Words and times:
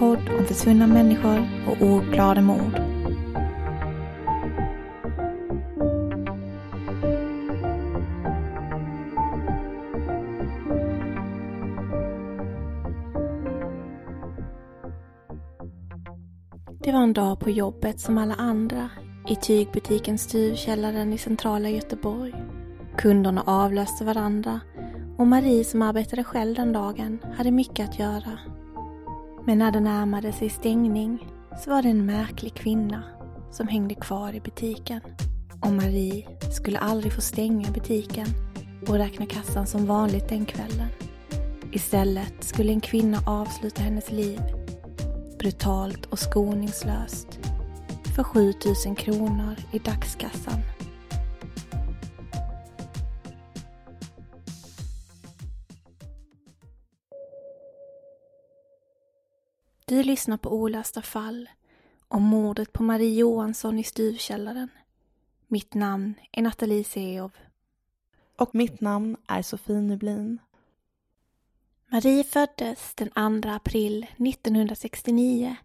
podd 0.00 0.28
om 0.38 0.44
försvunna 0.44 0.86
människor 0.86 1.48
och 1.68 1.82
ouppklarade 1.82 2.40
mord. 2.40 2.80
Det 16.84 16.92
var 16.92 17.02
en 17.02 17.12
dag 17.12 17.40
på 17.40 17.50
jobbet 17.50 18.00
som 18.00 18.18
alla 18.18 18.34
andra 18.34 18.90
i 19.28 19.36
tygbutiken 19.36 20.18
Stuvkällaren 20.18 21.12
i 21.12 21.18
centrala 21.18 21.68
Göteborg. 21.68 22.34
Kunderna 22.96 23.42
avlöste 23.46 24.04
varandra 24.04 24.60
och 25.18 25.26
Marie 25.26 25.64
som 25.64 25.82
arbetade 25.82 26.24
själv 26.24 26.54
den 26.54 26.72
dagen 26.72 27.18
hade 27.36 27.50
mycket 27.50 27.88
att 27.88 27.98
göra. 27.98 28.49
Men 29.46 29.58
när 29.58 29.72
det 29.72 29.80
närmade 29.80 30.32
sig 30.32 30.50
stängning 30.50 31.26
så 31.64 31.70
var 31.70 31.82
det 31.82 31.88
en 31.88 32.06
märklig 32.06 32.54
kvinna 32.54 33.02
som 33.50 33.68
hängde 33.68 33.94
kvar 33.94 34.34
i 34.34 34.40
butiken. 34.40 35.00
Och 35.60 35.72
Marie 35.72 36.26
skulle 36.52 36.78
aldrig 36.78 37.12
få 37.12 37.20
stänga 37.20 37.70
butiken 37.70 38.26
och 38.88 38.94
räkna 38.94 39.26
kassan 39.26 39.66
som 39.66 39.86
vanligt 39.86 40.28
den 40.28 40.46
kvällen. 40.46 40.88
Istället 41.72 42.44
skulle 42.44 42.72
en 42.72 42.80
kvinna 42.80 43.18
avsluta 43.26 43.82
hennes 43.82 44.10
liv 44.10 44.40
brutalt 45.38 46.06
och 46.06 46.18
skoningslöst 46.18 47.38
för 48.16 48.22
7000 48.22 48.94
kronor 48.94 49.54
i 49.72 49.78
dagskassan. 49.78 50.60
Du 60.00 60.04
lyssnar 60.04 60.36
på 60.36 60.52
Olösta 60.52 61.02
fall 61.02 61.48
om 62.08 62.22
mordet 62.22 62.72
på 62.72 62.82
Marie 62.82 63.14
Johansson 63.14 63.78
i 63.78 63.84
Stuvkällaren. 63.84 64.68
Mitt 65.48 65.74
namn 65.74 66.14
är 66.32 66.42
Nathalie 66.42 66.84
Seov. 66.84 67.32
Och 68.36 68.54
mitt 68.54 68.80
namn 68.80 69.16
är 69.26 69.42
Sofie 69.42 69.80
Nublin. 69.80 70.38
Marie 71.86 72.24
föddes 72.24 72.94
den 72.94 73.40
2 73.42 73.48
april 73.48 74.06
1969 74.18 75.56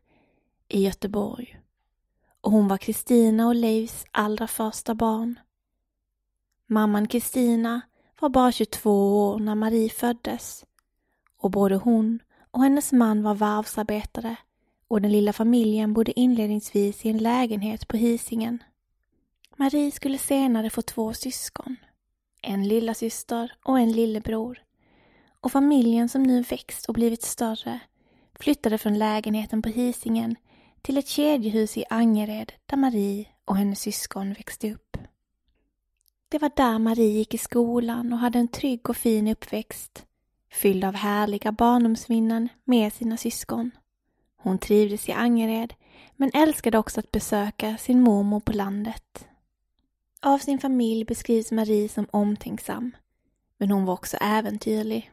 i 0.67 0.83
Göteborg 0.83 1.59
och 2.41 2.51
hon 2.51 2.67
var 2.67 2.77
Kristina 2.77 3.47
och 3.47 3.55
Leifs 3.55 4.05
allra 4.11 4.47
första 4.47 4.95
barn. 4.95 5.39
Mamman 6.67 7.07
Kristina 7.07 7.81
var 8.19 8.29
bara 8.29 8.51
22 8.51 9.29
år 9.29 9.39
när 9.39 9.55
Marie 9.55 9.89
föddes 9.89 10.65
och 11.37 11.51
både 11.51 11.75
hon 11.75 12.19
och 12.55 12.63
hennes 12.63 12.91
man 12.91 13.23
var 13.23 13.35
varvsarbetare 13.35 14.35
och 14.87 15.01
den 15.01 15.11
lilla 15.11 15.33
familjen 15.33 15.93
bodde 15.93 16.19
inledningsvis 16.19 17.05
i 17.05 17.09
en 17.09 17.17
lägenhet 17.17 17.87
på 17.87 17.97
Hisingen. 17.97 18.63
Marie 19.55 19.91
skulle 19.91 20.17
senare 20.17 20.69
få 20.69 20.81
två 20.81 21.13
syskon, 21.13 21.75
en 22.41 22.67
lilla 22.67 22.93
syster 22.93 23.53
och 23.63 23.79
en 23.79 23.91
lillebror 23.91 24.63
och 25.41 25.51
familjen 25.51 26.09
som 26.09 26.23
nu 26.23 26.41
växt 26.41 26.85
och 26.85 26.93
blivit 26.93 27.21
större 27.21 27.79
flyttade 28.39 28.77
från 28.77 28.97
lägenheten 28.97 29.61
på 29.61 29.69
Hisingen 29.69 30.35
till 30.81 30.97
ett 30.97 31.07
kedjehus 31.07 31.77
i 31.77 31.85
Angered 31.89 32.53
där 32.65 32.77
Marie 32.77 33.25
och 33.45 33.57
hennes 33.57 33.79
syskon 33.79 34.33
växte 34.33 34.73
upp. 34.73 34.97
Det 36.29 36.37
var 36.37 36.51
där 36.55 36.79
Marie 36.79 37.17
gick 37.17 37.33
i 37.33 37.37
skolan 37.37 38.13
och 38.13 38.19
hade 38.19 38.39
en 38.39 38.47
trygg 38.47 38.89
och 38.89 38.97
fin 38.97 39.27
uppväxt, 39.27 40.05
fylld 40.55 40.83
av 40.83 40.93
härliga 40.93 41.51
barndomsminnen 41.51 42.49
med 42.63 42.93
sina 42.93 43.17
syskon. 43.17 43.71
Hon 44.37 44.57
trivdes 44.57 45.09
i 45.09 45.11
Angered, 45.11 45.73
men 46.15 46.31
älskade 46.33 46.77
också 46.77 46.99
att 46.99 47.11
besöka 47.11 47.77
sin 47.77 48.01
mormor 48.01 48.39
på 48.39 48.51
landet. 48.51 49.27
Av 50.21 50.37
sin 50.37 50.59
familj 50.59 51.05
beskrivs 51.05 51.51
Marie 51.51 51.89
som 51.89 52.07
omtänksam, 52.11 52.95
men 53.57 53.71
hon 53.71 53.85
var 53.85 53.93
också 53.93 54.17
äventyrlig. 54.17 55.11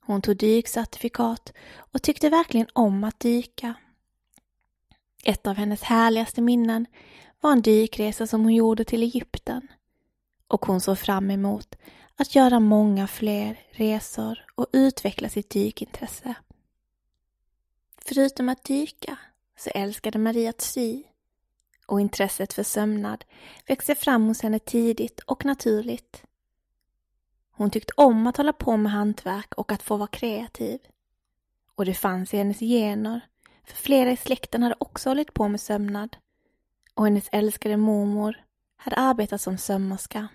Hon 0.00 0.22
tog 0.22 0.36
dykcertifikat 0.36 1.52
och 1.76 2.02
tyckte 2.02 2.28
verkligen 2.28 2.66
om 2.72 3.04
att 3.04 3.20
dyka. 3.20 3.74
Ett 5.24 5.46
av 5.46 5.56
hennes 5.56 5.82
härligaste 5.82 6.42
minnen 6.42 6.86
var 7.40 7.52
en 7.52 7.62
dykresa 7.62 8.26
som 8.26 8.42
hon 8.42 8.54
gjorde 8.54 8.84
till 8.84 9.02
Egypten. 9.02 9.68
Och 10.48 10.66
hon 10.66 10.80
såg 10.80 10.98
fram 10.98 11.30
emot 11.30 11.76
att 12.16 12.34
göra 12.34 12.60
många 12.60 13.06
fler 13.06 13.60
resor 13.70 14.44
och 14.54 14.66
utveckla 14.72 15.28
sitt 15.28 15.50
dykintresse. 15.50 16.34
Förutom 17.98 18.48
att 18.48 18.64
dyka 18.64 19.18
så 19.58 19.70
älskade 19.70 20.18
Maria 20.18 20.50
att 20.50 20.60
sy 20.60 21.02
och 21.86 22.00
intresset 22.00 22.52
för 22.52 22.62
sömnad 22.62 23.24
växte 23.66 23.94
fram 23.94 24.26
hos 24.26 24.42
henne 24.42 24.58
tidigt 24.58 25.20
och 25.20 25.44
naturligt. 25.44 26.22
Hon 27.50 27.70
tyckte 27.70 27.92
om 27.96 28.26
att 28.26 28.36
hålla 28.36 28.52
på 28.52 28.76
med 28.76 28.92
hantverk 28.92 29.54
och 29.54 29.72
att 29.72 29.82
få 29.82 29.96
vara 29.96 30.08
kreativ. 30.08 30.80
Och 31.74 31.84
det 31.84 31.94
fanns 31.94 32.34
i 32.34 32.36
hennes 32.36 32.58
gener, 32.58 33.20
för 33.64 33.76
flera 33.76 34.10
i 34.10 34.16
släkten 34.16 34.62
hade 34.62 34.76
också 34.78 35.10
hållit 35.10 35.34
på 35.34 35.48
med 35.48 35.60
sömnad. 35.60 36.16
Och 36.94 37.04
hennes 37.04 37.28
älskade 37.32 37.76
mormor 37.76 38.44
hade 38.76 38.96
arbetat 38.96 39.40
som 39.40 39.58
sömmerska. 39.58 40.28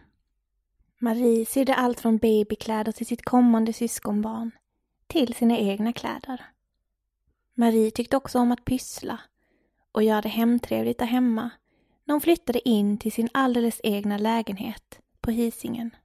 Marie 1.03 1.45
sydde 1.45 1.75
allt 1.75 1.99
från 1.99 2.17
babykläder 2.17 2.91
till 2.91 3.05
sitt 3.05 3.25
kommande 3.25 3.73
syskonbarn, 3.73 4.51
till 5.07 5.33
sina 5.33 5.57
egna 5.57 5.93
kläder. 5.93 6.45
Marie 7.53 7.91
tyckte 7.91 8.17
också 8.17 8.39
om 8.39 8.51
att 8.51 8.65
pyssla 8.65 9.19
och 9.91 10.03
göra 10.03 10.21
det 10.21 10.29
hemtrevligt 10.29 10.99
där 10.99 11.05
hemma 11.05 11.49
när 12.05 12.13
hon 12.13 12.21
flyttade 12.21 12.69
in 12.69 12.97
till 12.97 13.11
sin 13.11 13.29
alldeles 13.31 13.81
egna 13.83 14.17
lägenhet 14.17 14.99
på 15.21 15.31
Hisingen. 15.31 15.95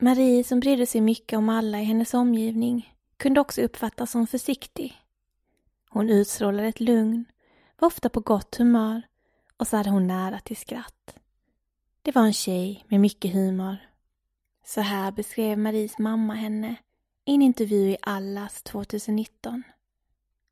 Marie, 0.00 0.44
som 0.44 0.60
brydde 0.60 0.86
sig 0.86 1.00
mycket 1.00 1.36
om 1.36 1.48
alla 1.48 1.80
i 1.80 1.84
hennes 1.84 2.14
omgivning, 2.14 2.94
kunde 3.16 3.40
också 3.40 3.62
uppfattas 3.62 4.10
som 4.10 4.26
försiktig. 4.26 5.02
Hon 5.90 6.10
utstrålade 6.10 6.68
ett 6.68 6.80
lugn, 6.80 7.24
var 7.78 7.86
ofta 7.86 8.08
på 8.08 8.20
gott 8.20 8.56
humör 8.56 9.02
och 9.56 9.66
så 9.66 9.76
hade 9.76 9.90
hon 9.90 10.06
nära 10.06 10.40
till 10.40 10.56
skratt. 10.56 11.19
Det 12.10 12.14
var 12.14 12.26
en 12.26 12.32
tjej 12.32 12.84
med 12.88 13.00
mycket 13.00 13.32
humor. 13.32 13.76
Så 14.64 14.80
här 14.80 15.12
beskrev 15.12 15.58
Maries 15.58 15.98
mamma 15.98 16.34
henne 16.34 16.76
i 17.24 17.34
en 17.34 17.42
intervju 17.42 17.90
i 17.90 17.96
Allas 18.02 18.62
2019. 18.62 19.62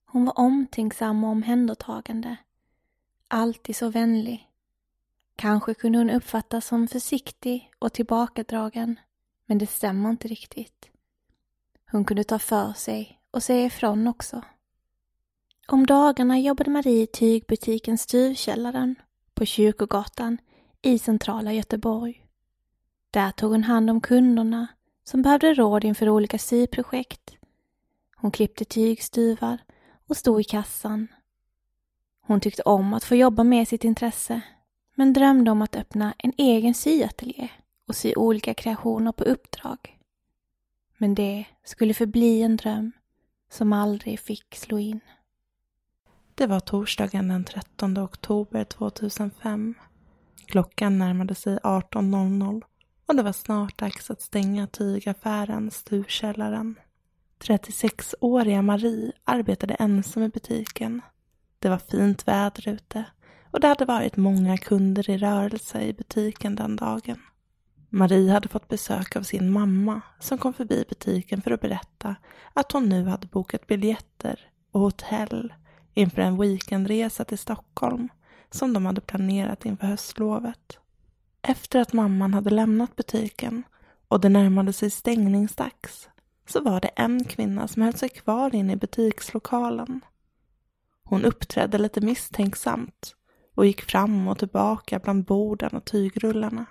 Hon 0.07 0.25
var 0.25 0.39
omtänksam 0.39 1.25
och 1.25 1.31
omhändertagande. 1.31 2.37
Alltid 3.29 3.77
så 3.77 3.89
vänlig. 3.89 4.49
Kanske 5.37 5.75
kunde 5.75 5.99
hon 5.99 6.11
uppfattas 6.11 6.67
som 6.67 6.89
försiktig 6.89 7.71
och 7.79 7.93
tillbakadragen, 7.93 9.01
men 9.47 9.59
det 9.59 9.67
stämmer 9.67 10.11
inte 10.11 10.29
riktigt. 10.29 10.91
Hon 11.91 12.05
kunde 12.05 12.25
ta 12.25 12.39
för 12.39 12.73
sig 12.73 13.21
och 13.31 13.43
säga 13.43 13.67
ifrån 13.67 14.07
också. 14.07 14.43
Om 15.67 15.87
dagarna 15.87 16.39
jobbade 16.39 16.71
Marie 16.71 17.03
i 17.03 17.07
tygbutiken 17.07 17.99
Stuvkällaren 17.99 18.95
på 19.35 19.45
Kyrkogatan 19.45 20.39
i 20.83 20.99
centrala 20.99 21.53
Göteborg. 21.53 22.25
Där 23.11 23.31
tog 23.31 23.51
hon 23.51 23.65
hand 23.65 23.91
om 23.91 24.01
kunderna 24.01 24.67
som 25.05 25.23
behövde 25.23 25.55
råd 25.55 25.85
inför 25.85 26.09
olika 26.09 26.39
syprojekt. 26.39 27.37
Hon 28.17 28.31
klippte 28.31 28.65
tygstuvar 28.65 29.59
och 30.09 30.17
stod 30.17 30.41
i 30.41 30.45
kassan. 30.45 31.09
Hon 32.21 32.41
tyckte 32.41 32.63
om 32.63 32.95
att 32.95 33.05
få 33.05 33.15
jobba 33.15 33.45
med 33.45 33.69
sitt 33.69 33.85
intresse 33.85 34.41
men 34.95 35.13
drömde 35.13 35.51
om 35.51 35.63
att 35.63 35.77
öppna 35.77 36.15
en 36.19 36.33
egen 36.37 36.75
syateljé 36.75 37.49
och 37.87 37.97
sy 37.97 38.15
olika 38.15 38.55
kreationer 38.55 39.13
på 39.13 39.25
uppdrag. 39.25 39.99
Men 40.99 41.15
det 41.15 41.45
skulle 41.65 41.95
förbli 41.95 42.43
en 42.43 42.57
dröm 42.57 42.93
som 43.51 43.73
aldrig 43.73 44.21
fick 44.21 44.55
slå 44.55 44.79
in. 44.79 45.01
Det 46.35 46.47
var 46.47 46.61
torsdagen 46.61 47.29
den 47.29 47.45
13 47.45 47.99
oktober 47.99 48.65
2005. 48.65 49.75
Klockan 50.49 50.99
närmade 50.99 51.35
sig 51.35 51.59
18.00 51.59 52.63
och 53.07 53.17
det 53.17 53.23
var 53.23 53.33
snart 53.33 53.79
dags 53.79 54.11
att 54.11 54.23
stänga 54.23 54.67
tygaffären 54.67 55.71
Sturkällaren. 55.71 56.75
36-åriga 57.41 58.63
Marie 58.63 59.13
arbetade 59.25 59.75
ensam 59.75 60.23
i 60.23 60.29
butiken. 60.29 61.01
Det 61.59 61.69
var 61.69 61.79
fint 61.79 62.29
väder 62.29 62.69
ute 62.69 63.05
och 63.51 63.61
det 63.61 63.69
hade 63.69 63.85
varit 63.85 64.17
många 64.17 64.59
kunder 64.59 65.11
i 65.11 65.19
rörelse 65.19 65.81
i 65.83 65.93
butiken 65.93 66.55
den 66.55 66.77
dagen. 66.77 67.21
Marie 67.89 68.33
hade 68.33 68.49
fått 68.49 68.69
besök 68.69 69.17
av 69.17 69.23
sin 69.23 69.51
mamma 69.51 70.01
som 70.21 70.39
kom 70.39 70.55
förbi 70.55 70.85
butiken 70.89 71.43
för 71.43 71.51
att 71.51 71.61
berätta 71.61 72.17
att 72.53 72.73
hon 72.73 72.89
nu 72.89 73.05
hade 73.05 73.27
bokat 73.27 73.67
biljetter 73.67 74.41
och 74.73 74.81
hotell 74.81 75.55
inför 75.95 76.23
en 76.23 76.39
weekendresa 76.41 77.25
till 77.25 77.39
Stockholm 77.39 78.09
som 78.51 78.73
de 78.73 78.87
hade 78.87 79.01
planerat 79.01 79.67
inför 79.67 79.87
höstlovet. 79.87 80.79
Efter 81.43 81.81
att 81.81 81.93
mamman 81.93 82.35
hade 82.35 82.51
lämnat 82.51 82.97
butiken 82.97 83.63
och 84.09 84.21
det 84.21 84.29
närmade 84.29 84.73
sig 84.73 84.91
stängningsdags 84.91 86.09
så 86.47 86.61
var 86.61 86.81
det 86.81 86.89
en 86.89 87.25
kvinna 87.25 87.69
som 87.69 87.83
höll 87.83 87.95
sig 87.95 88.09
kvar 88.09 88.55
inne 88.55 88.73
i 88.73 88.77
butikslokalen. 88.77 90.01
Hon 91.05 91.25
uppträdde 91.25 91.79
lite 91.79 92.01
misstänksamt 92.01 93.15
och 93.55 93.67
gick 93.67 93.83
fram 93.83 94.29
och 94.29 94.39
tillbaka 94.39 94.99
bland 94.99 95.25
borden 95.25 95.71
och 95.71 95.85
tygrullarna. 95.85 96.67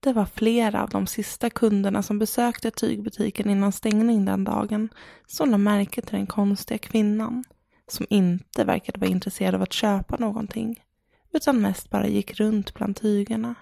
Det 0.00 0.12
var 0.12 0.26
flera 0.26 0.82
av 0.82 0.88
de 0.88 1.06
sista 1.06 1.50
kunderna 1.50 2.02
som 2.02 2.18
besökte 2.18 2.70
tygbutiken 2.70 3.50
innan 3.50 3.72
stängning 3.72 4.24
den 4.24 4.44
dagen 4.44 4.88
som 5.26 5.50
lade 5.50 5.62
märke 5.62 6.02
till 6.02 6.16
den 6.16 6.26
konstiga 6.26 6.78
kvinnan 6.78 7.44
som 7.88 8.06
inte 8.10 8.64
verkade 8.64 9.00
vara 9.00 9.10
intresserad 9.10 9.54
av 9.54 9.62
att 9.62 9.72
köpa 9.72 10.16
någonting 10.16 10.84
utan 11.32 11.60
mest 11.60 11.90
bara 11.90 12.06
gick 12.06 12.40
runt 12.40 12.74
bland 12.74 12.96
tygerna. 12.96 13.54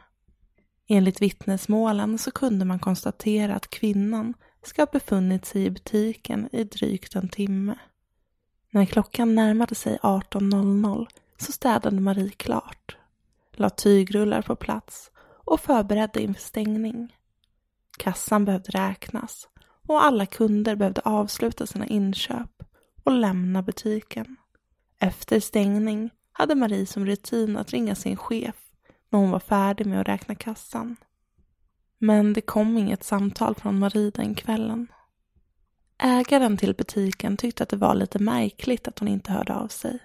Enligt 0.88 1.22
vittnesmålen 1.22 2.18
så 2.18 2.30
kunde 2.30 2.64
man 2.64 2.78
konstatera 2.78 3.54
att 3.54 3.70
kvinnan 3.70 4.34
ska 4.62 4.82
ha 4.82 4.86
befunnit 4.86 5.44
sig 5.44 5.64
i 5.64 5.70
butiken 5.70 6.48
i 6.52 6.64
drygt 6.64 7.14
en 7.14 7.28
timme. 7.28 7.78
När 8.70 8.84
klockan 8.84 9.34
närmade 9.34 9.74
sig 9.74 9.98
18.00 10.02 11.06
så 11.36 11.52
städade 11.52 12.00
Marie 12.00 12.30
klart, 12.30 12.96
la 13.52 13.70
tygrullar 13.70 14.42
på 14.42 14.56
plats 14.56 15.10
och 15.44 15.60
förberedde 15.60 16.22
inför 16.22 16.40
stängning. 16.42 17.16
Kassan 17.98 18.44
behövde 18.44 18.70
räknas 18.70 19.48
och 19.86 20.04
alla 20.04 20.26
kunder 20.26 20.76
behövde 20.76 21.00
avsluta 21.00 21.66
sina 21.66 21.86
inköp 21.86 22.62
och 23.04 23.12
lämna 23.12 23.62
butiken. 23.62 24.36
Efter 24.98 25.40
stängning 25.40 26.10
hade 26.32 26.54
Marie 26.54 26.86
som 26.86 27.06
rutin 27.06 27.56
att 27.56 27.70
ringa 27.70 27.94
sin 27.94 28.16
chef 28.16 28.56
när 29.10 29.18
hon 29.18 29.30
var 29.30 29.40
färdig 29.40 29.86
med 29.86 30.00
att 30.00 30.08
räkna 30.08 30.34
kassan. 30.34 30.96
Men 31.98 32.32
det 32.32 32.40
kom 32.40 32.78
inget 32.78 33.04
samtal 33.04 33.54
från 33.54 33.78
Marie 33.78 34.10
den 34.10 34.34
kvällen. 34.34 34.86
Ägaren 35.98 36.56
till 36.56 36.74
butiken 36.74 37.36
tyckte 37.36 37.62
att 37.62 37.68
det 37.68 37.76
var 37.76 37.94
lite 37.94 38.18
märkligt 38.18 38.88
att 38.88 38.98
hon 38.98 39.08
inte 39.08 39.32
hörde 39.32 39.54
av 39.54 39.68
sig. 39.68 39.98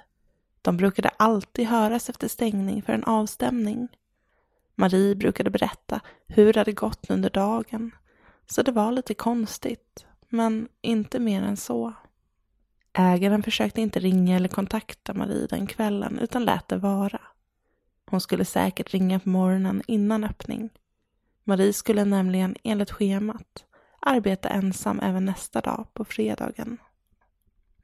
De 0.62 0.78
brukade 0.78 1.10
alltid 1.10 1.68
höras 1.68 2.10
efter 2.10 2.28
stängning 2.28 2.82
för 2.82 2.94
en 2.94 3.04
avstämning. 3.04 3.88
Marie 4.76 5.16
brukade 5.16 5.50
berätta 5.50 6.00
hur 6.28 6.54
det 6.54 6.60
hade 6.60 6.72
gått 6.72 7.10
under 7.10 7.30
dagen, 7.30 7.92
så 8.48 8.62
det 8.64 8.72
var 8.72 8.92
lite 8.92 9.14
konstigt, 9.14 10.06
men 10.30 10.68
inte 10.82 11.20
mer 11.20 11.44
än 11.44 11.58
så. 11.58 11.94
Ägaren 13.00 13.44
försökte 13.44 13.82
inte 13.82 14.00
ringa 14.00 14.36
eller 14.36 14.48
kontakta 14.48 15.14
Marie 15.14 15.48
den 15.48 15.68
kvällen 15.68 16.20
utan 16.20 16.46
lät 16.46 16.68
det 16.68 16.78
vara. 16.78 17.22
Hon 18.06 18.22
skulle 18.22 18.46
säkert 18.46 18.94
ringa 18.94 19.20
på 19.20 19.30
morgonen 19.30 19.82
innan 19.88 20.24
öppning. 20.24 20.70
Marie 21.44 21.74
skulle 21.74 22.06
nämligen 22.06 22.56
enligt 22.64 22.92
schemat 22.92 23.66
arbeta 24.00 24.50
ensam 24.50 25.00
även 25.00 25.26
nästa 25.26 25.62
dag 25.62 25.88
på 25.94 26.06
fredagen. 26.06 26.78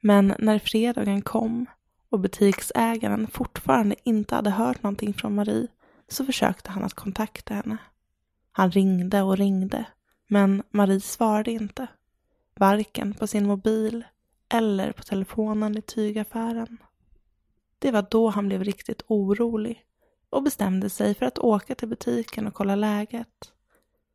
Men 0.00 0.34
när 0.38 0.58
fredagen 0.58 1.22
kom 1.22 1.66
och 2.10 2.20
butiksägaren 2.20 3.26
fortfarande 3.26 3.96
inte 4.04 4.34
hade 4.34 4.50
hört 4.50 4.82
någonting 4.82 5.14
från 5.14 5.34
Marie 5.34 5.66
så 6.08 6.24
försökte 6.24 6.70
han 6.70 6.84
att 6.84 6.94
kontakta 6.94 7.54
henne. 7.54 7.76
Han 8.52 8.70
ringde 8.70 9.22
och 9.22 9.36
ringde, 9.36 9.86
men 10.28 10.62
Marie 10.70 11.00
svarade 11.00 11.50
inte. 11.50 11.86
Varken 12.54 13.14
på 13.14 13.26
sin 13.26 13.46
mobil 13.46 14.04
eller 14.54 14.92
på 14.92 15.02
telefonen 15.02 15.78
i 15.78 15.82
tygaffären. 15.82 16.78
Det 17.78 17.90
var 17.90 18.06
då 18.10 18.28
han 18.28 18.48
blev 18.48 18.64
riktigt 18.64 19.02
orolig 19.06 19.84
och 20.30 20.42
bestämde 20.42 20.90
sig 20.90 21.14
för 21.14 21.26
att 21.26 21.38
åka 21.38 21.74
till 21.74 21.88
butiken 21.88 22.46
och 22.46 22.54
kolla 22.54 22.76
läget. 22.76 23.52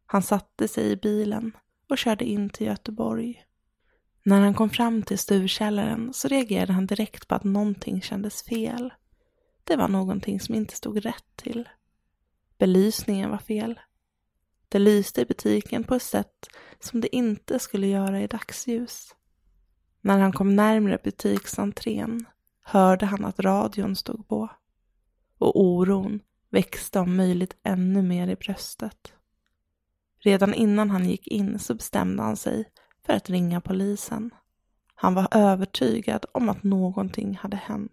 Han 0.05 0.23
satte 0.23 0.67
sig 0.67 0.91
i 0.91 0.95
bilen 0.95 1.57
och 1.89 1.97
körde 1.97 2.25
in 2.25 2.49
till 2.49 2.67
Göteborg. 2.67 3.45
När 4.23 4.41
han 4.41 4.53
kom 4.53 4.69
fram 4.69 5.03
till 5.03 5.19
stuvkällaren 5.19 6.13
så 6.13 6.27
reagerade 6.27 6.73
han 6.73 6.85
direkt 6.85 7.27
på 7.27 7.35
att 7.35 7.43
någonting 7.43 8.01
kändes 8.01 8.43
fel. 8.43 8.93
Det 9.63 9.75
var 9.75 9.87
någonting 9.87 10.39
som 10.39 10.55
inte 10.55 10.75
stod 10.75 11.05
rätt 11.05 11.35
till. 11.35 11.69
Belysningen 12.57 13.29
var 13.29 13.37
fel. 13.37 13.79
Det 14.69 14.79
lyste 14.79 15.21
i 15.21 15.25
butiken 15.25 15.83
på 15.83 15.95
ett 15.95 16.03
sätt 16.03 16.47
som 16.79 17.01
det 17.01 17.15
inte 17.15 17.59
skulle 17.59 17.87
göra 17.87 18.21
i 18.21 18.27
dagsljus. 18.27 19.15
När 20.01 20.19
han 20.19 20.31
kom 20.31 20.55
närmre 20.55 20.99
butiksentrén 21.03 22.25
hörde 22.61 23.05
han 23.05 23.25
att 23.25 23.39
radion 23.39 23.95
stod 23.95 24.27
på 24.27 24.49
och 25.37 25.61
oron 25.61 26.19
växte 26.49 26.99
om 26.99 27.15
möjligt 27.15 27.57
ännu 27.63 28.01
mer 28.01 28.27
i 28.27 28.35
bröstet. 28.35 29.13
Redan 30.19 30.53
innan 30.53 30.89
han 30.89 31.09
gick 31.09 31.27
in 31.27 31.59
så 31.59 31.73
bestämde 31.73 32.23
han 32.23 32.37
sig 32.37 32.65
för 33.05 33.13
att 33.13 33.29
ringa 33.29 33.61
polisen. 33.61 34.33
Han 34.95 35.13
var 35.13 35.27
övertygad 35.31 36.25
om 36.31 36.49
att 36.49 36.63
någonting 36.63 37.35
hade 37.35 37.57
hänt. 37.57 37.91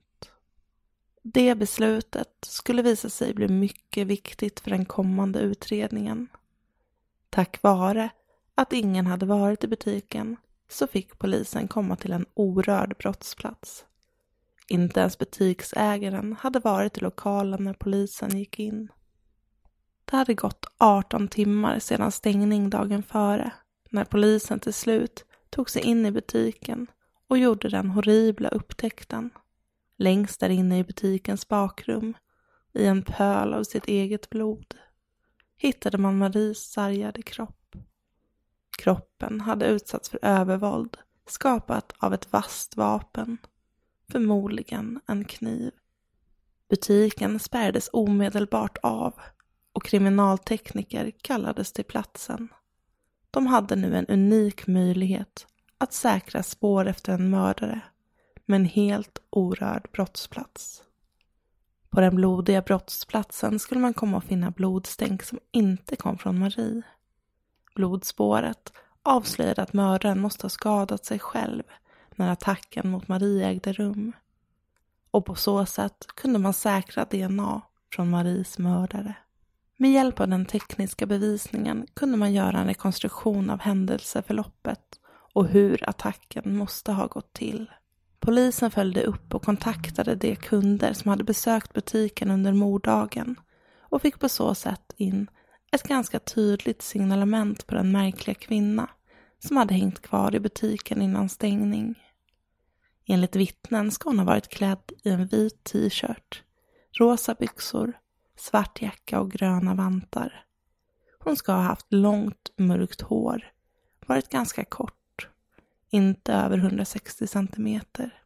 Det 1.22 1.54
beslutet 1.54 2.28
skulle 2.40 2.82
visa 2.82 3.10
sig 3.10 3.34
bli 3.34 3.48
mycket 3.48 4.06
viktigt 4.06 4.60
för 4.60 4.70
den 4.70 4.84
kommande 4.84 5.38
utredningen. 5.38 6.28
Tack 7.30 7.62
vare 7.62 8.10
att 8.54 8.72
ingen 8.72 9.06
hade 9.06 9.26
varit 9.26 9.64
i 9.64 9.68
butiken 9.68 10.36
så 10.68 10.86
fick 10.86 11.18
polisen 11.18 11.68
komma 11.68 11.96
till 11.96 12.12
en 12.12 12.26
orörd 12.34 12.96
brottsplats. 12.98 13.84
Inte 14.68 15.00
ens 15.00 15.18
butiksägaren 15.18 16.32
hade 16.32 16.58
varit 16.58 16.98
i 16.98 17.00
lokalen 17.00 17.64
när 17.64 17.74
polisen 17.74 18.38
gick 18.38 18.58
in. 18.58 18.88
Det 20.04 20.16
hade 20.16 20.34
gått 20.34 20.66
18 20.78 21.28
timmar 21.28 21.78
sedan 21.78 22.12
stängning 22.12 22.70
dagen 22.70 23.02
före 23.02 23.52
när 23.90 24.04
polisen 24.04 24.60
till 24.60 24.74
slut 24.74 25.24
tog 25.50 25.70
sig 25.70 25.82
in 25.82 26.06
i 26.06 26.10
butiken 26.12 26.86
och 27.28 27.38
gjorde 27.38 27.68
den 27.68 27.90
horribla 27.90 28.48
upptäckten. 28.48 29.30
Längst 29.98 30.40
där 30.40 30.48
inne 30.48 30.78
i 30.78 30.84
butikens 30.84 31.48
bakrum, 31.48 32.14
i 32.74 32.86
en 32.86 33.02
pöl 33.02 33.54
av 33.54 33.64
sitt 33.64 33.86
eget 33.86 34.30
blod, 34.30 34.74
hittade 35.56 35.98
man 35.98 36.18
Maries 36.18 36.70
sargade 36.72 37.22
kropp. 37.22 37.55
Kroppen 38.78 39.40
hade 39.40 39.66
utsatts 39.66 40.08
för 40.08 40.18
övervåld 40.22 40.96
skapat 41.28 41.92
av 41.98 42.14
ett 42.14 42.32
vasst 42.32 42.76
vapen, 42.76 43.38
förmodligen 44.12 45.00
en 45.06 45.24
kniv. 45.24 45.72
Butiken 46.68 47.38
spärrades 47.38 47.90
omedelbart 47.92 48.78
av 48.82 49.14
och 49.72 49.84
kriminaltekniker 49.84 51.10
kallades 51.22 51.72
till 51.72 51.84
platsen. 51.84 52.48
De 53.30 53.46
hade 53.46 53.76
nu 53.76 53.96
en 53.96 54.06
unik 54.06 54.66
möjlighet 54.66 55.46
att 55.78 55.92
säkra 55.92 56.42
spår 56.42 56.86
efter 56.86 57.12
en 57.12 57.30
mördare 57.30 57.80
med 58.46 58.56
en 58.56 58.64
helt 58.64 59.18
orörd 59.30 59.88
brottsplats. 59.92 60.82
På 61.90 62.00
den 62.00 62.16
blodiga 62.16 62.62
brottsplatsen 62.62 63.58
skulle 63.58 63.80
man 63.80 63.94
komma 63.94 64.18
att 64.18 64.24
finna 64.24 64.50
blodstänk 64.50 65.22
som 65.22 65.38
inte 65.52 65.96
kom 65.96 66.18
från 66.18 66.38
Marie. 66.38 66.82
Blodspåret 67.76 68.72
avslöjade 69.02 69.62
att 69.62 69.72
mördaren 69.72 70.20
måste 70.20 70.44
ha 70.44 70.50
skadat 70.50 71.04
sig 71.04 71.18
själv 71.18 71.62
när 72.14 72.32
attacken 72.32 72.90
mot 72.90 73.08
Marie 73.08 73.46
ägde 73.46 73.72
rum. 73.72 74.12
Och 75.10 75.24
på 75.24 75.34
så 75.34 75.66
sätt 75.66 76.06
kunde 76.14 76.38
man 76.38 76.52
säkra 76.52 77.04
DNA 77.04 77.62
från 77.92 78.10
Maries 78.10 78.58
mördare. 78.58 79.14
Med 79.76 79.92
hjälp 79.92 80.20
av 80.20 80.28
den 80.28 80.46
tekniska 80.46 81.06
bevisningen 81.06 81.86
kunde 81.94 82.16
man 82.16 82.32
göra 82.32 82.58
en 82.58 82.66
rekonstruktion 82.66 83.50
av 83.50 83.60
händelseförloppet 83.60 85.00
och 85.32 85.46
hur 85.46 85.88
attacken 85.88 86.56
måste 86.56 86.92
ha 86.92 87.06
gått 87.06 87.32
till. 87.32 87.70
Polisen 88.20 88.70
följde 88.70 89.02
upp 89.02 89.34
och 89.34 89.44
kontaktade 89.44 90.14
de 90.14 90.36
kunder 90.36 90.92
som 90.92 91.10
hade 91.10 91.24
besökt 91.24 91.72
butiken 91.72 92.30
under 92.30 92.52
morddagen 92.52 93.36
och 93.80 94.02
fick 94.02 94.18
på 94.18 94.28
så 94.28 94.54
sätt 94.54 94.92
in 94.96 95.26
ett 95.76 95.88
ganska 95.88 96.18
tydligt 96.18 96.82
signalement 96.82 97.66
på 97.66 97.74
den 97.74 97.92
märkliga 97.92 98.34
kvinna 98.34 98.90
som 99.38 99.56
hade 99.56 99.74
hängt 99.74 100.02
kvar 100.02 100.34
i 100.34 100.40
butiken 100.40 101.02
innan 101.02 101.28
stängning. 101.28 101.94
Enligt 103.06 103.36
vittnen 103.36 103.90
ska 103.90 104.08
hon 104.08 104.18
ha 104.18 104.26
varit 104.26 104.48
klädd 104.48 104.92
i 105.04 105.10
en 105.10 105.26
vit 105.26 105.64
t-shirt, 105.64 106.42
rosa 106.98 107.34
byxor, 107.34 107.92
svart 108.36 108.82
jacka 108.82 109.20
och 109.20 109.30
gröna 109.30 109.74
vantar. 109.74 110.44
Hon 111.18 111.36
ska 111.36 111.52
ha 111.52 111.62
haft 111.62 111.86
långt 111.92 112.50
mörkt 112.56 113.00
hår, 113.00 113.52
varit 114.06 114.28
ganska 114.28 114.64
kort, 114.64 115.28
inte 115.90 116.32
över 116.32 116.58
160 116.58 117.26
centimeter. 117.26 118.22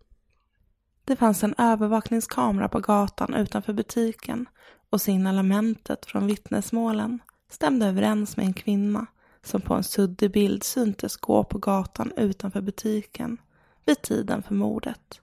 Det 1.04 1.16
fanns 1.16 1.44
en 1.44 1.54
övervakningskamera 1.58 2.68
på 2.68 2.80
gatan 2.80 3.34
utanför 3.34 3.72
butiken 3.72 4.48
och 4.90 5.00
signalementet 5.00 6.06
från 6.06 6.26
vittnesmålen 6.26 7.18
stämde 7.50 7.86
överens 7.86 8.36
med 8.36 8.46
en 8.46 8.52
kvinna 8.52 9.06
som 9.42 9.60
på 9.60 9.74
en 9.74 9.84
suddig 9.84 10.30
bild 10.30 10.62
syntes 10.62 11.16
gå 11.16 11.44
på 11.44 11.58
gatan 11.58 12.12
utanför 12.16 12.60
butiken 12.60 13.38
vid 13.84 14.02
tiden 14.02 14.42
för 14.42 14.54
mordet. 14.54 15.20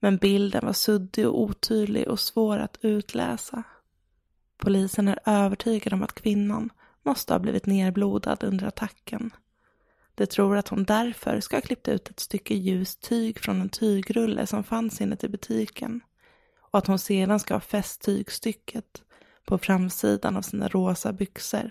Men 0.00 0.16
bilden 0.16 0.66
var 0.66 0.72
suddig 0.72 1.28
och 1.28 1.40
otydlig 1.40 2.08
och 2.08 2.20
svår 2.20 2.58
att 2.58 2.78
utläsa. 2.80 3.62
Polisen 4.56 5.08
är 5.08 5.18
övertygad 5.24 5.92
om 5.92 6.02
att 6.02 6.14
kvinnan 6.14 6.70
måste 7.02 7.34
ha 7.34 7.38
blivit 7.38 7.66
nerblodad 7.66 8.44
under 8.44 8.66
attacken. 8.66 9.30
De 10.14 10.26
tror 10.26 10.56
att 10.56 10.68
hon 10.68 10.84
därför 10.84 11.40
ska 11.40 11.56
ha 11.56 11.60
klippt 11.60 11.88
ut 11.88 12.10
ett 12.10 12.20
stycke 12.20 12.54
ljust 12.54 13.00
tyg 13.00 13.38
från 13.38 13.60
en 13.60 13.68
tygrulle 13.68 14.46
som 14.46 14.64
fanns 14.64 15.00
inuti 15.00 15.28
butiken 15.28 16.00
och 16.60 16.78
att 16.78 16.86
hon 16.86 16.98
sedan 16.98 17.40
ska 17.40 17.54
ha 17.54 17.60
fäst 17.60 18.00
tygstycket 18.00 19.01
på 19.44 19.58
framsidan 19.58 20.36
av 20.36 20.42
sina 20.42 20.68
rosa 20.68 21.12
byxor 21.12 21.70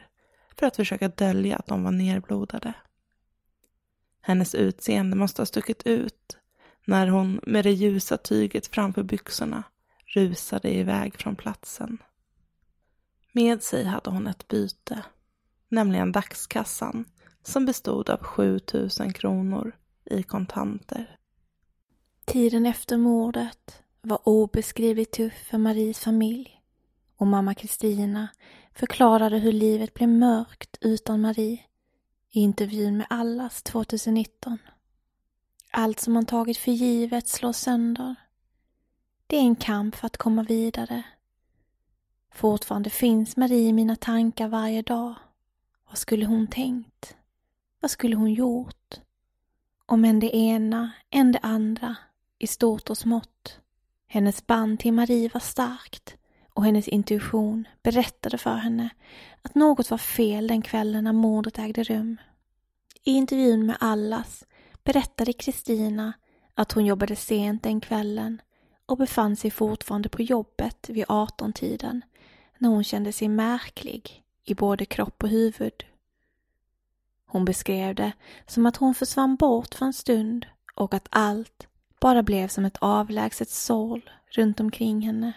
för 0.60 0.66
att 0.66 0.75
försöka 0.75 1.08
dölja 1.08 1.58
att 1.58 1.68
de 1.68 1.84
var 1.84 1.92
nerblodade. 1.92 2.74
Hennes 4.22 4.56
utseende 4.56 5.18
måste 5.18 5.42
ha 5.42 5.46
stuckit 5.46 5.84
ut 5.88 6.38
när 6.86 7.08
hon 7.08 7.40
med 7.44 7.66
det 7.66 7.72
ljusa 7.72 8.18
tyget 8.18 8.68
framför 8.68 9.04
byxorna 9.04 9.63
rusade 10.06 10.75
iväg 10.75 11.16
från 11.16 11.36
platsen. 11.36 11.98
Med 13.32 13.63
sig 13.63 13.84
hade 13.86 14.10
hon 14.10 14.28
ett 14.28 14.48
byte, 14.48 15.04
nämligen 15.70 16.12
dagskassan 16.12 17.06
som 17.44 17.66
bestod 17.66 18.10
av 18.10 18.24
7000 18.24 19.13
kronor 19.13 19.75
i 20.06 20.24
kontanter. 20.24 21.18
Tiden 22.25 22.66
efter 22.66 22.98
mordet 22.98 23.84
var 24.01 24.20
obeskrivligt 24.24 25.13
tuff 25.13 25.34
för 25.34 25.58
Maries 25.58 26.00
familj 26.00 26.61
och 27.22 27.28
mamma 27.28 27.54
Kristina 27.54 28.28
förklarade 28.74 29.38
hur 29.38 29.51
livet 29.51 29.94
blev 29.94 30.10
mörkt 30.10 30.78
utan 30.82 31.22
Marie 31.22 31.60
i 32.32 32.40
intervjun 32.40 32.98
med 32.98 33.08
Allas 33.10 33.63
2019. 33.63 34.58
Allt 35.72 36.00
som 36.00 36.13
man 36.13 36.25
tagit 36.25 36.58
för 36.58 36.72
givet 36.72 37.28
slås 37.28 37.58
sönder. 37.58 38.16
Det 39.28 39.38
är 39.38 39.42
en 39.42 39.56
kamp 39.56 39.96
för 39.96 40.06
att 40.06 40.18
komma 40.18 40.44
vidare. 40.44 41.04
Fortfarande 42.34 42.90
finns 42.90 43.38
Marie 43.38 43.70
i 43.70 43.74
mina 43.74 43.96
tankar 43.96 44.48
varje 44.48 44.82
dag. 44.82 45.13
Vad 45.88 45.98
skulle 45.98 46.25
hon 46.25 46.48
tänkt? 46.48 47.16
Vad 47.80 47.92
skulle 47.92 48.16
hon 48.16 48.34
gjort? 48.34 49.00
Om 49.86 50.06
än 50.06 50.20
det 50.20 50.36
ena, 50.36 50.92
än 51.10 51.32
det 51.32 51.40
andra, 51.40 51.96
i 52.40 52.48
stort 52.48 52.90
och 52.90 52.98
smått. 52.98 53.60
Hennes 54.08 54.48
band 54.48 54.80
till 54.80 54.94
Marie 54.94 55.30
var 55.34 55.42
starkt 55.42 56.18
och 56.53 56.65
hennes 56.65 56.88
intuition 56.88 57.67
berättade 57.84 58.38
för 58.38 58.55
henne 58.55 58.89
att 59.41 59.55
något 59.55 59.91
var 59.91 59.98
fel 59.98 60.48
den 60.48 60.62
kvällen 60.62 61.03
när 61.03 61.13
mordet 61.13 61.60
ägde 61.60 61.84
rum. 61.84 62.17
I 63.03 63.12
intervjun 63.12 63.65
med 63.65 63.77
Allas 63.79 64.46
berättade 64.84 65.34
Kristina 65.34 66.13
att 66.53 66.72
hon 66.72 66.86
jobbade 66.86 67.15
sent 67.15 67.63
den 67.63 67.81
kvällen 67.81 68.41
och 68.86 68.98
befann 68.98 69.36
sig 69.36 69.51
fortfarande 69.51 70.10
på 70.10 70.22
jobbet 70.22 70.89
vid 70.89 71.05
18-tiden 71.05 72.01
när 72.58 72.70
hon 72.70 72.84
kände 72.84 73.12
sig 73.12 73.27
märklig 73.27 74.24
i 74.43 74.55
både 74.55 74.86
kropp 74.86 75.24
och 75.24 75.29
huvud. 75.29 75.86
Hon 77.25 77.46
beskrev 77.46 77.96
det 77.96 78.12
som 78.48 78.65
att 78.65 78.77
hon 78.77 78.96
försvann 78.96 79.36
bort 79.36 79.75
för 79.75 79.86
en 79.86 79.93
stund 79.93 80.46
och 80.75 80.93
att 80.93 81.08
allt 81.10 81.67
bara 82.00 82.24
blev 82.24 82.48
som 82.48 82.65
ett 82.65 82.77
avlägset 82.81 83.50
sål 83.50 84.10
runt 84.29 84.60
omkring 84.60 85.01
henne. 85.01 85.34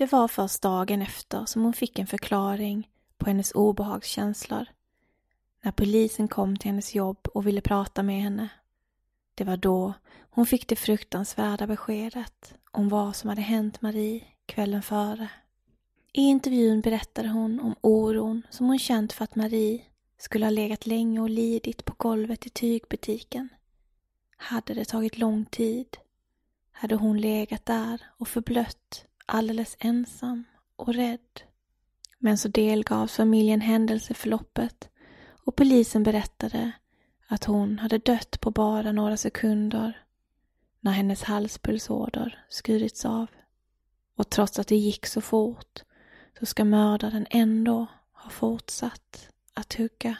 Det 0.00 0.12
var 0.12 0.28
först 0.28 0.62
dagen 0.62 1.02
efter 1.02 1.44
som 1.44 1.62
hon 1.62 1.72
fick 1.72 1.98
en 1.98 2.06
förklaring 2.06 2.90
på 3.18 3.26
hennes 3.26 3.52
obehagskänslor. 3.52 4.66
När 5.62 5.72
polisen 5.72 6.28
kom 6.28 6.56
till 6.56 6.70
hennes 6.70 6.94
jobb 6.94 7.28
och 7.34 7.46
ville 7.46 7.60
prata 7.60 8.02
med 8.02 8.22
henne. 8.22 8.48
Det 9.34 9.44
var 9.44 9.56
då 9.56 9.94
hon 10.30 10.46
fick 10.46 10.68
det 10.68 10.76
fruktansvärda 10.76 11.66
beskedet 11.66 12.54
om 12.70 12.88
vad 12.88 13.16
som 13.16 13.28
hade 13.30 13.40
hänt 13.40 13.82
Marie 13.82 14.24
kvällen 14.46 14.82
före. 14.82 15.28
I 16.12 16.20
intervjun 16.22 16.80
berättade 16.80 17.28
hon 17.28 17.60
om 17.60 17.74
oron 17.80 18.42
som 18.50 18.66
hon 18.66 18.78
känt 18.78 19.12
för 19.12 19.24
att 19.24 19.36
Marie 19.36 19.82
skulle 20.18 20.46
ha 20.46 20.50
legat 20.50 20.86
länge 20.86 21.20
och 21.20 21.30
lidit 21.30 21.84
på 21.84 21.94
golvet 21.96 22.46
i 22.46 22.50
tygbutiken. 22.50 23.48
Hade 24.36 24.74
det 24.74 24.84
tagit 24.84 25.18
lång 25.18 25.44
tid 25.44 25.96
hade 26.72 26.94
hon 26.94 27.20
legat 27.20 27.66
där 27.66 28.02
och 28.18 28.28
förblött 28.28 29.06
alldeles 29.30 29.76
ensam 29.80 30.44
och 30.76 30.94
rädd. 30.94 31.42
Men 32.18 32.38
så 32.38 32.48
delgavs 32.48 33.16
familjen 33.16 33.60
händelseförloppet 33.60 34.88
och 35.44 35.56
polisen 35.56 36.02
berättade 36.02 36.72
att 37.26 37.44
hon 37.44 37.78
hade 37.78 37.98
dött 37.98 38.40
på 38.40 38.50
bara 38.50 38.92
några 38.92 39.16
sekunder 39.16 40.02
när 40.80 40.92
hennes 40.92 41.22
halspulsåder 41.22 42.44
skurits 42.48 43.04
av. 43.04 43.26
Och 44.16 44.30
trots 44.30 44.58
att 44.58 44.68
det 44.68 44.76
gick 44.76 45.06
så 45.06 45.20
fort 45.20 45.82
så 46.38 46.46
ska 46.46 46.64
mördaren 46.64 47.26
ändå 47.30 47.86
ha 48.12 48.30
fortsatt 48.30 49.28
att 49.54 49.74
hugga. 49.74 50.16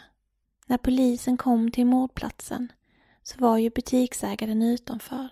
När 0.67 0.79
polisen 0.79 1.37
kom 1.37 1.71
till 1.71 1.87
mordplatsen 1.87 2.73
så 3.23 3.40
var 3.40 3.59
ju 3.59 3.71
butiksägaren 3.71 4.62
utanför 4.62 5.29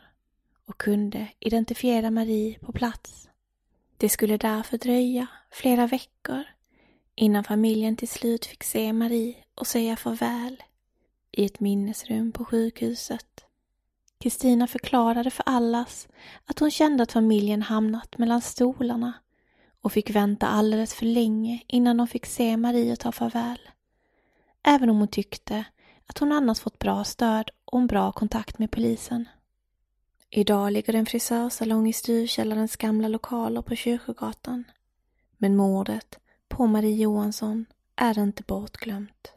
och 0.67 0.79
kunde 0.79 1.29
identifiera 1.39 2.11
Marie 2.11 2.59
på 2.59 2.73
plats. 2.73 3.29
Det 4.01 4.09
skulle 4.09 4.37
därför 4.37 4.79
dröja 4.79 5.27
flera 5.51 5.87
veckor 5.87 6.45
innan 7.15 7.45
familjen 7.45 7.97
till 7.97 8.09
slut 8.09 8.47
fick 8.47 8.65
se 8.65 8.93
Marie 8.93 9.35
och 9.55 9.67
säga 9.67 9.97
farväl 9.97 10.63
i 11.33 11.45
ett 11.45 11.61
minnesrum 11.61 12.33
på 12.33 12.45
sjukhuset. 12.45 13.45
Kristina 14.21 14.67
förklarade 14.67 15.31
för 15.31 15.43
allas 15.47 16.09
att 16.45 16.59
hon 16.59 16.71
kände 16.71 17.03
att 17.03 17.13
familjen 17.13 17.63
hamnat 17.63 18.19
mellan 18.19 18.41
stolarna 18.41 19.13
och 19.81 19.93
fick 19.93 20.11
vänta 20.11 20.47
alldeles 20.47 20.95
för 20.95 21.07
länge 21.07 21.63
innan 21.67 21.97
de 21.97 22.09
fick 22.09 22.27
se 22.27 22.57
Marie 22.57 22.93
och 22.93 22.99
ta 22.99 23.13
farväl. 23.13 23.61
Även 24.63 24.91
om 24.91 24.99
hon 24.99 25.09
tyckte 25.09 25.65
att 26.07 26.19
hon 26.19 26.33
annars 26.33 26.61
fått 26.61 26.79
bra 26.79 27.05
stöd 27.05 27.51
och 27.65 27.81
en 27.81 27.87
bra 27.87 28.13
kontakt 28.13 28.59
med 28.59 28.71
polisen. 28.71 29.29
Idag 30.31 30.73
ligger 30.73 30.93
det 30.93 30.99
en 30.99 31.07
frisörsalong 31.07 31.89
i 31.89 31.93
styrkällarens 31.93 32.77
gamla 32.77 33.09
lokaler 33.09 33.63
på 33.63 33.75
Kyrkogatan. 33.75 34.65
Men 35.37 35.57
mordet 35.57 36.19
på 36.49 36.67
Marie 36.67 36.97
Johansson 36.97 37.67
är 37.97 38.19
inte 38.19 38.43
bortglömt. 38.43 39.33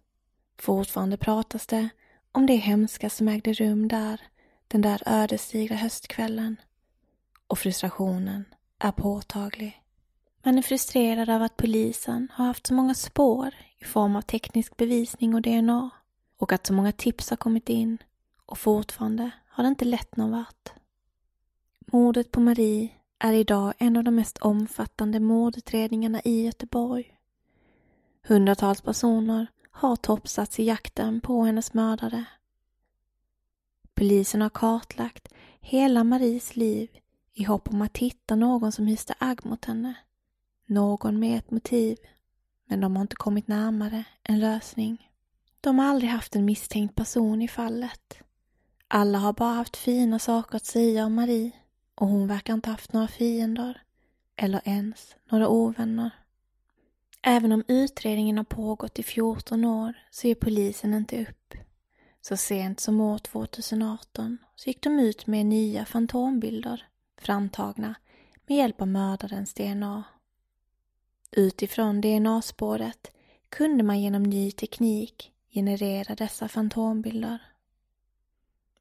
Fortfarande 0.60 1.18
pratas 1.18 1.68
det 1.68 1.90
om 2.32 2.46
det 2.46 2.56
hemska 2.56 3.10
som 3.10 3.28
ägde 3.28 3.54
rum 3.54 3.88
där 3.88 4.22
den 4.68 4.82
där 4.82 5.04
ödesdigra 5.06 5.76
höstkvällen. 5.76 6.56
Och 7.48 7.60
frustrationen 7.60 8.46
är 8.80 8.92
påtaglig. 8.92 9.82
Man 10.44 10.58
är 10.58 10.62
frustrerad 10.62 11.30
av 11.30 11.42
att 11.42 11.58
polisen 11.58 12.28
har 12.34 12.46
haft 12.46 12.68
så 12.68 12.74
många 12.74 12.94
spår 12.94 13.54
i 13.80 13.86
form 13.86 14.16
av 14.16 14.22
teknisk 14.22 14.78
bevisning 14.78 15.36
och 15.36 15.42
DNA 15.42 15.90
och 16.38 16.52
att 16.52 16.68
så 16.68 16.74
många 16.74 16.92
tips 16.92 17.30
har 17.30 17.38
kommit 17.38 17.70
in 17.70 17.98
och 18.46 18.58
fortfarande 18.58 19.32
har 19.48 19.64
det 19.64 19.68
inte 19.68 19.86
lett 19.86 20.16
någon 20.16 20.32
vart. 20.32 20.81
Mordet 21.94 22.32
på 22.32 22.40
Marie 22.40 22.90
är 23.20 23.34
idag 23.34 23.74
en 23.78 23.98
av 23.98 24.04
de 24.04 24.16
mest 24.16 24.38
omfattande 24.38 25.20
mordutredningarna 25.20 26.22
i 26.24 26.46
Göteborg. 26.46 27.18
Hundratals 28.28 28.82
personer 28.82 29.48
har 29.72 29.96
topsats 29.96 30.60
i 30.60 30.64
jakten 30.64 31.22
på 31.22 31.44
hennes 31.44 31.74
mördare. 31.74 32.26
Polisen 33.94 34.42
har 34.42 34.50
kartlagt 34.50 35.28
hela 35.60 36.04
Maries 36.04 36.56
liv 36.56 36.90
i 37.34 37.44
hopp 37.44 37.70
om 37.70 37.82
att 37.82 37.98
hitta 37.98 38.36
någon 38.36 38.72
som 38.72 38.88
hyste 38.88 39.14
agg 39.18 39.46
mot 39.46 39.66
henne. 39.66 39.94
Någon 40.66 41.20
med 41.20 41.38
ett 41.38 41.52
motiv. 41.52 41.98
Men 42.66 42.82
de 42.82 42.96
har 42.96 43.02
inte 43.02 43.16
kommit 43.16 43.48
närmare 43.48 44.04
en 44.24 44.40
lösning. 44.40 45.10
De 45.62 45.80
har 45.80 45.86
aldrig 45.86 46.12
haft 46.12 46.36
en 46.36 46.46
misstänkt 46.46 46.96
person 46.96 47.42
i 47.42 47.48
fallet. 47.48 48.18
Alla 48.88 49.18
har 49.18 49.34
bara 49.34 49.54
haft 49.54 49.78
fina 49.78 50.20
saker 50.20 50.56
att 50.56 50.66
säga 50.66 51.06
om 51.06 51.14
Marie 51.14 51.52
och 52.02 52.08
hon 52.08 52.28
verkar 52.28 52.54
inte 52.54 52.70
haft 52.70 52.94
några 52.94 53.08
fiender 53.08 53.82
eller 54.36 54.62
ens 54.66 55.16
några 55.32 55.50
ovänner. 55.50 56.12
Även 57.22 57.52
om 57.52 57.64
utredningen 57.68 58.38
har 58.38 58.44
pågått 58.44 59.00
i 59.00 59.04
14 59.04 59.66
år 59.66 59.94
så 60.12 60.28
ger 60.28 60.36
polisen 60.36 60.94
inte 60.94 61.22
upp. 61.22 61.54
Så 62.22 62.38
sent 62.38 62.80
som 62.80 63.02
år 63.02 63.18
2018 63.18 64.38
så 64.56 64.70
gick 64.70 64.84
de 64.84 65.00
ut 65.00 65.28
med 65.28 65.46
nya 65.46 65.86
fantombilder 65.86 66.88
framtagna 67.18 67.96
med 68.48 68.58
hjälp 68.58 68.82
av 68.82 68.88
mördarens 68.88 69.54
DNA. 69.54 70.04
Utifrån 71.32 72.02
DNA-spåret 72.02 73.12
kunde 73.50 73.84
man 73.84 74.02
genom 74.02 74.24
ny 74.24 74.52
teknik 74.52 75.32
generera 75.50 76.16
dessa 76.16 76.48
fantombilder. 76.48 77.42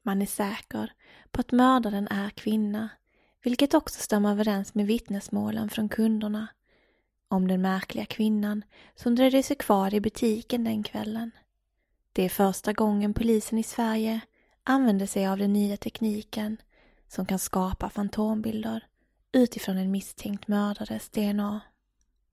Man 0.01 0.21
är 0.21 0.25
säker 0.25 0.93
på 1.31 1.41
att 1.41 1.51
mördaren 1.51 2.07
är 2.07 2.29
kvinna, 2.29 2.89
vilket 3.43 3.73
också 3.73 4.01
stämmer 4.01 4.31
överens 4.31 4.73
med 4.73 4.87
vittnesmålen 4.87 5.69
från 5.69 5.89
kunderna 5.89 6.47
om 7.27 7.47
den 7.47 7.61
märkliga 7.61 8.05
kvinnan 8.05 8.63
som 8.95 9.15
dröjde 9.15 9.43
sig 9.43 9.55
kvar 9.55 9.93
i 9.93 10.01
butiken 10.01 10.63
den 10.63 10.83
kvällen. 10.83 11.31
Det 12.13 12.23
är 12.23 12.29
första 12.29 12.73
gången 12.73 13.13
polisen 13.13 13.57
i 13.57 13.63
Sverige 13.63 14.21
använder 14.63 15.05
sig 15.05 15.27
av 15.27 15.37
den 15.37 15.53
nya 15.53 15.77
tekniken 15.77 16.57
som 17.07 17.25
kan 17.25 17.39
skapa 17.39 17.89
fantombilder 17.89 18.85
utifrån 19.31 19.77
en 19.77 19.91
misstänkt 19.91 20.47
mördares 20.47 21.09
DNA. 21.09 21.61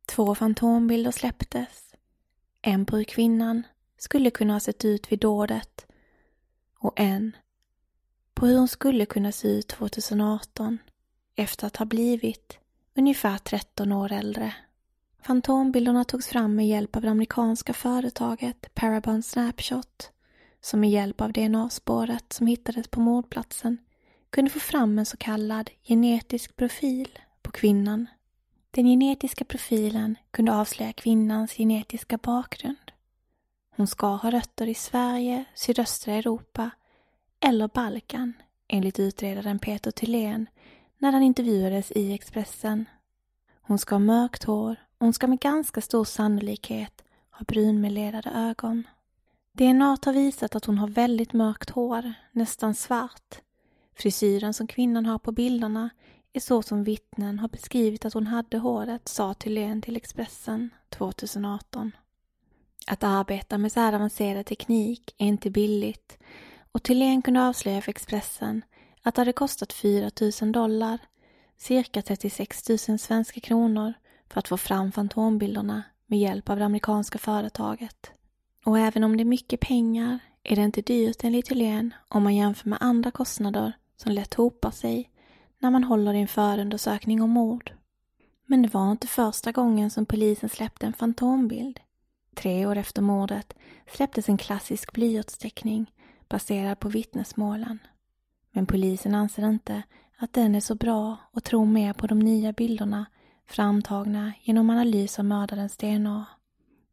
Två 0.06 0.34
fantombilder 0.34 1.10
släpptes. 1.10 1.94
En 2.62 2.86
på 2.86 2.96
hur 2.96 3.04
kvinnan 3.04 3.62
skulle 3.98 4.30
kunna 4.30 4.52
ha 4.52 4.60
sett 4.60 4.84
ut 4.84 5.12
vid 5.12 5.18
dådet 5.18 5.86
och 6.78 7.00
en 7.00 7.36
på 8.34 8.46
hur 8.46 8.58
hon 8.58 8.68
skulle 8.68 9.06
kunna 9.06 9.32
se 9.32 9.48
ut 9.48 9.68
2018 9.68 10.78
efter 11.38 11.66
att 11.66 11.76
ha 11.76 11.86
blivit 11.86 12.58
ungefär 12.96 13.38
13 13.38 13.92
år 13.92 14.12
äldre. 14.12 14.54
Fantombilderna 15.22 16.04
togs 16.04 16.26
fram 16.26 16.54
med 16.54 16.68
hjälp 16.68 16.96
av 16.96 17.02
det 17.02 17.10
amerikanska 17.10 17.72
företaget 17.72 18.74
Parabon 18.74 19.22
Snapshot 19.22 20.10
som 20.60 20.80
med 20.80 20.90
hjälp 20.90 21.20
av 21.20 21.32
DNA-spåret 21.32 22.32
som 22.32 22.46
hittades 22.46 22.88
på 22.88 23.00
mordplatsen 23.00 23.78
kunde 24.30 24.50
få 24.50 24.60
fram 24.60 24.98
en 24.98 25.06
så 25.06 25.16
kallad 25.16 25.70
genetisk 25.82 26.56
profil 26.56 27.18
på 27.42 27.50
kvinnan. 27.50 28.06
Den 28.70 28.84
genetiska 28.84 29.44
profilen 29.44 30.18
kunde 30.30 30.54
avslöja 30.54 30.92
kvinnans 30.92 31.52
genetiska 31.52 32.16
bakgrund. 32.16 32.92
Hon 33.76 33.86
ska 33.86 34.06
ha 34.06 34.30
rötter 34.30 34.66
i 34.66 34.74
Sverige, 34.74 35.44
sydöstra 35.54 36.14
Europa 36.14 36.70
eller 37.40 37.68
Balkan 37.68 38.32
enligt 38.68 38.98
utredaren 38.98 39.58
Peter 39.58 39.90
Thylén 39.90 40.46
när 40.98 41.12
han 41.12 41.22
intervjuades 41.22 41.90
i 41.90 42.12
Expressen. 42.12 42.84
Hon 43.60 43.78
ska 43.78 43.94
ha 43.94 44.00
mörkt 44.00 44.44
hår 44.44 44.76
och 44.98 45.04
hon 45.06 45.12
ska 45.12 45.26
med 45.26 45.40
ganska 45.40 45.80
stor 45.80 46.04
sannolikhet 46.04 47.04
ha 47.30 47.44
brunmelerade 47.44 48.30
ögon. 48.30 48.86
DNA 49.52 49.98
har 50.04 50.12
visat 50.12 50.54
att 50.54 50.64
hon 50.64 50.78
har 50.78 50.88
väldigt 50.88 51.32
mörkt 51.32 51.70
hår, 51.70 52.12
nästan 52.32 52.74
svart. 52.74 53.40
Frisyren 53.96 54.54
som 54.54 54.66
kvinnan 54.66 55.06
har 55.06 55.18
på 55.18 55.32
bilderna 55.32 55.90
är 56.32 56.40
så 56.40 56.62
som 56.62 56.84
vittnen 56.84 57.38
har 57.38 57.48
beskrivit 57.48 58.04
att 58.04 58.14
hon 58.14 58.26
hade 58.26 58.58
håret, 58.58 59.08
sa 59.08 59.34
Thylén 59.34 59.82
till 59.82 59.96
Expressen 59.96 60.70
2018. 60.88 61.92
Att 62.86 63.04
arbeta 63.04 63.58
med 63.58 63.72
så 63.72 63.80
här 63.80 63.92
avancerad 63.92 64.46
teknik 64.46 65.14
är 65.18 65.26
inte 65.26 65.50
billigt 65.50 66.18
och 66.72 66.82
Thylén 66.82 67.22
kunde 67.22 67.46
avslöja 67.46 67.82
för 67.82 67.90
Expressen 67.90 68.62
att 69.02 69.14
det 69.14 69.20
hade 69.20 69.32
kostat 69.32 69.72
4 69.72 70.10
000 70.42 70.52
dollar, 70.52 70.98
cirka 71.56 72.02
36 72.02 72.68
000 72.68 72.98
svenska 72.98 73.40
kronor, 73.40 73.94
för 74.28 74.38
att 74.38 74.48
få 74.48 74.56
fram 74.56 74.92
fantombilderna 74.92 75.82
med 76.06 76.18
hjälp 76.18 76.50
av 76.50 76.58
det 76.58 76.64
amerikanska 76.64 77.18
företaget. 77.18 78.12
Och 78.64 78.78
även 78.78 79.04
om 79.04 79.16
det 79.16 79.22
är 79.22 79.24
mycket 79.24 79.60
pengar 79.60 80.18
är 80.42 80.56
det 80.56 80.62
inte 80.62 80.82
dyrt 80.82 81.24
enligt 81.24 81.46
Thylén 81.46 81.94
om 82.08 82.22
man 82.22 82.36
jämför 82.36 82.68
med 82.68 82.78
andra 82.80 83.10
kostnader 83.10 83.72
som 83.96 84.12
lätt 84.12 84.34
hopar 84.34 84.70
sig 84.70 85.10
när 85.58 85.70
man 85.70 85.84
håller 85.84 86.14
i 86.14 86.20
en 86.20 86.28
förundersökning 86.28 87.22
om 87.22 87.30
mord. 87.30 87.72
Men 88.46 88.62
det 88.62 88.74
var 88.74 88.92
inte 88.92 89.06
första 89.06 89.52
gången 89.52 89.90
som 89.90 90.06
polisen 90.06 90.48
släppte 90.48 90.86
en 90.86 90.92
fantombild. 90.92 91.80
Tre 92.34 92.66
år 92.66 92.76
efter 92.76 93.02
mordet 93.02 93.54
släpptes 93.92 94.28
en 94.28 94.38
klassisk 94.38 94.92
blyertsteckning 94.92 95.92
baserad 96.28 96.80
på 96.80 96.88
vittnesmålen. 96.88 97.78
Men 98.58 98.66
polisen 98.66 99.14
anser 99.14 99.48
inte 99.48 99.82
att 100.16 100.32
den 100.32 100.54
är 100.54 100.60
så 100.60 100.74
bra 100.74 101.16
och 101.32 101.44
tror 101.44 101.66
mer 101.66 101.92
på 101.92 102.06
de 102.06 102.18
nya 102.18 102.52
bilderna 102.52 103.06
framtagna 103.46 104.32
genom 104.42 104.70
analys 104.70 105.18
av 105.18 105.24
mördarens 105.24 105.76
DNA. 105.76 106.26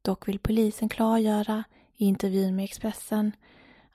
Dock 0.01 0.27
vill 0.27 0.39
polisen 0.39 0.89
klargöra 0.89 1.63
i 1.97 2.05
intervjun 2.05 2.55
med 2.55 2.65
Expressen 2.65 3.31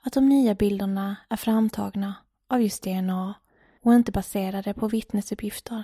att 0.01 0.13
de 0.13 0.29
nya 0.29 0.55
bilderna 0.55 1.15
är 1.29 1.35
framtagna 1.35 2.15
av 2.47 2.61
just 2.61 2.83
DNA 2.83 3.33
och 3.81 3.93
inte 3.93 4.11
baserade 4.11 4.73
på 4.73 4.87
vittnesuppgifter. 4.87 5.83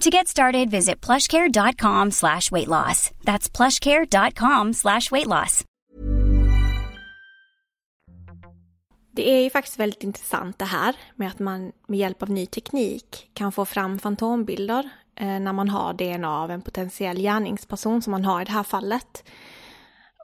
To 0.00 0.08
get 0.08 0.28
started, 0.28 0.70
visit 0.70 1.06
plushcare.com 1.06 2.10
slash 2.10 2.50
weight 2.50 2.68
loss. 2.68 3.10
That's 3.24 3.56
plushcare.com 3.56 4.72
slash 4.72 5.10
weight 5.10 5.26
loss. 5.26 5.64
Det 9.12 9.30
är 9.30 9.42
ju 9.42 9.50
faktiskt 9.50 9.78
väldigt 9.78 10.04
intressant 10.04 10.58
det 10.58 10.64
här 10.64 10.96
med 11.14 11.28
att 11.28 11.38
man 11.38 11.72
med 11.86 11.98
hjälp 11.98 12.22
av 12.22 12.30
ny 12.30 12.46
teknik 12.46 13.30
kan 13.34 13.52
få 13.52 13.64
fram 13.64 13.98
fantombilder 13.98 14.90
eh, 15.16 15.40
när 15.40 15.52
man 15.52 15.68
har 15.68 15.92
DNA 15.92 16.42
av 16.42 16.50
en 16.50 16.62
potentiell 16.62 17.18
gärningsperson 17.18 18.02
som 18.02 18.10
man 18.10 18.24
har 18.24 18.42
i 18.42 18.44
det 18.44 18.52
här 18.52 18.62
fallet. 18.62 19.24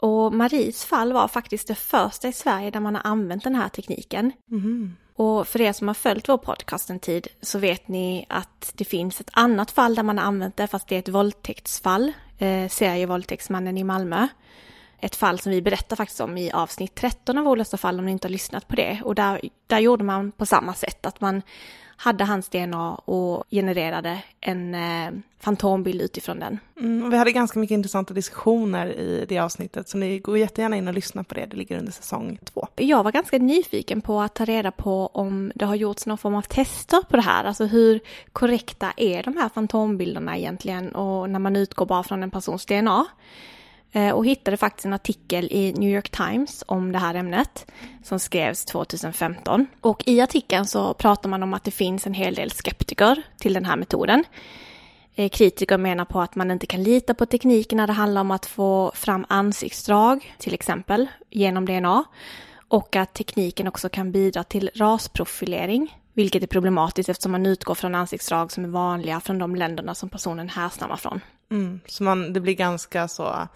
Och 0.02 0.32
Maries 0.32 0.84
fall 0.84 1.12
var 1.12 1.28
faktiskt 1.28 1.68
det 1.68 1.74
första 1.74 2.28
i 2.28 2.32
Sverige 2.32 2.70
där 2.70 2.80
man 2.80 2.94
har 2.94 3.02
använt 3.04 3.44
den 3.44 3.54
här 3.54 3.68
tekniken. 3.68 4.32
Mm. 4.50 4.96
Och 5.16 5.48
för 5.48 5.60
er 5.60 5.72
som 5.72 5.88
har 5.88 5.94
följt 5.94 6.28
vår 6.28 6.38
podcast 6.38 6.90
en 6.90 7.00
tid 7.00 7.28
så 7.42 7.58
vet 7.58 7.88
ni 7.88 8.26
att 8.28 8.72
det 8.74 8.84
finns 8.84 9.20
ett 9.20 9.30
annat 9.32 9.70
fall 9.70 9.94
där 9.94 10.02
man 10.02 10.18
har 10.18 10.24
använt 10.24 10.56
det 10.56 10.66
fast 10.66 10.88
det 10.88 10.94
är 10.94 10.98
ett 10.98 11.08
våldtäktsfall. 11.08 12.12
Eh, 12.38 12.68
serievåldtäktsmannen 12.68 13.78
i 13.78 13.84
Malmö. 13.84 14.28
Ett 15.00 15.16
fall 15.16 15.38
som 15.38 15.52
vi 15.52 15.62
berättar 15.62 15.96
faktiskt 15.96 16.20
om 16.20 16.38
i 16.38 16.50
avsnitt 16.52 16.94
13 16.94 17.38
av 17.38 17.48
Olösta 17.48 17.76
fall 17.76 17.98
om 17.98 18.06
ni 18.06 18.12
inte 18.12 18.28
har 18.28 18.32
lyssnat 18.32 18.68
på 18.68 18.76
det. 18.76 19.00
Och 19.04 19.14
där, 19.14 19.40
där 19.66 19.78
gjorde 19.78 20.04
man 20.04 20.32
på 20.32 20.46
samma 20.46 20.74
sätt 20.74 21.06
att 21.06 21.20
man 21.20 21.42
hade 21.96 22.24
hans 22.24 22.48
DNA 22.48 22.94
och 22.94 23.44
genererade 23.50 24.22
en 24.40 24.74
eh, 24.74 25.10
fantombild 25.38 26.02
utifrån 26.02 26.38
den. 26.38 26.58
Mm, 26.80 27.10
vi 27.10 27.16
hade 27.16 27.32
ganska 27.32 27.58
mycket 27.58 27.74
intressanta 27.74 28.14
diskussioner 28.14 28.86
i 28.86 29.24
det 29.28 29.38
avsnittet, 29.38 29.88
så 29.88 29.98
ni 29.98 30.18
går 30.18 30.38
jättegärna 30.38 30.76
in 30.76 30.88
och 30.88 30.94
lyssna 30.94 31.24
på 31.24 31.34
det. 31.34 31.46
Det 31.46 31.56
ligger 31.56 31.78
under 31.78 31.92
säsong 31.92 32.38
två. 32.44 32.68
Jag 32.76 33.02
var 33.02 33.12
ganska 33.12 33.38
nyfiken 33.38 34.00
på 34.00 34.20
att 34.20 34.34
ta 34.34 34.44
reda 34.44 34.70
på 34.70 35.06
om 35.06 35.52
det 35.54 35.64
har 35.64 35.74
gjorts 35.74 36.06
någon 36.06 36.18
form 36.18 36.34
av 36.34 36.42
tester 36.42 37.00
på 37.08 37.16
det 37.16 37.22
här. 37.22 37.44
Alltså 37.44 37.64
hur 37.64 38.00
korrekta 38.32 38.92
är 38.96 39.22
de 39.22 39.36
här 39.36 39.48
fantombilderna 39.48 40.38
egentligen 40.38 40.94
och 40.94 41.30
när 41.30 41.38
man 41.38 41.56
utgår 41.56 41.86
bara 41.86 42.02
från 42.02 42.22
en 42.22 42.30
persons 42.30 42.66
DNA. 42.66 43.06
Eh, 43.96 44.10
och 44.10 44.26
hittade 44.26 44.56
faktiskt 44.56 44.86
en 44.86 44.92
artikel 44.92 45.48
i 45.50 45.72
New 45.72 45.90
York 45.90 46.10
Times 46.10 46.64
om 46.66 46.92
det 46.92 46.98
här 46.98 47.14
ämnet 47.14 47.66
som 48.02 48.18
skrevs 48.18 48.64
2015. 48.64 49.66
Och 49.80 50.02
i 50.06 50.20
artikeln 50.20 50.66
så 50.66 50.94
pratar 50.94 51.28
man 51.28 51.42
om 51.42 51.54
att 51.54 51.64
det 51.64 51.70
finns 51.70 52.06
en 52.06 52.14
hel 52.14 52.34
del 52.34 52.50
skeptiker 52.50 53.22
till 53.38 53.54
den 53.54 53.64
här 53.64 53.76
metoden. 53.76 54.24
Eh, 55.14 55.28
kritiker 55.28 55.78
menar 55.78 56.04
på 56.04 56.20
att 56.20 56.34
man 56.34 56.50
inte 56.50 56.66
kan 56.66 56.82
lita 56.82 57.14
på 57.14 57.26
tekniken 57.26 57.76
när 57.76 57.86
det 57.86 57.92
handlar 57.92 58.20
om 58.20 58.30
att 58.30 58.46
få 58.46 58.92
fram 58.94 59.26
ansiktsdrag, 59.28 60.34
till 60.38 60.54
exempel, 60.54 61.06
genom 61.30 61.64
DNA. 61.64 62.04
Och 62.68 62.96
att 62.96 63.14
tekniken 63.14 63.68
också 63.68 63.88
kan 63.88 64.12
bidra 64.12 64.44
till 64.44 64.70
rasprofilering, 64.74 65.96
vilket 66.12 66.42
är 66.42 66.46
problematiskt 66.46 67.08
eftersom 67.08 67.32
man 67.32 67.46
utgår 67.46 67.74
från 67.74 67.94
ansiktsdrag 67.94 68.52
som 68.52 68.64
är 68.64 68.68
vanliga 68.68 69.20
från 69.20 69.38
de 69.38 69.56
länderna 69.56 69.94
som 69.94 70.08
personen 70.08 70.48
härstammar 70.48 70.96
från. 70.96 71.20
Mm, 71.50 71.80
så 71.86 72.02
man, 72.02 72.32
det 72.32 72.40
blir 72.40 72.54
ganska 72.54 73.08
så, 73.08 73.48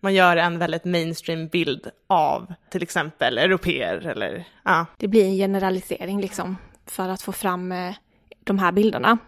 man 0.00 0.14
gör 0.14 0.36
en 0.36 0.58
väldigt 0.58 0.84
mainstream 0.84 1.48
bild 1.48 1.90
av 2.06 2.54
till 2.70 2.82
exempel 2.82 3.38
europeer 3.38 4.06
eller 4.06 4.44
ja. 4.62 4.86
Det 4.96 5.08
blir 5.08 5.24
en 5.24 5.36
generalisering 5.36 6.20
liksom 6.20 6.56
för 6.86 7.08
att 7.08 7.22
få 7.22 7.32
fram 7.32 7.72
eh, 7.72 7.94
de 8.44 8.58
här 8.58 8.72
bilderna. 8.72 9.18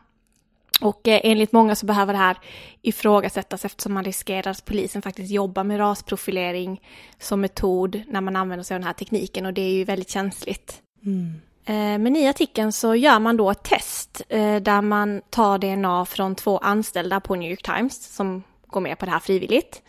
Och 0.81 1.09
eh, 1.09 1.21
enligt 1.25 1.53
många 1.53 1.75
så 1.75 1.87
behöver 1.87 2.13
det 2.13 2.19
här 2.19 2.37
ifrågasättas 2.83 3.65
eftersom 3.65 3.93
man 3.93 4.05
riskerar 4.05 4.51
att 4.51 4.65
polisen 4.65 5.03
faktiskt 5.03 5.31
jobbar 5.31 5.65
med 5.65 5.81
rasprofilering 5.81 6.81
som 7.19 7.41
metod 7.41 8.03
när 8.09 8.21
man 8.21 8.37
använder 8.37 8.65
sig 8.65 8.75
av 8.75 8.81
den 8.81 8.87
här 8.87 8.95
tekniken 8.95 9.47
och 9.47 9.53
det 9.53 9.63
är 9.63 9.73
ju 9.73 9.85
väldigt 9.85 10.11
känsligt. 10.11 10.83
Mm. 11.05 11.35
Eh, 11.65 11.99
men 11.99 12.17
i 12.17 12.29
artikeln 12.29 12.73
så 12.73 12.95
gör 12.95 13.19
man 13.19 13.37
då 13.37 13.51
ett 13.51 13.63
test 13.63 14.23
där 14.63 14.83
man 14.83 15.23
tar 15.31 15.59
DNA 15.59 16.05
från 16.05 16.35
två 16.35 16.59
anställda 16.59 17.21
på 17.21 17.35
New 17.35 17.51
York 17.51 17.63
Times 17.63 18.15
som 18.15 18.43
går 18.67 18.81
med 18.81 18.99
på 18.99 19.05
det 19.05 19.13
här 19.13 19.19
frivilligt 19.19 19.83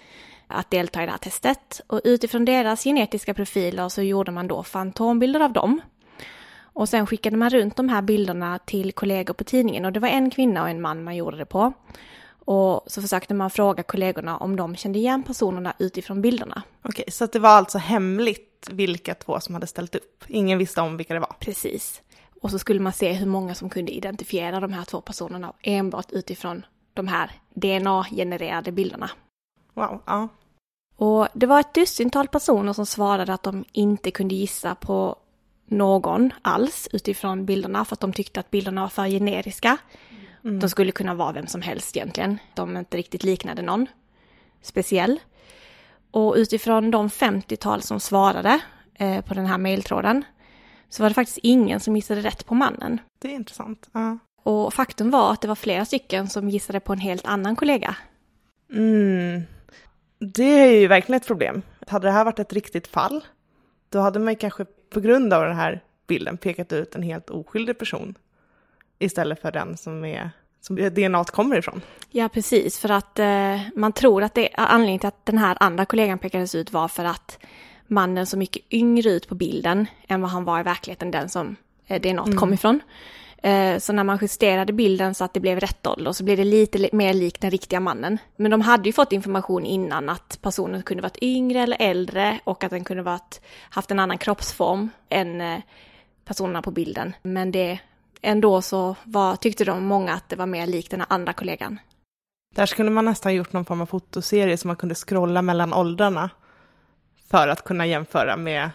att 0.47 0.71
delta 0.71 1.03
i 1.03 1.06
det 1.06 1.12
här 1.12 1.17
testet. 1.17 1.82
Och 1.88 2.01
utifrån 2.03 2.45
deras 2.45 2.84
genetiska 2.84 3.34
profiler 3.34 3.89
så 3.89 4.01
gjorde 4.01 4.32
man 4.32 4.47
då 4.47 4.63
fantombilder 4.63 5.39
av 5.39 5.53
dem. 5.53 5.82
Och 6.73 6.89
sen 6.89 7.08
skickade 7.08 7.38
man 7.38 7.49
runt 7.49 7.75
de 7.75 7.89
här 7.89 8.01
bilderna 8.01 8.60
till 8.60 8.91
kollegor 8.91 9.34
på 9.34 9.43
tidningen 9.43 9.86
och 9.86 9.91
det 9.91 9.99
var 9.99 10.08
en 10.08 10.29
kvinna 10.29 10.62
och 10.62 10.69
en 10.69 10.82
man 10.82 11.03
man 11.03 11.15
gjorde 11.15 11.38
det 11.38 11.45
på. 11.45 11.73
Och 12.45 12.84
så 12.88 13.01
försökte 13.01 13.34
man 13.34 13.49
fråga 13.49 13.84
kollegorna 13.84 14.38
om 14.38 14.56
de 14.56 14.75
kände 14.75 14.99
igen 14.99 15.23
personerna 15.23 15.73
utifrån 15.79 16.21
bilderna. 16.21 16.63
Okej, 16.82 17.06
så 17.12 17.25
det 17.25 17.39
var 17.39 17.49
alltså 17.49 17.77
hemligt 17.77 18.69
vilka 18.71 19.15
två 19.15 19.39
som 19.39 19.53
hade 19.53 19.67
ställt 19.67 19.95
upp? 19.95 20.23
Ingen 20.27 20.58
visste 20.58 20.82
om 20.82 20.97
vilka 20.97 21.13
det 21.13 21.19
var? 21.19 21.36
Precis. 21.39 22.01
Och 22.41 22.51
så 22.51 22.60
skulle 22.60 22.79
man 22.79 22.93
se 22.93 23.13
hur 23.13 23.25
många 23.25 23.56
som 23.56 23.69
kunde 23.69 23.91
identifiera 23.91 24.60
de 24.60 24.73
här 24.73 24.86
två 24.86 25.01
personerna 25.01 25.53
enbart 25.62 26.12
utifrån 26.12 26.65
de 26.93 27.08
här 27.08 27.32
DNA-genererade 27.53 28.71
bilderna. 28.71 29.10
Wow, 29.73 30.01
ja. 30.05 30.27
Och 30.95 31.27
det 31.33 31.45
var 31.45 31.59
ett 31.59 31.73
dussintal 31.73 32.27
personer 32.27 32.73
som 32.73 32.86
svarade 32.86 33.33
att 33.33 33.43
de 33.43 33.65
inte 33.71 34.12
kunde 34.12 34.36
gissa 34.36 34.75
på 34.75 35.15
någon 35.65 36.33
alls 36.41 36.89
utifrån 36.91 37.45
bilderna 37.45 37.86
för 37.86 37.95
att 37.95 37.99
de 37.99 38.13
tyckte 38.13 38.39
att 38.39 38.51
bilderna 38.51 38.81
var 38.81 38.89
för 38.89 39.07
generiska. 39.07 39.77
Mm. 40.43 40.59
De 40.59 40.69
skulle 40.69 40.91
kunna 40.91 41.13
vara 41.13 41.31
vem 41.31 41.47
som 41.47 41.62
helst 41.62 41.97
egentligen. 41.97 42.38
De 42.53 42.77
inte 42.77 42.97
riktigt 42.97 43.23
liknade 43.23 43.62
någon 43.62 43.88
speciell. 44.62 45.19
Och 46.12 46.33
utifrån 46.38 46.91
de 46.91 47.09
50-tal 47.09 47.81
som 47.81 47.99
svarade 47.99 48.59
eh, 48.95 49.21
på 49.21 49.33
den 49.33 49.45
här 49.45 49.57
mejltråden 49.57 50.23
så 50.89 51.03
var 51.03 51.09
det 51.09 51.13
faktiskt 51.13 51.39
ingen 51.43 51.79
som 51.79 51.95
gissade 51.95 52.21
rätt 52.21 52.45
på 52.45 52.55
mannen. 52.55 53.01
Det 53.21 53.27
är 53.27 53.36
intressant. 53.36 53.89
Ja. 53.91 54.17
Och 54.43 54.73
faktum 54.73 55.12
var 55.12 55.31
att 55.31 55.41
det 55.41 55.47
var 55.47 55.55
flera 55.55 55.86
stycken 55.86 56.29
som 56.29 56.49
gissade 56.49 56.79
på 56.79 56.93
en 56.93 56.99
helt 56.99 57.25
annan 57.25 57.55
kollega. 57.55 57.95
Mm. 58.73 59.41
Det 60.25 60.43
är 60.43 60.79
ju 60.79 60.88
verkligen 60.88 61.21
ett 61.21 61.27
problem. 61.27 61.62
Hade 61.88 62.07
det 62.07 62.12
här 62.12 62.25
varit 62.25 62.39
ett 62.39 62.53
riktigt 62.53 62.88
fall, 62.88 63.23
då 63.89 63.99
hade 63.99 64.19
man 64.19 64.36
kanske 64.36 64.65
på 64.89 64.99
grund 64.99 65.33
av 65.33 65.43
den 65.43 65.55
här 65.55 65.83
bilden 66.07 66.38
pekat 66.38 66.73
ut 66.73 66.95
en 66.95 67.03
helt 67.03 67.29
oskyldig 67.29 67.77
person 67.77 68.15
istället 68.99 69.41
för 69.41 69.51
den 69.51 69.77
som 69.77 70.05
är 70.05 70.31
som 70.62 70.75
DNA 70.75 71.23
kommer 71.23 71.57
ifrån. 71.57 71.81
Ja, 72.09 72.29
precis, 72.29 72.79
för 72.79 72.91
att 72.91 73.19
eh, 73.19 73.59
man 73.75 73.93
tror 73.93 74.23
att 74.23 74.33
det 74.33 74.49
anledningen 74.53 74.99
till 74.99 75.07
att 75.07 75.25
den 75.25 75.38
här 75.38 75.57
andra 75.59 75.86
kollegan 75.86 76.19
pekades 76.19 76.55
ut 76.55 76.73
var 76.73 76.88
för 76.88 77.05
att 77.05 77.39
mannen 77.88 78.25
såg 78.25 78.39
mycket 78.39 78.73
yngre 78.73 79.09
ut 79.09 79.27
på 79.27 79.36
bilden 79.36 79.86
än 80.07 80.21
vad 80.21 80.31
han 80.31 80.45
var 80.45 80.59
i 80.59 80.63
verkligheten, 80.63 81.12
den 81.12 81.29
som 81.29 81.55
eh, 81.88 82.01
DNA 82.01 82.23
mm. 82.23 82.38
kom 82.38 82.53
ifrån. 82.53 82.79
Eh, 83.43 83.79
så 83.79 83.93
när 83.93 84.03
man 84.03 84.17
justerade 84.21 84.73
bilden 84.73 85.15
så 85.15 85.23
att 85.23 85.34
det 85.34 85.39
blev 85.39 85.60
rätt 85.60 85.88
ålder 85.88 86.12
så 86.12 86.23
blev 86.23 86.38
det 86.38 86.43
lite 86.43 86.89
mer 86.93 87.13
likt 87.13 87.41
den 87.41 87.51
riktiga 87.51 87.79
mannen. 87.79 88.17
Men 88.36 88.51
de 88.51 88.62
hade 88.62 88.89
ju 88.89 88.93
fått 88.93 89.12
information 89.12 89.65
innan 89.65 90.10
att 90.10 90.39
personen 90.41 90.84
kunde 90.84 91.03
varit 91.03 91.23
yngre 91.23 91.60
eller 91.60 91.77
äldre 91.79 92.39
och 92.43 92.63
att 92.63 92.69
den 92.69 92.84
kunde 92.84 93.03
varit, 93.03 93.41
haft 93.69 93.91
en 93.91 93.99
annan 93.99 94.17
kroppsform 94.17 94.89
än 95.10 95.41
eh, 95.41 95.60
personerna 96.25 96.62
på 96.62 96.71
bilden. 96.71 97.13
Men 97.23 97.51
det 97.51 97.79
ändå 98.21 98.62
så 98.62 98.95
var, 99.03 99.36
tyckte 99.36 99.65
de 99.65 99.86
många 99.86 100.13
att 100.13 100.29
det 100.29 100.36
var 100.36 100.45
mer 100.45 100.67
likt 100.67 100.91
den 100.91 101.03
andra 101.08 101.34
kollegan. 101.34 101.79
Där 102.56 102.65
skulle 102.65 102.89
man 102.89 103.06
nästan 103.06 103.36
gjort 103.36 103.53
någon 103.53 103.65
form 103.65 103.82
av 103.82 103.86
fotoserie 103.86 104.58
så 104.58 104.67
man 104.67 104.75
kunde 104.75 104.95
scrolla 104.95 105.41
mellan 105.41 105.73
åldrarna 105.73 106.29
för 107.29 107.47
att 107.47 107.63
kunna 107.63 107.86
jämföra 107.86 108.38
med 108.38 108.69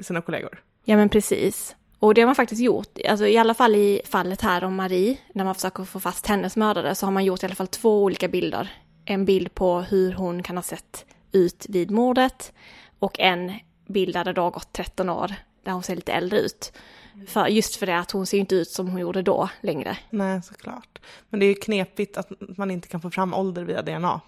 sina 0.00 0.20
kollegor. 0.20 0.62
Ja 0.84 0.96
men 0.96 1.08
precis. 1.08 1.76
Och 2.02 2.14
det 2.14 2.20
har 2.20 2.26
man 2.26 2.34
faktiskt 2.34 2.62
gjort, 2.62 2.98
alltså 3.08 3.26
i 3.26 3.38
alla 3.38 3.54
fall 3.54 3.74
i 3.74 4.00
fallet 4.04 4.40
här 4.40 4.64
om 4.64 4.76
Marie, 4.76 5.18
när 5.32 5.44
man 5.44 5.54
försöker 5.54 5.84
få 5.84 6.00
fast 6.00 6.26
hennes 6.26 6.56
mördare, 6.56 6.94
så 6.94 7.06
har 7.06 7.10
man 7.10 7.24
gjort 7.24 7.42
i 7.42 7.46
alla 7.46 7.54
fall 7.54 7.66
två 7.66 8.02
olika 8.02 8.28
bilder. 8.28 8.72
En 9.04 9.24
bild 9.24 9.54
på 9.54 9.80
hur 9.80 10.12
hon 10.12 10.42
kan 10.42 10.56
ha 10.56 10.62
sett 10.62 11.04
ut 11.32 11.66
vid 11.68 11.90
mordet 11.90 12.52
och 12.98 13.20
en 13.20 13.52
bild 13.86 14.14
där 14.14 14.24
det 14.24 14.32
då 14.32 14.42
har 14.42 14.50
gått 14.50 14.72
13 14.72 15.08
år, 15.08 15.34
där 15.62 15.72
hon 15.72 15.82
ser 15.82 15.96
lite 15.96 16.12
äldre 16.12 16.38
ut. 16.38 16.72
För, 17.28 17.46
just 17.46 17.76
för 17.76 17.86
det 17.86 17.98
att 17.98 18.10
hon 18.10 18.26
ser 18.26 18.38
inte 18.38 18.54
ut 18.54 18.70
som 18.70 18.88
hon 18.88 19.00
gjorde 19.00 19.22
då 19.22 19.48
längre. 19.60 19.98
Nej, 20.10 20.42
såklart. 20.42 20.98
Men 21.28 21.40
det 21.40 21.46
är 21.46 21.48
ju 21.48 21.54
knepigt 21.54 22.16
att 22.16 22.28
man 22.56 22.70
inte 22.70 22.88
kan 22.88 23.00
få 23.00 23.10
fram 23.10 23.34
ålder 23.34 23.64
via 23.64 23.82
DNA. 23.82 24.20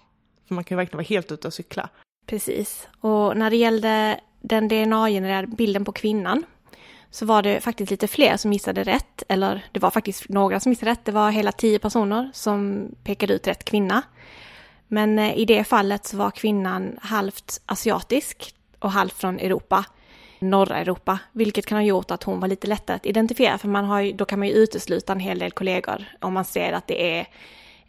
För 0.47 0.55
man 0.55 0.63
kan 0.63 0.75
ju 0.75 0.77
verkligen 0.77 0.97
vara 0.97 1.07
helt 1.07 1.31
ute 1.31 1.47
och 1.47 1.53
cykla. 1.53 1.89
Precis. 2.25 2.87
Och 2.99 3.37
när 3.37 3.49
det 3.49 3.55
gällde 3.55 4.19
den 4.41 4.67
DNA-genererade 4.67 5.47
bilden 5.47 5.85
på 5.85 5.91
kvinnan 5.91 6.43
så 7.15 7.25
var 7.25 7.41
det 7.41 7.61
faktiskt 7.61 7.91
lite 7.91 8.07
fler 8.07 8.37
som 8.37 8.53
gissade 8.53 8.83
rätt, 8.83 9.23
eller 9.27 9.65
det 9.71 9.79
var 9.79 9.91
faktiskt 9.91 10.29
några 10.29 10.59
som 10.59 10.71
gissade 10.71 10.91
rätt, 10.91 11.05
det 11.05 11.11
var 11.11 11.31
hela 11.31 11.51
tio 11.51 11.79
personer 11.79 12.31
som 12.33 12.87
pekade 13.03 13.33
ut 13.33 13.47
rätt 13.47 13.65
kvinna. 13.65 14.01
Men 14.87 15.19
eh, 15.19 15.37
i 15.37 15.45
det 15.45 15.63
fallet 15.63 16.05
så 16.05 16.17
var 16.17 16.31
kvinnan 16.31 16.99
halvt 17.01 17.61
asiatisk 17.65 18.55
och 18.79 18.91
halvt 18.91 19.13
från 19.13 19.39
Europa, 19.39 19.85
norra 20.39 20.77
Europa, 20.77 21.19
vilket 21.31 21.65
kan 21.65 21.77
ha 21.77 21.83
gjort 21.83 22.11
att 22.11 22.23
hon 22.23 22.39
var 22.39 22.47
lite 22.47 22.67
lättare 22.67 22.95
att 22.95 23.05
identifiera, 23.05 23.57
för 23.57 23.67
man 23.67 23.85
har 23.85 24.01
ju, 24.01 24.13
då 24.13 24.25
kan 24.25 24.39
man 24.39 24.47
ju 24.47 24.53
utesluta 24.53 25.13
en 25.13 25.19
hel 25.19 25.39
del 25.39 25.51
kollegor 25.51 26.05
om 26.21 26.33
man 26.33 26.45
ser 26.45 26.73
att 26.73 26.87
det 26.87 27.19
är 27.19 27.27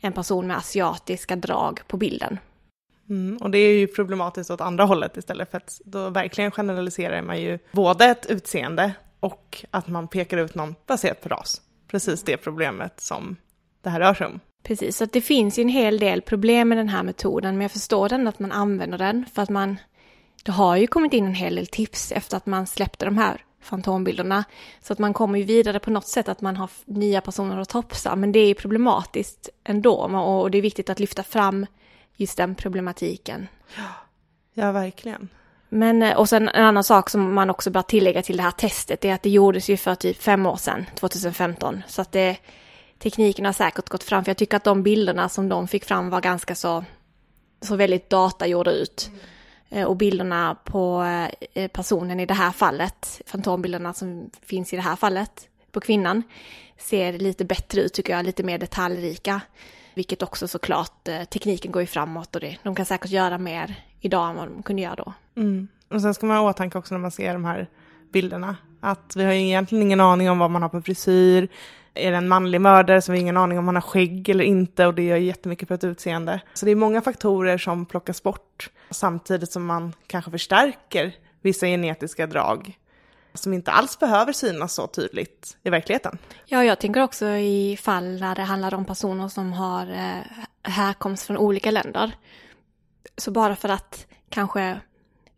en 0.00 0.12
person 0.12 0.46
med 0.46 0.56
asiatiska 0.56 1.36
drag 1.36 1.80
på 1.86 1.96
bilden. 1.96 2.38
Mm, 3.08 3.36
och 3.36 3.50
det 3.50 3.58
är 3.58 3.78
ju 3.78 3.86
problematiskt 3.86 4.50
åt 4.50 4.60
andra 4.60 4.84
hållet 4.84 5.16
istället 5.16 5.50
för 5.50 5.56
att 5.56 5.80
då 5.84 6.10
verkligen 6.10 6.50
generaliserar 6.50 7.22
man 7.22 7.40
ju 7.40 7.58
både 7.72 8.04
ett 8.04 8.26
utseende 8.26 8.94
och 9.26 9.64
att 9.70 9.88
man 9.88 10.08
pekar 10.08 10.36
ut 10.36 10.54
någon 10.54 10.74
baserat 10.86 11.20
på 11.20 11.28
ras. 11.28 11.62
Precis 11.88 12.22
det 12.22 12.36
problemet 12.36 13.00
som 13.00 13.36
det 13.82 13.90
här 13.90 14.00
rör 14.00 14.14
sig 14.14 14.26
om. 14.26 14.40
Precis, 14.62 14.96
så 14.96 15.04
att 15.04 15.12
det 15.12 15.20
finns 15.20 15.58
ju 15.58 15.62
en 15.62 15.68
hel 15.68 15.98
del 15.98 16.22
problem 16.22 16.68
med 16.68 16.78
den 16.78 16.88
här 16.88 17.02
metoden, 17.02 17.54
men 17.54 17.62
jag 17.62 17.72
förstår 17.72 18.08
den 18.08 18.26
att 18.26 18.38
man 18.38 18.52
använder 18.52 18.98
den 18.98 19.24
för 19.34 19.42
att 19.42 19.50
man, 19.50 19.76
det 20.44 20.52
har 20.52 20.76
ju 20.76 20.86
kommit 20.86 21.12
in 21.12 21.26
en 21.26 21.34
hel 21.34 21.54
del 21.54 21.66
tips 21.66 22.12
efter 22.12 22.36
att 22.36 22.46
man 22.46 22.66
släppte 22.66 23.04
de 23.04 23.18
här 23.18 23.44
fantombilderna. 23.60 24.44
Så 24.80 24.92
att 24.92 24.98
man 24.98 25.14
kommer 25.14 25.38
ju 25.38 25.44
vidare 25.44 25.78
på 25.78 25.90
något 25.90 26.06
sätt 26.06 26.28
att 26.28 26.40
man 26.40 26.56
har 26.56 26.70
nya 26.84 27.20
personer 27.20 27.58
att 27.58 27.68
topsa, 27.68 28.16
men 28.16 28.32
det 28.32 28.38
är 28.38 28.54
problematiskt 28.54 29.48
ändå 29.64 29.94
och 29.94 30.50
det 30.50 30.58
är 30.58 30.62
viktigt 30.62 30.90
att 30.90 31.00
lyfta 31.00 31.22
fram 31.22 31.66
just 32.16 32.36
den 32.36 32.54
problematiken. 32.54 33.48
Ja, 34.54 34.72
verkligen. 34.72 35.28
Men, 35.68 36.02
eh, 36.02 36.16
och 36.16 36.29
sen 36.29 36.48
en 36.48 36.64
annan 36.64 36.85
sak 36.85 37.11
som 37.11 37.35
man 37.35 37.50
också 37.50 37.70
bör 37.70 37.83
tillägga 37.83 38.22
till 38.22 38.37
det 38.37 38.42
här 38.42 38.50
testet 38.50 39.05
är 39.05 39.14
att 39.14 39.22
det 39.22 39.31
gjordes 39.31 39.70
ju 39.70 39.76
för 39.76 39.94
typ 39.94 40.22
fem 40.22 40.46
år 40.46 40.57
sedan, 40.57 40.87
2015. 40.94 41.83
Så 41.87 42.02
att 42.02 42.12
det, 42.12 42.37
tekniken 42.98 43.44
har 43.44 43.52
säkert 43.52 43.88
gått 43.88 44.05
fram, 44.05 44.24
för 44.24 44.31
jag 44.31 44.37
tycker 44.37 44.57
att 44.57 44.64
de 44.64 44.83
bilderna 44.83 45.29
som 45.29 45.48
de 45.48 45.68
fick 45.68 45.85
fram 45.85 46.11
var 46.11 46.20
ganska 46.20 46.55
så, 46.55 46.85
så 47.61 47.76
väldigt 47.76 48.11
datagjorda 48.11 48.70
ut. 48.70 49.11
Mm. 49.70 49.88
Och 49.88 49.96
bilderna 49.96 50.57
på 50.64 51.05
eh, 51.55 51.68
personen 51.68 52.20
i 52.20 52.26
det 52.26 52.35
här 52.35 52.50
fallet, 52.50 53.22
fantombilderna 53.26 53.92
som 53.92 54.31
finns 54.42 54.72
i 54.72 54.76
det 54.76 54.83
här 54.83 54.96
fallet 54.96 55.48
på 55.72 55.81
kvinnan, 55.81 56.22
ser 56.79 57.12
lite 57.12 57.44
bättre 57.44 57.81
ut 57.81 57.94
tycker 57.94 58.12
jag, 58.12 58.26
lite 58.26 58.42
mer 58.42 58.59
detaljrika. 58.59 59.40
Vilket 59.94 60.22
också 60.22 60.48
såklart, 60.48 61.09
eh, 61.09 61.24
tekniken 61.24 61.72
går 61.72 61.83
ju 61.83 61.87
framåt 61.87 62.35
och 62.35 62.40
det, 62.40 62.57
de 62.62 62.74
kan 62.74 62.87
säkert 62.87 63.11
göra 63.11 63.38
mer 63.38 63.74
idag 64.00 64.30
än 64.30 64.37
vad 64.37 64.48
de 64.48 64.62
kunde 64.62 64.82
göra 64.82 64.94
då. 64.94 65.12
Mm. 65.37 65.68
Och 65.88 66.02
sen 66.02 66.14
ska 66.14 66.26
man 66.26 66.37
ha 66.37 66.50
åtanke 66.50 66.78
också 66.78 66.94
när 66.94 67.00
man 67.00 67.11
ser 67.11 67.32
de 67.32 67.44
här 67.44 67.66
bilderna, 68.12 68.56
att 68.80 69.16
vi 69.16 69.24
har 69.24 69.32
ju 69.32 69.40
egentligen 69.40 69.82
ingen 69.82 70.00
aning 70.00 70.30
om 70.30 70.38
vad 70.38 70.50
man 70.50 70.62
har 70.62 70.68
på 70.68 70.82
frisyr. 70.82 71.48
Är 71.94 72.11
det 72.11 72.16
en 72.16 72.28
manlig 72.28 72.61
mördare 72.61 73.02
så 73.02 73.12
har 73.12 73.14
vi 73.14 73.20
ingen 73.20 73.37
aning 73.37 73.59
om 73.59 73.66
han 73.66 73.74
har 73.74 73.82
skägg 73.82 74.28
eller 74.28 74.44
inte 74.44 74.87
och 74.87 74.94
det 74.94 75.02
gör 75.02 75.16
jättemycket 75.16 75.68
för 75.68 75.74
ett 75.74 75.85
utseende. 75.85 76.40
Så 76.54 76.66
det 76.66 76.72
är 76.72 76.76
många 76.76 77.00
faktorer 77.00 77.59
som 77.59 77.87
plockas 77.87 78.22
bort 78.22 78.70
samtidigt 78.90 79.52
som 79.52 79.66
man 79.66 79.92
kanske 80.06 80.30
förstärker 80.30 81.14
vissa 81.42 81.66
genetiska 81.66 82.26
drag 82.26 82.78
som 83.38 83.52
inte 83.54 83.70
alls 83.70 83.98
behöver 83.98 84.32
synas 84.32 84.74
så 84.74 84.87
tydligt 84.87 85.56
i 85.62 85.70
verkligheten. 85.70 86.18
Ja, 86.46 86.64
jag 86.64 86.78
tänker 86.78 87.02
också 87.02 87.26
i 87.26 87.78
fall 87.82 88.18
där 88.18 88.35
det 88.35 88.42
handlar 88.42 88.74
om 88.74 88.85
personer 88.85 89.28
som 89.28 89.52
har 89.52 89.90
eh, 89.90 90.44
härkomst 90.62 91.26
från 91.26 91.37
olika 91.37 91.70
länder. 91.70 92.12
Så 93.16 93.31
bara 93.31 93.57
för 93.57 93.68
att 93.68 94.07
kanske 94.29 94.81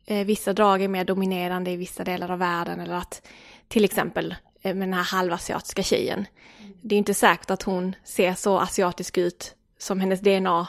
eh, 0.06 0.26
vissa 0.26 0.52
drag 0.52 0.82
är 0.82 0.88
mer 0.88 1.04
dominerande 1.04 1.70
i 1.70 1.76
vissa 1.76 2.04
delar 2.04 2.30
av 2.30 2.38
världen 2.38 2.80
eller 2.80 2.94
att 2.94 3.22
till 3.68 3.84
exempel 3.84 4.34
eh, 4.62 4.74
med 4.74 4.88
den 4.88 4.94
här 4.94 5.04
halvasiatiska 5.04 5.82
tjejen. 5.82 6.26
Det 6.82 6.94
är 6.94 6.98
inte 6.98 7.14
säkert 7.14 7.50
att 7.50 7.62
hon 7.62 7.94
ser 8.04 8.34
så 8.34 8.58
asiatisk 8.58 9.18
ut 9.18 9.54
som 9.78 10.00
hennes 10.00 10.20
DNA 10.20 10.66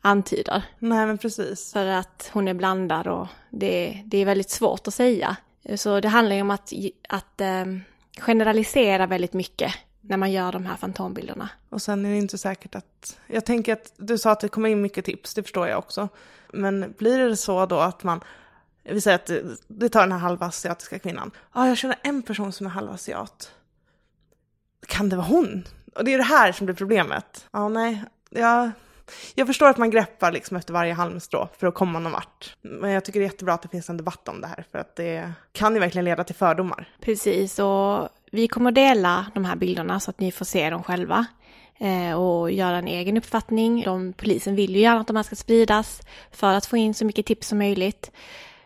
antyder. 0.00 0.62
Nej, 0.78 1.06
men 1.06 1.18
precis. 1.18 1.72
För 1.72 1.86
att 1.86 2.30
hon 2.32 2.48
är 2.48 2.54
blandad 2.54 3.06
och 3.06 3.26
det, 3.50 4.02
det 4.04 4.18
är 4.18 4.24
väldigt 4.24 4.50
svårt 4.50 4.88
att 4.88 4.94
säga. 4.94 5.36
Så 5.76 6.00
det 6.00 6.08
handlar 6.08 6.36
ju 6.36 6.42
om 6.42 6.50
att, 6.50 6.72
att 7.08 7.40
um, 7.40 7.82
generalisera 8.20 9.06
väldigt 9.06 9.32
mycket 9.32 9.74
när 10.08 10.16
man 10.16 10.32
gör 10.32 10.52
de 10.52 10.66
här 10.66 10.76
fantombilderna. 10.76 11.48
Och 11.68 11.82
sen 11.82 12.06
är 12.06 12.10
det 12.10 12.16
inte 12.16 12.38
säkert 12.38 12.74
att, 12.74 13.18
jag 13.26 13.44
tänker 13.44 13.72
att 13.72 13.92
du 13.96 14.18
sa 14.18 14.30
att 14.30 14.40
det 14.40 14.48
kommer 14.48 14.68
in 14.68 14.82
mycket 14.82 15.04
tips, 15.04 15.34
det 15.34 15.42
förstår 15.42 15.68
jag 15.68 15.78
också. 15.78 16.08
Men 16.52 16.94
blir 16.98 17.18
det 17.18 17.36
så 17.36 17.66
då 17.66 17.78
att 17.78 18.02
man, 18.02 18.20
vi 18.84 19.00
säger 19.00 19.14
att 19.14 19.30
det 19.68 19.88
tar 19.88 20.00
den 20.00 20.12
här 20.12 20.18
halvasiatiska 20.18 20.98
kvinnan. 20.98 21.30
Ja, 21.34 21.60
ah, 21.60 21.68
jag 21.68 21.76
känner 21.76 21.98
en 22.02 22.22
person 22.22 22.52
som 22.52 22.66
är 22.66 22.70
halvasiat. 22.70 23.52
Kan 24.86 25.08
det 25.08 25.16
vara 25.16 25.26
hon? 25.26 25.64
Och 25.94 26.04
det 26.04 26.14
är 26.14 26.18
det 26.18 26.24
här 26.24 26.52
som 26.52 26.66
blir 26.66 26.76
problemet. 26.76 27.46
Ja, 27.50 27.60
ah, 27.60 27.68
nej, 27.68 28.04
ja, 28.30 28.70
jag 29.34 29.46
förstår 29.46 29.68
att 29.68 29.76
man 29.76 29.90
greppar 29.90 30.32
liksom 30.32 30.56
efter 30.56 30.72
varje 30.72 30.92
halmstrå 30.92 31.48
för 31.58 31.66
att 31.66 31.74
komma 31.74 31.98
någon 31.98 32.12
vart. 32.12 32.56
Men 32.62 32.90
jag 32.90 33.04
tycker 33.04 33.20
det 33.20 33.26
är 33.26 33.30
jättebra 33.30 33.54
att 33.54 33.62
det 33.62 33.68
finns 33.68 33.90
en 33.90 33.96
debatt 33.96 34.28
om 34.28 34.40
det 34.40 34.46
här 34.46 34.64
för 34.72 34.78
att 34.78 34.96
det 34.96 35.32
kan 35.52 35.74
ju 35.74 35.80
verkligen 35.80 36.04
leda 36.04 36.24
till 36.24 36.34
fördomar. 36.34 36.88
Precis, 37.00 37.58
och 37.58 38.08
vi 38.30 38.48
kommer 38.48 38.72
dela 38.72 39.26
de 39.34 39.44
här 39.44 39.56
bilderna 39.56 40.00
så 40.00 40.10
att 40.10 40.20
ni 40.20 40.32
får 40.32 40.44
se 40.44 40.70
dem 40.70 40.82
själva 40.82 41.26
eh, 41.78 42.20
och 42.20 42.50
göra 42.50 42.76
en 42.76 42.88
egen 42.88 43.16
uppfattning. 43.16 43.82
De, 43.84 44.12
polisen 44.12 44.56
vill 44.56 44.74
ju 44.74 44.80
gärna 44.80 45.00
att 45.00 45.06
de 45.06 45.16
här 45.16 45.22
ska 45.22 45.36
spridas 45.36 46.00
för 46.30 46.54
att 46.54 46.66
få 46.66 46.76
in 46.76 46.94
så 46.94 47.04
mycket 47.04 47.26
tips 47.26 47.48
som 47.48 47.58
möjligt. 47.58 48.10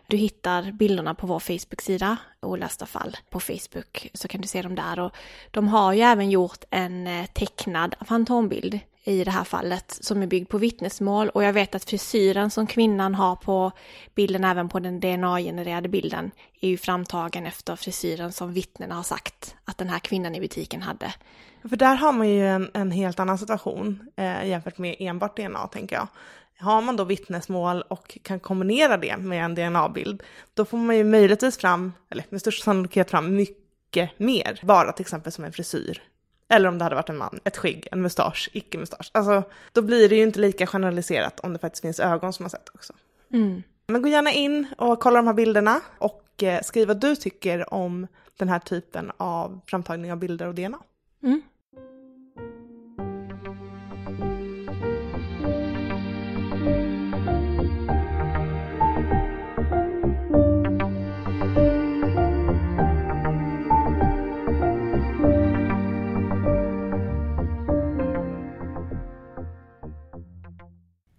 Du 0.07 0.17
hittar 0.17 0.71
bilderna 0.71 1.15
på 1.15 1.27
vår 1.27 1.39
Facebook-sida, 1.39 2.17
Olösta 2.41 2.85
fall, 2.85 3.17
på 3.29 3.39
Facebook, 3.39 4.09
så 4.13 4.27
kan 4.27 4.41
du 4.41 4.47
se 4.47 4.61
dem 4.61 4.75
där. 4.75 4.99
Och 4.99 5.11
de 5.51 5.67
har 5.67 5.93
ju 5.93 6.01
även 6.01 6.29
gjort 6.29 6.63
en 6.69 7.07
eh, 7.07 7.25
tecknad 7.25 7.95
fantombild 8.07 8.79
i 9.03 9.23
det 9.23 9.31
här 9.31 9.43
fallet 9.43 9.97
som 10.01 10.23
är 10.23 10.27
byggd 10.27 10.49
på 10.49 10.57
vittnesmål 10.57 11.29
och 11.29 11.43
jag 11.43 11.53
vet 11.53 11.75
att 11.75 11.89
frisyren 11.89 12.51
som 12.51 12.67
kvinnan 12.67 13.15
har 13.15 13.35
på 13.35 13.71
bilden, 14.15 14.43
även 14.43 14.69
på 14.69 14.79
den 14.79 14.99
DNA-genererade 14.99 15.89
bilden, 15.89 16.31
är 16.61 16.69
ju 16.69 16.77
framtagen 16.77 17.45
efter 17.45 17.75
frisyren 17.75 18.31
som 18.31 18.53
vittnena 18.53 18.95
har 18.95 19.03
sagt 19.03 19.55
att 19.65 19.77
den 19.77 19.89
här 19.89 19.99
kvinnan 19.99 20.35
i 20.35 20.39
butiken 20.39 20.81
hade. 20.81 21.13
För 21.69 21.75
där 21.75 21.95
har 21.95 22.11
man 22.11 22.29
ju 22.29 22.47
en, 22.47 22.71
en 22.73 22.91
helt 22.91 23.19
annan 23.19 23.37
situation 23.37 24.11
eh, 24.15 24.47
jämfört 24.47 24.77
med 24.77 24.95
enbart 24.99 25.37
DNA 25.37 25.67
tänker 25.67 25.95
jag. 25.95 26.07
Har 26.59 26.81
man 26.81 26.95
då 26.95 27.03
vittnesmål 27.03 27.81
och 27.81 28.17
kan 28.23 28.39
kombinera 28.39 28.97
det 28.97 29.17
med 29.17 29.45
en 29.45 29.55
DNA-bild, 29.55 30.23
då 30.53 30.65
får 30.65 30.77
man 30.77 30.97
ju 30.97 31.03
möjligtvis 31.03 31.57
fram, 31.57 31.93
eller 32.09 32.25
med 32.29 32.41
största 32.41 32.63
sannolikhet 32.63 33.11
fram 33.11 33.35
mycket 33.35 34.19
mer, 34.19 34.59
bara 34.63 34.91
till 34.91 35.03
exempel 35.03 35.31
som 35.31 35.43
en 35.43 35.53
frisyr 35.53 36.01
eller 36.51 36.69
om 36.69 36.77
det 36.77 36.83
hade 36.83 36.95
varit 36.95 37.09
en 37.09 37.17
man, 37.17 37.39
ett 37.43 37.57
skägg, 37.57 37.87
en 37.91 38.01
mustasch, 38.01 38.49
icke-mustasch. 38.53 39.11
Alltså, 39.11 39.43
då 39.71 39.81
blir 39.81 40.09
det 40.09 40.15
ju 40.15 40.23
inte 40.23 40.39
lika 40.39 40.67
generaliserat 40.67 41.39
om 41.39 41.53
det 41.53 41.59
faktiskt 41.59 41.81
finns 41.81 41.99
ögon 41.99 42.33
som 42.33 42.45
har 42.45 42.49
sett 42.49 42.69
också. 42.73 42.93
Mm. 43.33 43.63
Men 43.87 44.01
gå 44.01 44.09
gärna 44.09 44.31
in 44.31 44.67
och 44.77 44.99
kolla 44.99 45.17
de 45.17 45.27
här 45.27 45.33
bilderna 45.33 45.81
och 45.97 46.43
eh, 46.43 46.61
skriv 46.61 46.87
vad 46.87 46.99
du 46.99 47.15
tycker 47.15 47.73
om 47.73 48.07
den 48.37 48.49
här 48.49 48.59
typen 48.59 49.11
av 49.17 49.61
framtagning 49.67 50.11
av 50.11 50.17
bilder 50.17 50.47
och 50.47 50.55
DNA. 50.55 50.79
Mm. 51.23 51.41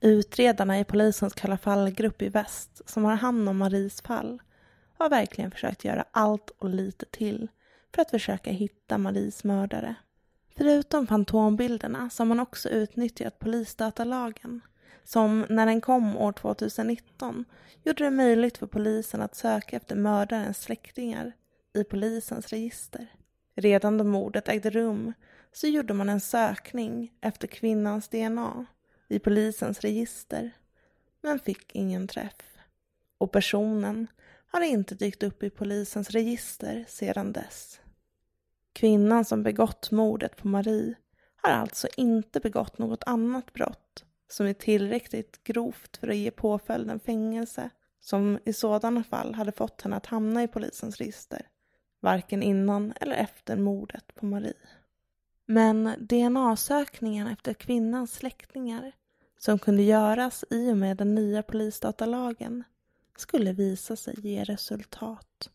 Utredarna 0.04 0.80
i 0.80 0.84
polisens 0.84 1.34
Kalla 1.34 1.58
fallgrupp 1.58 2.22
i 2.22 2.28
väst 2.28 2.82
som 2.86 3.04
har 3.04 3.14
hand 3.14 3.48
om 3.48 3.58
Maries 3.58 4.00
fall 4.00 4.42
har 4.98 5.08
verkligen 5.08 5.50
försökt 5.50 5.84
göra 5.84 6.04
allt 6.10 6.50
och 6.58 6.68
lite 6.68 7.06
till 7.06 7.48
för 7.94 8.02
att 8.02 8.10
försöka 8.10 8.50
hitta 8.50 8.98
Maries 8.98 9.44
mördare. 9.44 9.94
Förutom 10.56 11.06
fantombilderna 11.06 12.10
så 12.10 12.20
har 12.20 12.26
man 12.26 12.40
också 12.40 12.68
utnyttjat 12.68 13.38
polisdatalagen 13.38 14.60
som 15.04 15.46
när 15.48 15.66
den 15.66 15.80
kom 15.80 16.16
år 16.16 16.32
2019 16.32 17.44
gjorde 17.82 18.04
det 18.04 18.10
möjligt 18.10 18.58
för 18.58 18.66
polisen 18.66 19.22
att 19.22 19.36
söka 19.36 19.76
efter 19.76 19.96
mördarens 19.96 20.58
släktingar 20.62 21.32
i 21.74 21.84
polisens 21.84 22.48
register. 22.48 23.06
Redan 23.54 23.98
då 23.98 24.04
mordet 24.04 24.48
ägde 24.48 24.70
rum 24.70 25.12
så 25.52 25.66
gjorde 25.66 25.94
man 25.94 26.08
en 26.08 26.20
sökning 26.20 27.12
efter 27.20 27.46
kvinnans 27.46 28.08
DNA 28.08 28.66
i 29.12 29.18
polisens 29.18 29.80
register 29.80 30.50
men 31.20 31.38
fick 31.38 31.74
ingen 31.74 32.08
träff. 32.08 32.58
Och 33.18 33.32
personen 33.32 34.06
har 34.46 34.60
inte 34.60 34.94
dykt 34.94 35.22
upp 35.22 35.42
i 35.42 35.50
polisens 35.50 36.10
register 36.10 36.84
sedan 36.88 37.32
dess. 37.32 37.80
Kvinnan 38.72 39.24
som 39.24 39.42
begått 39.42 39.90
mordet 39.90 40.36
på 40.36 40.48
Marie 40.48 40.94
har 41.36 41.50
alltså 41.50 41.88
inte 41.96 42.40
begått 42.40 42.78
något 42.78 43.04
annat 43.06 43.52
brott 43.52 44.04
som 44.28 44.46
är 44.46 44.54
tillräckligt 44.54 45.44
grovt 45.44 45.96
för 45.96 46.08
att 46.08 46.16
ge 46.16 46.30
påföljden 46.30 47.00
fängelse 47.00 47.70
som 48.00 48.38
i 48.44 48.52
sådana 48.52 49.04
fall 49.04 49.34
hade 49.34 49.52
fått 49.52 49.82
henne 49.82 49.96
att 49.96 50.06
hamna 50.06 50.42
i 50.42 50.48
polisens 50.48 50.96
register, 50.96 51.46
varken 52.00 52.42
innan 52.42 52.92
eller 53.00 53.14
efter 53.14 53.56
mordet 53.56 54.14
på 54.14 54.26
Marie. 54.26 54.54
Men 55.46 55.94
DNA-sökningen 55.98 57.26
efter 57.26 57.54
kvinnans 57.54 58.14
släktingar 58.14 58.92
som 59.44 59.58
kunde 59.58 59.82
göras 59.82 60.44
i 60.50 60.72
och 60.72 60.76
med 60.76 60.96
den 60.96 61.14
nya 61.14 61.42
polisdatalagen 61.42 62.64
skulle 63.16 63.52
visa 63.52 63.96
sig 63.96 64.14
ge 64.18 64.44
resultat. 64.44 65.50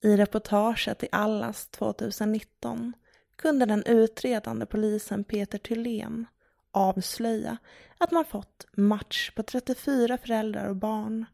I 0.00 0.16
reportaget 0.16 1.02
i 1.02 1.08
Allas 1.12 1.66
2019 1.66 2.92
kunde 3.36 3.66
den 3.66 3.84
utredande 3.86 4.66
polisen 4.66 5.24
Peter 5.24 5.58
Thylén 5.58 6.26
avslöja 6.70 7.56
att 7.98 8.10
man 8.10 8.24
fått 8.24 8.66
match 8.72 9.30
på 9.30 9.42
34 9.42 10.18
föräldrar 10.18 10.68
och 10.68 10.76
barn 10.76 11.24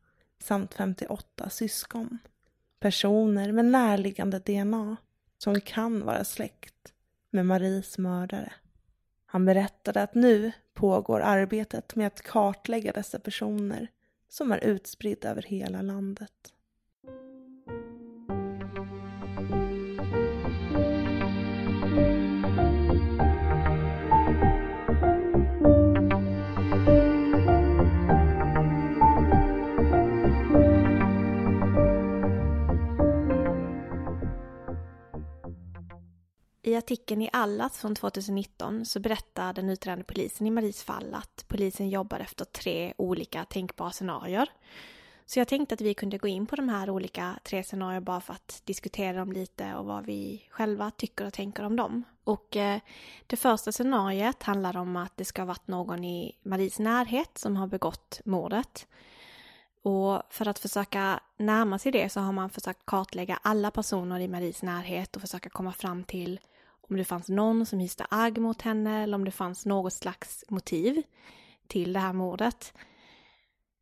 samt 0.42 0.74
58 0.74 1.50
syskon. 1.50 2.18
Personer 2.80 3.52
med 3.52 3.64
närliggande 3.64 4.38
DNA 4.38 4.96
som 5.38 5.60
kan 5.60 6.04
vara 6.04 6.24
släkt 6.24 6.92
med 7.30 7.46
Maries 7.46 7.98
mördare. 7.98 8.52
Han 9.30 9.44
berättade 9.44 10.02
att 10.02 10.14
nu 10.14 10.52
pågår 10.74 11.20
arbetet 11.20 11.94
med 11.94 12.06
att 12.06 12.22
kartlägga 12.22 12.92
dessa 12.92 13.18
personer 13.18 13.88
som 14.28 14.52
är 14.52 14.64
utspridda 14.64 15.30
över 15.30 15.42
hela 15.42 15.82
landet. 15.82 16.52
I 36.68 36.76
artikeln 36.76 37.22
i 37.22 37.30
Allas 37.32 37.78
från 37.78 37.94
2019 37.94 38.84
så 38.84 39.00
berättar 39.00 39.52
den 39.52 39.70
utredande 39.70 40.04
polisen 40.04 40.46
i 40.46 40.50
Maries 40.50 40.82
fall 40.82 41.14
att 41.14 41.44
polisen 41.48 41.88
jobbar 41.88 42.20
efter 42.20 42.44
tre 42.44 42.92
olika 42.96 43.44
tänkbara 43.44 43.90
scenarier. 43.90 44.50
Så 45.26 45.38
jag 45.38 45.48
tänkte 45.48 45.74
att 45.74 45.80
vi 45.80 45.94
kunde 45.94 46.18
gå 46.18 46.28
in 46.28 46.46
på 46.46 46.56
de 46.56 46.68
här 46.68 46.90
olika 46.90 47.38
tre 47.44 47.62
scenarierna 47.62 48.00
bara 48.00 48.20
för 48.20 48.32
att 48.32 48.62
diskutera 48.64 49.18
dem 49.18 49.32
lite 49.32 49.74
och 49.74 49.84
vad 49.84 50.06
vi 50.06 50.48
själva 50.50 50.90
tycker 50.90 51.26
och 51.26 51.32
tänker 51.32 51.64
om 51.64 51.76
dem. 51.76 52.04
Och 52.24 52.56
eh, 52.56 52.80
det 53.26 53.36
första 53.36 53.72
scenariet 53.72 54.42
handlar 54.42 54.76
om 54.76 54.96
att 54.96 55.16
det 55.16 55.24
ska 55.24 55.42
ha 55.42 55.46
varit 55.46 55.68
någon 55.68 56.04
i 56.04 56.36
Maries 56.42 56.78
närhet 56.78 57.38
som 57.38 57.56
har 57.56 57.66
begått 57.66 58.20
mordet. 58.24 58.86
Och 59.82 60.22
för 60.30 60.48
att 60.48 60.58
försöka 60.58 61.20
närma 61.36 61.78
sig 61.78 61.92
det 61.92 62.08
så 62.08 62.20
har 62.20 62.32
man 62.32 62.50
försökt 62.50 62.86
kartlägga 62.86 63.38
alla 63.42 63.70
personer 63.70 64.20
i 64.20 64.28
Maries 64.28 64.62
närhet 64.62 65.16
och 65.16 65.22
försöka 65.22 65.50
komma 65.50 65.72
fram 65.72 66.04
till 66.04 66.40
om 66.90 66.96
det 66.96 67.04
fanns 67.04 67.28
någon 67.28 67.66
som 67.66 67.78
hyste 67.78 68.06
agg 68.10 68.38
mot 68.38 68.62
henne 68.62 69.02
eller 69.02 69.14
om 69.14 69.24
det 69.24 69.30
fanns 69.30 69.66
något 69.66 69.92
slags 69.92 70.44
motiv 70.48 71.02
till 71.66 71.92
det 71.92 72.00
här 72.00 72.12
mordet. 72.12 72.72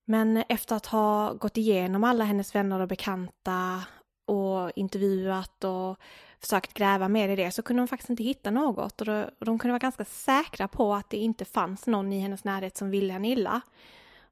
Men 0.04 0.36
efter 0.48 0.76
att 0.76 0.86
ha 0.86 1.32
gått 1.32 1.56
igenom 1.56 2.04
alla 2.04 2.24
hennes 2.24 2.54
vänner 2.54 2.80
och 2.80 2.88
bekanta 2.88 3.84
och 4.26 4.72
intervjuat 4.76 5.64
och 5.64 5.98
försökt 6.40 6.74
gräva 6.74 7.08
mer 7.08 7.28
i 7.28 7.36
det 7.36 7.50
så 7.50 7.62
kunde 7.62 7.82
de 7.82 7.88
faktiskt 7.88 8.10
inte 8.10 8.22
hitta 8.22 8.50
något 8.50 9.00
och 9.00 9.06
de 9.38 9.58
kunde 9.58 9.68
vara 9.68 9.78
ganska 9.78 10.04
säkra 10.04 10.68
på 10.68 10.94
att 10.94 11.10
det 11.10 11.16
inte 11.16 11.44
fanns 11.44 11.86
någon 11.86 12.12
i 12.12 12.20
hennes 12.20 12.44
närhet 12.44 12.76
som 12.76 12.90
ville 12.90 13.12
henne 13.12 13.28
illa. 13.28 13.60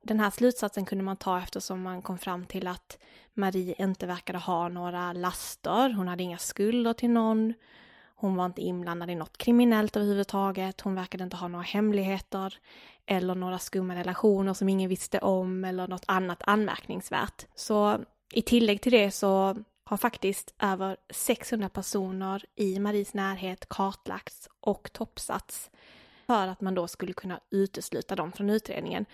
Den 0.02 0.20
här 0.20 0.30
slutsatsen 0.30 0.84
kunde 0.84 1.04
man 1.04 1.16
ta 1.16 1.38
eftersom 1.38 1.82
man 1.82 2.02
kom 2.02 2.18
fram 2.18 2.46
till 2.46 2.66
att 2.66 2.98
Marie 3.34 3.74
inte 3.78 4.06
verkade 4.06 4.38
ha 4.38 4.68
några 4.68 5.12
laster, 5.12 5.92
hon 5.92 6.08
hade 6.08 6.22
inga 6.22 6.38
skulder 6.38 6.92
till 6.92 7.10
någon, 7.10 7.54
hon 8.24 8.37
var 8.37 8.46
inte 8.46 8.62
inblandad 8.62 9.10
i 9.10 9.14
något 9.14 9.37
kriminellt 9.37 9.96
överhuvudtaget, 9.96 10.80
hon 10.80 10.94
verkade 10.94 11.24
inte 11.24 11.37
ha 11.37 11.48
några 11.48 11.64
hemligheter 11.64 12.58
eller 13.06 13.34
några 13.34 13.58
skumma 13.58 13.94
relationer 13.94 14.54
som 14.54 14.68
ingen 14.68 14.88
visste 14.88 15.18
om 15.18 15.64
eller 15.64 15.88
något 15.88 16.04
annat 16.06 16.42
anmärkningsvärt. 16.46 17.46
Så 17.54 17.98
i 18.32 18.42
tillägg 18.42 18.80
till 18.80 18.92
det 18.92 19.10
så 19.10 19.56
har 19.84 19.96
faktiskt 19.96 20.54
över 20.58 20.96
600 21.10 21.68
personer 21.68 22.44
i 22.54 22.78
Maries 22.78 23.14
närhet 23.14 23.68
kartlagts 23.68 24.48
och 24.60 24.92
toppsats 24.92 25.70
för 26.26 26.46
att 26.46 26.60
man 26.60 26.74
då 26.74 26.88
skulle 26.88 27.12
kunna 27.12 27.40
utesluta 27.50 28.16
dem 28.16 28.32
från 28.32 28.50
utredningen. 28.50 29.06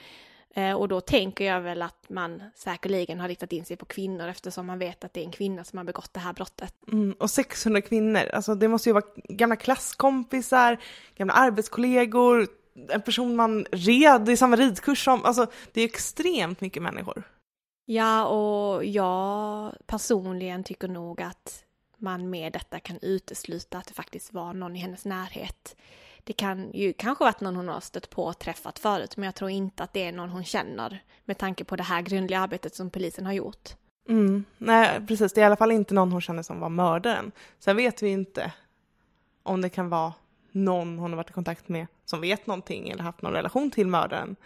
Eh, 0.54 0.72
och 0.72 0.88
då 0.88 1.00
tänker 1.00 1.44
jag 1.44 1.60
väl 1.60 1.82
att 1.82 2.08
man 2.08 2.42
säkerligen 2.54 3.20
har 3.20 3.28
riktat 3.28 3.52
in 3.52 3.64
sig 3.64 3.76
på 3.76 3.84
kvinnor 3.84 4.28
eftersom 4.28 4.66
man 4.66 4.78
vet 4.78 5.04
att 5.04 5.12
det 5.12 5.20
är 5.20 5.24
en 5.24 5.30
kvinna 5.30 5.64
som 5.64 5.76
har 5.76 5.84
begått 5.84 6.14
det 6.14 6.20
här 6.20 6.32
brottet. 6.32 6.74
Mm, 6.92 7.12
och 7.12 7.30
600 7.30 7.80
kvinnor, 7.80 8.22
alltså 8.32 8.54
det 8.54 8.68
måste 8.68 8.88
ju 8.88 8.92
vara 8.92 9.04
gamla 9.28 9.56
klasskompisar, 9.56 10.78
gamla 11.14 11.34
arbetskollegor, 11.34 12.48
en 12.88 13.02
person 13.02 13.36
man 13.36 13.66
red 13.72 14.28
i 14.28 14.36
samma 14.36 14.56
ridkurs 14.56 15.04
som, 15.04 15.24
alltså 15.24 15.46
det 15.72 15.80
är 15.80 15.84
extremt 15.84 16.60
mycket 16.60 16.82
människor. 16.82 17.22
Ja, 17.84 18.26
och 18.26 18.84
jag 18.84 19.72
personligen 19.86 20.64
tycker 20.64 20.88
nog 20.88 21.22
att 21.22 21.64
man 21.96 22.30
med 22.30 22.52
detta 22.52 22.80
kan 22.80 22.98
utesluta 23.02 23.78
att 23.78 23.86
det 23.86 23.94
faktiskt 23.94 24.32
var 24.32 24.52
någon 24.52 24.76
i 24.76 24.78
hennes 24.78 25.04
närhet 25.04 25.76
det 26.30 26.34
kan 26.34 26.70
ju 26.72 26.92
kanske 26.92 27.24
varit 27.24 27.40
någon 27.40 27.56
hon 27.56 27.68
har 27.68 27.80
stött 27.80 28.10
på 28.10 28.24
och 28.24 28.38
träffat 28.38 28.78
förut, 28.78 29.16
men 29.16 29.24
jag 29.24 29.34
tror 29.34 29.50
inte 29.50 29.82
att 29.82 29.92
det 29.92 30.04
är 30.04 30.12
någon 30.12 30.28
hon 30.28 30.44
känner 30.44 31.02
med 31.24 31.38
tanke 31.38 31.64
på 31.64 31.76
det 31.76 31.82
här 31.82 32.02
grundliga 32.02 32.40
arbetet 32.40 32.74
som 32.74 32.90
polisen 32.90 33.26
har 33.26 33.32
gjort. 33.32 33.68
Mm, 34.08 34.44
nej, 34.58 35.06
precis. 35.08 35.32
Det 35.32 35.40
är 35.40 35.42
i 35.42 35.46
alla 35.46 35.56
fall 35.56 35.72
inte 35.72 35.94
någon 35.94 36.12
hon 36.12 36.20
känner 36.20 36.42
som 36.42 36.60
var 36.60 36.68
mördaren. 36.68 37.32
Sen 37.58 37.76
vet 37.76 38.02
vi 38.02 38.08
inte 38.08 38.52
om 39.42 39.60
det 39.60 39.68
kan 39.68 39.88
vara 39.88 40.12
någon 40.52 40.98
hon 40.98 41.10
har 41.10 41.16
varit 41.16 41.30
i 41.30 41.32
kontakt 41.32 41.68
med 41.68 41.86
som 42.04 42.20
vet 42.20 42.46
någonting 42.46 42.88
eller 42.88 43.02
haft 43.02 43.22
någon 43.22 43.32
relation 43.32 43.70
till 43.70 43.86
mördaren. 43.86 44.36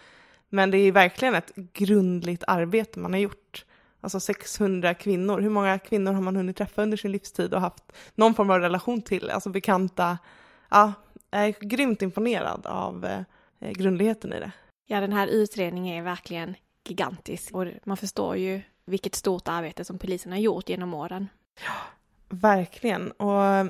Men 0.48 0.70
det 0.70 0.78
är 0.78 0.92
verkligen 0.92 1.34
ett 1.34 1.52
grundligt 1.54 2.44
arbete 2.46 2.98
man 2.98 3.12
har 3.12 3.20
gjort. 3.20 3.64
Alltså 4.00 4.20
600 4.20 4.94
kvinnor. 4.94 5.40
Hur 5.40 5.50
många 5.50 5.78
kvinnor 5.78 6.12
har 6.12 6.22
man 6.22 6.36
hunnit 6.36 6.56
träffa 6.56 6.82
under 6.82 6.96
sin 6.96 7.12
livstid 7.12 7.54
och 7.54 7.60
haft 7.60 7.84
någon 8.14 8.34
form 8.34 8.50
av 8.50 8.60
relation 8.60 9.02
till? 9.02 9.30
Alltså 9.30 9.50
bekanta. 9.50 10.18
Ja, 10.70 10.92
jag 11.34 11.48
är 11.48 11.54
grymt 11.60 12.02
imponerad 12.02 12.66
av 12.66 13.04
eh, 13.60 13.70
grundligheten 13.70 14.32
i 14.32 14.40
det. 14.40 14.52
Ja, 14.86 15.00
den 15.00 15.12
här 15.12 15.26
utredningen 15.26 15.98
är 15.98 16.02
verkligen 16.02 16.54
gigantisk 16.84 17.54
och 17.54 17.66
man 17.84 17.96
förstår 17.96 18.36
ju 18.36 18.62
vilket 18.84 19.14
stort 19.14 19.48
arbete 19.48 19.84
som 19.84 19.98
polisen 19.98 20.32
har 20.32 20.38
gjort 20.38 20.68
genom 20.68 20.94
åren. 20.94 21.28
Ja, 21.66 21.74
verkligen. 22.28 23.10
Och 23.10 23.44
eh, 23.44 23.66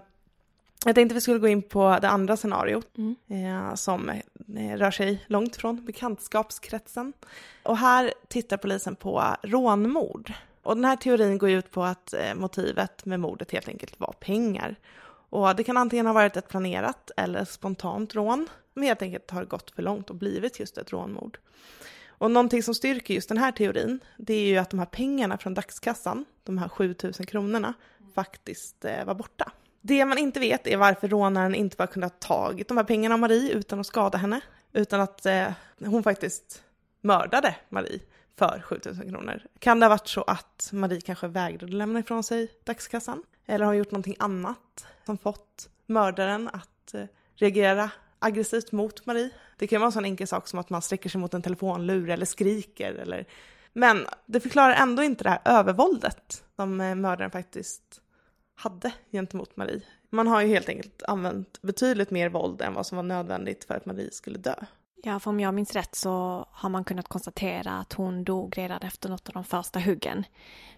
jag 0.85 0.95
tänkte 0.95 1.15
vi 1.15 1.21
skulle 1.21 1.39
gå 1.39 1.49
in 1.49 1.63
på 1.63 1.99
det 2.03 2.09
andra 2.09 2.37
scenariot 2.37 2.99
mm. 2.99 3.17
eh, 3.29 3.75
som 3.75 4.13
rör 4.77 4.91
sig 4.91 5.25
långt 5.27 5.57
från 5.57 5.85
bekantskapskretsen. 5.85 7.13
Och 7.63 7.77
här 7.77 8.13
tittar 8.29 8.57
polisen 8.57 8.97
på 8.97 9.25
rånmord. 9.43 10.33
Och 10.63 10.75
den 10.75 10.85
här 10.85 10.97
teorin 10.97 11.39
går 11.39 11.51
ut 11.51 11.71
på 11.71 11.85
att 11.85 12.15
motivet 12.37 13.05
med 13.05 13.21
mordet 13.21 13.51
helt 13.51 13.69
enkelt 13.69 14.01
var 14.01 14.15
pengar. 14.21 14.77
Och 15.35 15.57
det 15.57 15.65
kan 15.65 15.77
antingen 15.77 16.07
ha 16.07 16.13
varit 16.13 16.37
ett 16.37 16.49
planerat 16.49 17.11
eller 17.17 17.45
spontant 17.45 18.15
rån, 18.15 18.49
Men 18.75 18.85
helt 18.85 19.03
enkelt 19.03 19.31
har 19.31 19.45
gått 19.45 19.71
för 19.71 19.83
långt 19.83 20.11
och 20.11 20.17
blivit 20.17 20.61
just 20.61 20.79
ett 20.79 20.93
rånmord. 20.93 21.39
Och 22.09 22.31
någonting 22.31 22.63
som 22.63 22.75
styrker 22.75 23.15
just 23.15 23.29
den 23.29 23.39
här 23.39 23.53
teorin, 23.53 24.01
det 24.19 24.35
är 24.35 24.47
ju 24.47 24.57
att 24.57 24.71
de 24.71 24.79
här 24.79 24.87
pengarna 24.87 25.39
från 25.39 25.55
dagskassan, 25.55 26.25
de 26.45 26.59
här 26.59 26.69
7000 26.69 27.27
kronorna, 27.27 27.75
faktiskt 28.15 28.85
eh, 28.85 29.05
var 29.05 29.15
borta. 29.15 29.53
Det 29.81 30.05
man 30.05 30.19
inte 30.19 30.41
vet 30.41 30.67
är 30.67 30.77
varför 30.77 31.09
rånaren 31.09 31.55
inte 31.55 31.77
bara 31.77 31.87
kunde 31.87 32.07
ha 32.07 32.15
tagit 32.19 32.69
de 32.69 32.77
här 32.77 32.85
pengarna 32.85 33.15
av 33.15 33.21
Marie 33.21 33.53
utan 33.53 33.81
att 33.81 33.87
skada 33.87 34.19
henne, 34.19 34.41
utan 34.73 35.01
att 35.01 35.27
eh, 35.27 35.53
hon 35.85 36.03
faktiskt 36.03 36.63
mördade 37.01 37.57
Marie 37.69 38.01
för 38.37 38.63
7000 38.65 39.11
kronor. 39.11 39.43
Kan 39.59 39.81
det 39.81 39.87
ha 39.87 39.91
varit 39.91 40.09
så 40.09 40.23
att 40.23 40.69
Marie 40.73 41.01
kanske 41.01 41.29
vägrade 41.29 41.73
lämna 41.73 41.99
ifrån 41.99 42.23
sig 42.23 42.49
dagskassan? 42.65 43.23
Eller 43.47 43.65
har 43.65 43.73
gjort 43.73 43.91
någonting 43.91 44.17
annat 44.19 44.87
som 45.07 45.19
fått 45.19 45.69
mördaren 45.87 46.49
att 46.53 46.95
eh, 46.95 47.05
reagera 47.35 47.91
aggressivt 48.19 48.73
mot 48.73 49.07
Marie. 49.07 49.31
Det 49.57 49.67
kan 49.67 49.81
vara 49.81 49.87
en 49.87 49.93
sån 49.93 50.05
enkel 50.05 50.27
sak 50.27 50.49
som 50.49 50.59
att 50.59 50.71
man 50.71 50.83
sträcker 50.83 51.11
sig 51.11 51.21
mot 51.21 51.35
en 51.35 51.43
telefonlur 51.43 52.11
eller 52.11 52.27
skriker 52.27 52.95
eller... 52.95 53.27
Men 53.73 54.07
det 54.27 54.41
förklarar 54.41 54.75
ändå 54.75 55.03
inte 55.03 55.25
det 55.25 55.31
här 55.31 55.41
övervåldet 55.45 56.45
som 56.57 56.81
eh, 56.81 56.95
mördaren 56.95 57.31
faktiskt 57.31 58.01
hade 58.55 58.93
gentemot 59.13 59.57
Marie. 59.57 59.83
Man 60.11 60.27
har 60.27 60.41
ju 60.41 60.49
helt 60.49 60.69
enkelt 60.69 61.03
använt 61.03 61.63
betydligt 61.63 62.11
mer 62.11 62.29
våld 62.29 62.63
än 62.63 62.75
vad 62.75 62.87
som 62.87 62.97
var 62.97 63.03
nödvändigt 63.03 63.65
för 63.65 63.75
att 63.75 63.87
Marie 63.87 64.11
skulle 64.13 64.39
dö. 64.39 64.55
Ja, 65.03 65.21
för 65.21 65.31
om 65.31 65.41
jag 65.41 65.55
minns 65.55 65.73
rätt 65.73 65.95
så 65.95 66.47
har 66.51 66.69
man 66.69 66.85
kunnat 66.85 67.09
konstatera 67.09 67.73
att 67.73 67.93
hon 67.93 68.25
dog 68.25 68.59
redan 68.59 68.83
efter 68.83 69.09
något 69.09 69.29
av 69.29 69.35
de 69.35 69.45
första 69.45 69.81
huggen. 69.81 70.25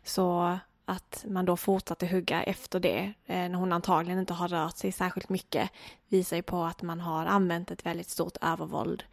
Så 0.04 0.58
att 0.88 1.24
man 1.28 1.44
då 1.44 1.56
fortsatte 1.56 2.06
hugga 2.06 2.42
efter 2.42 2.80
det, 2.80 3.12
eh, 3.26 3.36
när 3.36 3.54
hon 3.54 3.72
antagligen 3.72 4.20
inte 4.20 4.34
har 4.34 4.48
rört 4.48 4.76
sig 4.76 4.92
särskilt 4.92 5.28
mycket, 5.28 5.70
visar 6.08 6.36
ju 6.36 6.42
på 6.42 6.62
att 6.62 6.82
man 6.82 7.00
har 7.00 7.26
använt 7.26 7.70
ett 7.70 7.86
väldigt 7.86 8.10
stort 8.10 8.36
övervåld 8.42 9.04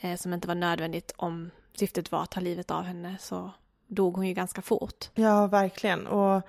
eh, 0.00 0.16
som 0.16 0.32
inte 0.32 0.48
var 0.48 0.54
nödvändigt 0.54 1.12
om 1.16 1.50
syftet 1.74 2.12
var 2.12 2.22
att 2.22 2.30
ta 2.30 2.40
livet 2.40 2.70
av 2.70 2.82
henne, 2.82 3.16
så 3.20 3.50
dog 3.86 4.16
hon 4.16 4.28
ju 4.28 4.34
ganska 4.34 4.62
fort. 4.62 5.10
Ja, 5.14 5.46
verkligen. 5.46 6.06
Och 6.06 6.42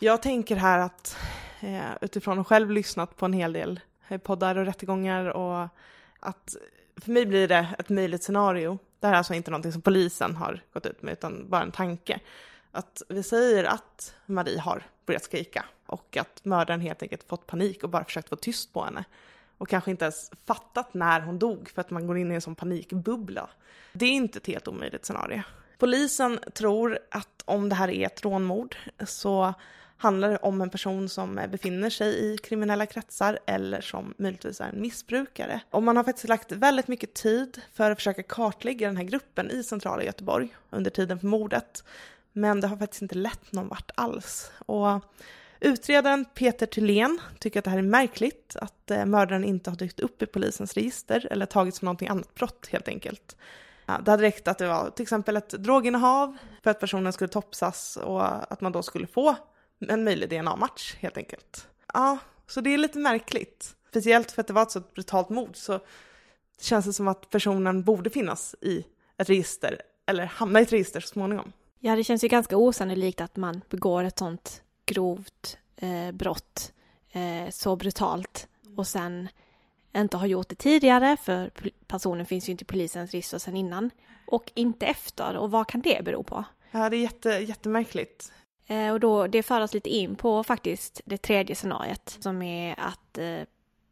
jag 0.00 0.22
tänker 0.22 0.56
här 0.56 0.78
att 0.78 1.16
eh, 1.60 1.90
utifrån 2.00 2.38
att 2.38 2.46
själv 2.46 2.70
lyssnat 2.70 3.16
på 3.16 3.26
en 3.26 3.32
hel 3.32 3.52
del 3.52 3.80
poddar 4.22 4.56
och 4.56 4.66
rättegångar 4.66 5.24
och 5.24 5.68
att 6.20 6.56
för 6.96 7.10
mig 7.10 7.26
blir 7.26 7.48
det 7.48 7.68
ett 7.78 7.88
möjligt 7.88 8.22
scenario. 8.22 8.78
Det 9.00 9.06
här 9.06 9.14
är 9.14 9.18
alltså 9.18 9.34
inte 9.34 9.50
någonting 9.50 9.72
som 9.72 9.82
polisen 9.82 10.36
har 10.36 10.62
gått 10.72 10.86
ut 10.86 11.02
med 11.02 11.12
utan 11.12 11.48
bara 11.48 11.62
en 11.62 11.72
tanke 11.72 12.20
att 12.76 13.02
vi 13.08 13.22
säger 13.22 13.64
att 13.64 14.14
Marie 14.26 14.60
har 14.60 14.82
börjat 15.06 15.24
skrika 15.24 15.64
och 15.86 16.16
att 16.16 16.44
mördaren 16.44 16.80
helt 16.80 17.02
enkelt 17.02 17.28
fått 17.28 17.46
panik 17.46 17.84
och 17.84 17.90
bara 17.90 18.04
försökt 18.04 18.28
få 18.28 18.36
tyst 18.36 18.72
på 18.72 18.84
henne. 18.84 19.04
och 19.58 19.68
kanske 19.68 19.90
inte 19.90 20.04
ens 20.04 20.30
fattat 20.46 20.94
när 20.94 21.20
hon 21.20 21.38
dog 21.38 21.68
för 21.68 21.80
att 21.80 21.90
man 21.90 22.06
går 22.06 22.18
in 22.18 22.32
i 22.32 22.34
en 22.34 22.40
sån 22.40 22.54
panikbubbla. 22.54 23.50
Det 23.92 24.06
är 24.06 24.10
inte 24.10 24.38
ett 24.38 24.46
helt 24.46 24.68
omöjligt 24.68 25.04
scenario. 25.04 25.42
Polisen 25.78 26.38
tror 26.54 26.98
att 27.10 27.42
om 27.44 27.68
det 27.68 27.74
här 27.74 27.90
är 27.90 28.06
ett 28.06 28.24
rånmord 28.24 28.76
så 29.06 29.54
handlar 29.96 30.30
det 30.30 30.36
om 30.36 30.60
en 30.60 30.70
person 30.70 31.08
som 31.08 31.40
befinner 31.50 31.90
sig 31.90 32.32
i 32.32 32.38
kriminella 32.38 32.86
kretsar 32.86 33.38
eller 33.46 33.80
som 33.80 34.14
möjligtvis 34.18 34.60
är 34.60 34.68
en 34.68 34.80
missbrukare. 34.80 35.60
Och 35.70 35.82
man 35.82 35.96
har 35.96 36.04
faktiskt 36.04 36.28
lagt 36.28 36.52
väldigt 36.52 36.88
mycket 36.88 37.14
tid 37.14 37.62
för 37.72 37.90
att 37.90 37.98
försöka 37.98 38.22
kartlägga 38.22 38.86
den 38.86 38.96
här 38.96 39.04
gruppen 39.04 39.50
i 39.50 39.62
centrala 39.62 40.02
Göteborg 40.02 40.56
under 40.70 40.90
tiden 40.90 41.18
för 41.18 41.26
mordet. 41.26 41.84
Men 42.36 42.60
det 42.60 42.66
har 42.66 42.76
faktiskt 42.76 43.02
inte 43.02 43.14
lett 43.14 43.52
någon 43.52 43.68
vart 43.68 43.90
alls. 43.94 44.50
Och 44.66 45.04
utredaren 45.60 46.24
Peter 46.24 46.66
Thylén 46.66 47.20
tycker 47.38 47.58
att 47.58 47.64
det 47.64 47.70
här 47.70 47.78
är 47.78 47.82
märkligt, 47.82 48.56
att 48.56 48.90
eh, 48.90 49.04
mördaren 49.04 49.44
inte 49.44 49.70
har 49.70 49.76
dykt 49.76 50.00
upp 50.00 50.22
i 50.22 50.26
polisens 50.26 50.74
register 50.74 51.28
eller 51.30 51.46
tagits 51.46 51.78
för 51.78 51.86
någonting 51.86 52.08
annat 52.08 52.34
brott 52.34 52.68
helt 52.70 52.88
enkelt. 52.88 53.36
Det 53.86 54.10
hade 54.10 54.22
räckt 54.22 54.48
att 54.48 54.58
det 54.58 54.68
var 54.68 54.90
till 54.90 55.02
exempel 55.02 55.36
ett 55.36 55.48
droginnehav 55.48 56.36
för 56.62 56.70
att 56.70 56.80
personen 56.80 57.12
skulle 57.12 57.28
topsas 57.28 57.96
och 57.96 58.52
att 58.52 58.60
man 58.60 58.72
då 58.72 58.82
skulle 58.82 59.06
få 59.06 59.36
en 59.78 60.04
möjlig 60.04 60.30
DNA-match 60.30 60.96
helt 60.98 61.16
enkelt. 61.16 61.68
Ja, 61.94 62.18
så 62.46 62.60
det 62.60 62.74
är 62.74 62.78
lite 62.78 62.98
märkligt. 62.98 63.76
Speciellt 63.88 64.32
för 64.32 64.40
att 64.40 64.46
det 64.46 64.52
var 64.52 64.62
ett 64.62 64.70
så 64.70 64.80
brutalt 64.80 65.28
mord 65.28 65.56
så 65.56 65.80
känns 66.60 66.86
det 66.86 66.92
som 66.92 67.08
att 67.08 67.30
personen 67.30 67.82
borde 67.82 68.10
finnas 68.10 68.54
i 68.60 68.84
ett 69.18 69.28
register 69.28 69.82
eller 70.06 70.24
hamna 70.24 70.60
i 70.60 70.62
ett 70.62 70.72
register 70.72 71.00
så 71.00 71.08
småningom. 71.08 71.52
Ja, 71.86 71.96
det 71.96 72.04
känns 72.04 72.24
ju 72.24 72.28
ganska 72.28 72.56
osannolikt 72.56 73.20
att 73.20 73.36
man 73.36 73.60
begår 73.70 74.04
ett 74.04 74.18
sånt 74.18 74.62
grovt 74.86 75.58
eh, 75.76 76.12
brott 76.12 76.72
eh, 77.10 77.50
så 77.50 77.76
brutalt 77.76 78.48
och 78.76 78.86
sen 78.86 79.28
inte 79.96 80.16
har 80.16 80.26
gjort 80.26 80.48
det 80.48 80.54
tidigare 80.54 81.16
för 81.16 81.50
personen 81.86 82.26
finns 82.26 82.48
ju 82.48 82.50
inte 82.50 82.62
i 82.62 82.66
polisens 82.66 83.10
register 83.10 83.38
sedan 83.38 83.56
innan 83.56 83.90
och 84.26 84.52
inte 84.54 84.86
efter 84.86 85.36
och 85.36 85.50
vad 85.50 85.68
kan 85.68 85.80
det 85.80 86.04
bero 86.04 86.22
på? 86.22 86.44
Ja, 86.70 86.90
det 86.90 86.96
är 86.96 87.00
jätte, 87.00 87.28
jättemärkligt. 87.30 88.32
Eh, 88.66 88.92
och 88.92 89.00
då, 89.00 89.26
det 89.26 89.42
för 89.42 89.60
oss 89.60 89.74
lite 89.74 89.90
in 89.90 90.16
på 90.16 90.44
faktiskt 90.44 91.00
det 91.04 91.18
tredje 91.18 91.54
scenariet 91.54 92.16
som 92.20 92.42
är 92.42 92.80
att 92.80 93.18
eh, 93.18 93.40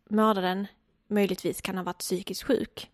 mördaren 0.08 0.66
möjligtvis 1.08 1.60
kan 1.60 1.76
ha 1.76 1.84
varit 1.84 1.98
psykiskt 1.98 2.42
sjuk. 2.42 2.90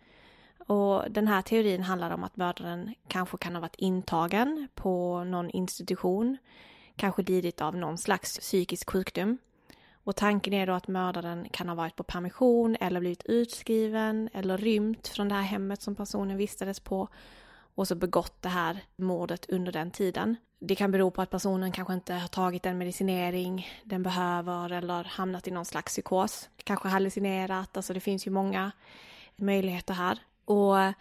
Och 0.71 1.11
den 1.11 1.29
här 1.29 1.43
teorin 1.43 1.83
handlar 1.83 2.11
om 2.11 2.25
att 2.25 2.37
mördaren 2.37 2.95
kanske 3.09 3.37
kan 3.37 3.55
ha 3.55 3.61
varit 3.61 3.75
intagen 3.75 4.69
på 4.75 5.25
någon 5.25 5.51
institution, 5.51 6.37
kanske 6.97 7.23
lidit 7.23 7.61
av 7.61 7.77
någon 7.77 7.99
slags 7.99 8.39
psykisk 8.39 8.91
sjukdom. 8.91 9.39
Och 10.05 10.17
tanken 10.17 10.53
är 10.53 10.67
då 10.67 10.73
att 10.73 10.89
mördaren 10.89 11.49
kan 11.49 11.69
ha 11.69 11.75
varit 11.75 11.97
på 11.97 12.03
permission 12.03 12.77
eller 12.81 13.01
blivit 13.01 13.23
utskriven 13.25 14.29
eller 14.33 14.59
rymt 14.59 15.09
från 15.09 15.29
det 15.29 15.35
här 15.35 15.43
hemmet 15.43 15.83
som 15.83 15.95
personen 15.95 16.37
vistades 16.37 16.81
på 16.81 17.09
och 17.75 17.89
så 17.89 17.95
begått 17.95 18.43
det 18.43 18.49
här 18.49 18.85
mordet 18.97 19.51
under 19.51 19.73
den 19.73 19.91
tiden. 19.91 20.37
Det 20.59 20.75
kan 20.75 20.91
bero 20.91 21.11
på 21.11 21.23
att 21.23 21.31
personen 21.31 21.73
kanske 21.73 21.95
inte 21.95 22.15
har 22.15 22.29
tagit 22.29 22.63
den 22.63 22.79
medicinering 22.79 23.69
den 23.85 24.03
behöver 24.03 24.73
eller 24.73 25.05
hamnat 25.05 25.49
i 25.49 25.51
någon 25.51 25.65
slags 25.65 25.93
psykos. 25.93 26.49
Kanske 26.65 26.89
hallucinerat, 26.89 27.77
alltså 27.77 27.95
det 27.95 28.01
finns 28.01 28.27
ju 28.27 28.31
många 28.31 28.73
möjligheter 29.37 29.95
här. 29.95 30.19
Och 30.51 30.93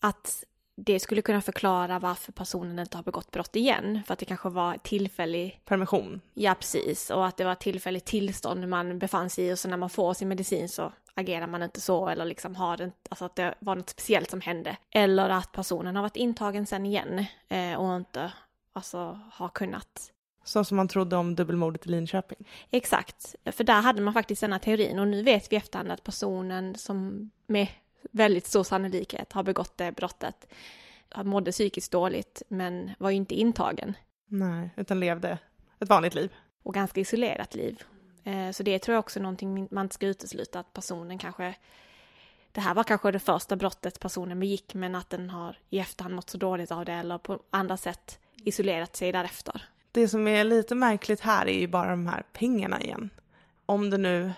att 0.00 0.44
det 0.76 1.00
skulle 1.00 1.22
kunna 1.22 1.40
förklara 1.40 1.98
varför 1.98 2.32
personen 2.32 2.78
inte 2.78 2.96
har 2.96 3.04
begått 3.04 3.30
brott 3.30 3.56
igen. 3.56 4.00
För 4.06 4.12
att 4.12 4.18
det 4.18 4.24
kanske 4.24 4.48
var 4.48 4.76
tillfällig... 4.76 5.60
Permission. 5.64 6.20
Ja, 6.34 6.54
precis. 6.54 7.10
Och 7.10 7.26
att 7.26 7.36
det 7.36 7.44
var 7.44 7.54
tillfälligt 7.54 8.04
tillstånd 8.04 8.68
man 8.68 8.98
befann 8.98 9.30
sig 9.30 9.48
i 9.48 9.52
och 9.54 9.58
så 9.58 9.68
när 9.68 9.76
man 9.76 9.90
får 9.90 10.14
sin 10.14 10.28
medicin 10.28 10.68
så 10.68 10.92
agerar 11.14 11.46
man 11.46 11.62
inte 11.62 11.80
så 11.80 12.08
eller 12.08 12.24
liksom 12.24 12.56
har 12.56 12.76
det, 12.76 12.90
alltså 13.08 13.24
att 13.24 13.36
det 13.36 13.54
var 13.58 13.76
något 13.76 13.90
speciellt 13.90 14.30
som 14.30 14.40
hände. 14.40 14.76
Eller 14.90 15.28
att 15.28 15.52
personen 15.52 15.96
har 15.96 16.02
varit 16.02 16.16
intagen 16.16 16.66
sen 16.66 16.86
igen 16.86 17.24
eh, 17.48 17.74
och 17.74 17.96
inte 17.96 18.32
alltså 18.72 19.20
har 19.32 19.48
kunnat 19.48 20.12
så 20.44 20.64
som 20.64 20.76
man 20.76 20.88
trodde 20.88 21.16
om 21.16 21.34
dubbelmordet 21.34 21.86
i 21.86 21.88
Linköping. 21.88 22.48
Exakt, 22.70 23.34
för 23.44 23.64
där 23.64 23.80
hade 23.80 24.02
man 24.02 24.14
faktiskt 24.14 24.40
denna 24.40 24.58
teorin 24.58 24.98
och 24.98 25.08
nu 25.08 25.22
vet 25.22 25.52
vi 25.52 25.56
efterhand 25.56 25.92
att 25.92 26.04
personen 26.04 26.74
som 26.74 27.30
med 27.46 27.68
väldigt 28.10 28.46
stor 28.46 28.64
sannolikhet 28.64 29.32
har 29.32 29.42
begått 29.42 29.78
det 29.78 29.92
brottet 29.92 30.46
mådde 31.24 31.52
psykiskt 31.52 31.92
dåligt 31.92 32.42
men 32.48 32.90
var 32.98 33.10
ju 33.10 33.16
inte 33.16 33.34
intagen. 33.34 33.94
Nej, 34.26 34.70
utan 34.76 35.00
levde 35.00 35.38
ett 35.80 35.88
vanligt 35.88 36.14
liv. 36.14 36.32
Och 36.62 36.74
ganska 36.74 37.00
isolerat 37.00 37.54
liv. 37.54 37.82
Eh, 38.24 38.50
så 38.50 38.62
det 38.62 38.78
tror 38.78 38.92
jag 38.92 39.00
också 39.00 39.18
är 39.18 39.22
någonting 39.22 39.68
man 39.70 39.84
inte 39.84 39.94
ska 39.94 40.06
utesluta, 40.06 40.60
att 40.60 40.72
personen 40.72 41.18
kanske 41.18 41.54
det 42.52 42.60
här 42.60 42.74
var 42.74 42.84
kanske 42.84 43.10
det 43.10 43.18
första 43.18 43.56
brottet 43.56 44.00
personen 44.00 44.40
begick 44.40 44.74
men 44.74 44.94
att 44.94 45.10
den 45.10 45.30
har 45.30 45.58
i 45.70 45.78
efterhand 45.78 46.14
mått 46.14 46.30
så 46.30 46.38
dåligt 46.38 46.72
av 46.72 46.84
det 46.84 46.92
eller 46.92 47.18
på 47.18 47.40
andra 47.50 47.76
sätt 47.76 48.18
isolerat 48.44 48.96
sig 48.96 49.12
därefter. 49.12 49.62
Det 49.92 50.08
som 50.08 50.28
är 50.28 50.44
lite 50.44 50.74
märkligt 50.74 51.20
här 51.20 51.46
är 51.46 51.60
ju 51.60 51.66
bara 51.66 51.90
de 51.90 52.06
här 52.06 52.24
pengarna 52.32 52.80
igen. 52.80 53.10
Om 53.66 53.90
det 53.90 53.98
nu 53.98 54.32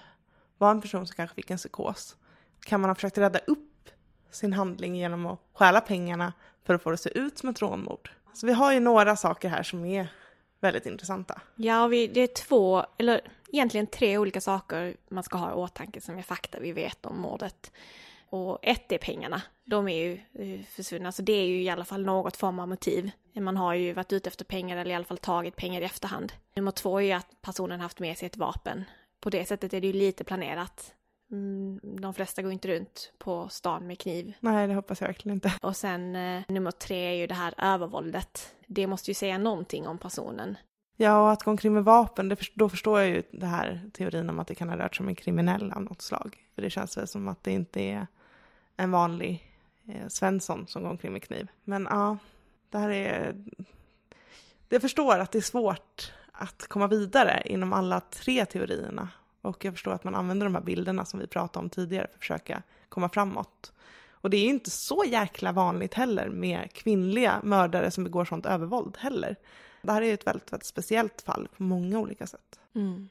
var 0.59 0.71
en 0.71 0.81
person 0.81 1.07
som 1.07 1.17
kanske 1.17 1.35
fick 1.35 1.51
en 1.51 1.59
psykos, 1.59 2.17
kan 2.65 2.81
man 2.81 2.91
ha 2.91 2.95
försökt 2.95 3.19
rädda 3.19 3.39
upp 3.39 3.91
sin 4.31 4.53
handling 4.53 4.97
genom 4.97 5.27
att 5.27 5.41
stjäla 5.53 5.81
pengarna 5.81 6.33
för 6.65 6.75
att 6.75 6.83
få 6.83 6.91
det 6.91 6.95
att 6.95 7.01
se 7.01 7.19
ut 7.19 7.39
som 7.39 7.49
ett 7.49 7.63
rånmord? 7.63 8.11
Så 8.35 8.47
vi 8.47 8.53
har 8.53 8.73
ju 8.73 8.81
några 8.81 9.17
saker 9.17 9.49
här 9.49 9.63
som 9.63 9.85
är 9.85 10.09
väldigt 10.61 10.87
intressanta. 10.87 11.41
Ja, 11.57 11.87
vi, 11.87 12.07
det 12.07 12.21
är 12.21 12.27
två, 12.27 12.87
eller 12.99 13.21
egentligen 13.53 13.87
tre 13.87 14.19
olika 14.19 14.41
saker 14.41 14.97
man 15.09 15.25
ska 15.25 15.39
ha 15.39 15.51
i 15.51 15.55
åtanke 15.55 16.01
som 16.01 16.19
är 16.19 16.23
fakta 16.23 16.61
vi 16.61 16.73
vet 16.73 17.07
om 17.07 17.21
mordet. 17.21 17.73
Och 18.31 18.59
ett 18.63 18.93
är 18.93 18.99
pengarna. 18.99 19.43
De 19.65 19.89
är 19.89 20.05
ju 20.05 20.13
eh, 20.13 20.65
försvunna, 20.67 21.13
så 21.13 21.23
det 21.23 21.33
är 21.33 21.47
ju 21.47 21.63
i 21.63 21.71
alla 21.71 21.85
fall 21.85 22.05
något 22.05 22.37
form 22.37 22.59
av 22.59 22.69
motiv. 22.69 23.11
Man 23.35 23.57
har 23.57 23.75
ju 23.75 23.93
varit 23.93 24.13
ute 24.13 24.29
efter 24.29 24.45
pengar 24.45 24.77
eller 24.77 24.91
i 24.91 24.95
alla 24.95 25.05
fall 25.05 25.19
tagit 25.19 25.57
pengar 25.57 25.81
i 25.81 25.85
efterhand. 25.85 26.33
Nummer 26.57 26.71
två 26.71 26.99
är 26.99 27.05
ju 27.05 27.13
att 27.13 27.43
personen 27.43 27.81
haft 27.81 28.01
med 28.01 28.19
sig 28.19 28.27
ett 28.27 28.37
vapen. 28.37 28.85
På 29.21 29.31
det 29.31 29.45
sättet 29.45 29.75
är 29.75 29.81
det 29.81 29.87
ju 29.87 29.93
lite 29.93 30.25
planerat. 30.25 30.95
Mm, 31.35 31.81
de 31.83 32.15
flesta 32.15 32.43
går 32.43 32.53
inte 32.53 32.69
runt 32.69 33.13
på 33.19 33.49
stan 33.49 33.87
med 33.87 33.99
kniv. 33.99 34.35
Nej, 34.41 34.67
det 34.67 34.75
hoppas 34.75 35.01
jag 35.01 35.09
verkligen 35.09 35.35
inte. 35.35 35.53
Och 35.63 35.77
sen 35.77 36.17
eh, 36.17 36.43
nummer 36.49 36.71
tre 36.71 36.97
är 36.97 37.15
ju 37.15 37.27
det 37.27 37.35
här 37.35 37.55
övervåldet. 37.59 38.55
Det 38.67 38.87
måste 38.87 39.11
ju 39.11 39.15
säga 39.15 39.39
någonting 39.39 39.87
om 39.87 39.99
personen. 39.99 40.57
Ja, 40.97 41.23
och 41.23 41.33
att 41.33 41.43
gå 41.43 41.51
omkring 41.51 41.73
med 41.73 41.85
vapen, 41.85 42.29
det, 42.29 42.37
då 42.55 42.69
förstår 42.69 43.01
jag 43.01 43.09
ju 43.09 43.23
det 43.31 43.47
här 43.47 43.91
teorin 43.93 44.31
om 44.31 44.39
att 44.39 44.47
det 44.47 44.55
kan 44.55 44.69
ha 44.69 44.77
rört 44.77 44.97
sig 44.97 45.05
om 45.05 45.09
en 45.09 45.15
kriminell 45.15 45.73
av 45.73 45.83
något 45.83 46.03
slag. 46.03 46.37
För 46.55 46.63
det 46.63 46.71
känns 46.71 46.97
väl 46.97 47.09
som 47.09 47.29
att 47.29 47.45
det 47.45 47.53
inte 47.53 47.81
är 47.81 48.07
en 48.77 48.91
vanlig 48.91 49.53
eh, 49.89 50.09
Svensson 50.09 50.67
som 50.67 50.83
går 50.83 50.91
omkring 50.91 51.13
med 51.13 51.23
kniv. 51.23 51.49
Men 51.65 51.89
ja, 51.91 52.19
det 52.71 52.79
här 52.79 52.91
är... 52.91 53.45
Jag 54.69 54.83
förstår 54.83 55.19
att 55.19 55.33
det 55.33 55.39
är 55.39 55.43
svårt 55.43 56.13
att 56.33 56.67
komma 56.67 56.87
vidare 56.87 57.43
inom 57.45 57.73
alla 57.73 58.01
tre 58.01 58.45
teorierna. 58.45 59.09
Och 59.45 59.65
jag 59.65 59.75
förstår 59.75 59.93
att 59.93 60.05
man 60.05 60.15
använder 60.15 60.47
de 60.47 60.55
här 60.55 60.63
bilderna 60.63 61.05
som 61.05 61.21
vi 61.21 61.27
pratade 61.27 61.65
om 61.65 61.71
tidigare 61.71 62.07
för 62.07 62.15
att 62.15 62.21
försöka 62.21 62.63
komma 62.89 63.09
framåt. 63.09 63.73
Och 64.11 64.31
det 64.31 64.37
är 64.37 64.43
ju 64.43 64.51
inte 64.51 64.71
så 64.71 65.05
jäkla 65.07 65.53
vanligt 65.53 65.95
heller 65.95 66.29
med 66.29 66.73
kvinnliga 66.73 67.41
mördare 67.43 67.91
som 67.91 68.05
begår 68.05 68.25
sånt 68.25 68.47
övervåld 68.47 68.97
heller. 68.97 69.37
Det 69.83 69.93
här 69.93 70.03
är 70.03 70.07
ju 70.07 70.15
ett 70.15 70.27
väldigt, 70.27 70.53
väldigt 70.53 70.67
speciellt 70.67 71.23
fall 71.23 71.49
på 71.57 71.63
många 71.63 71.99
olika 71.99 72.27
sätt. 72.27 72.61
Mm. 72.75 73.09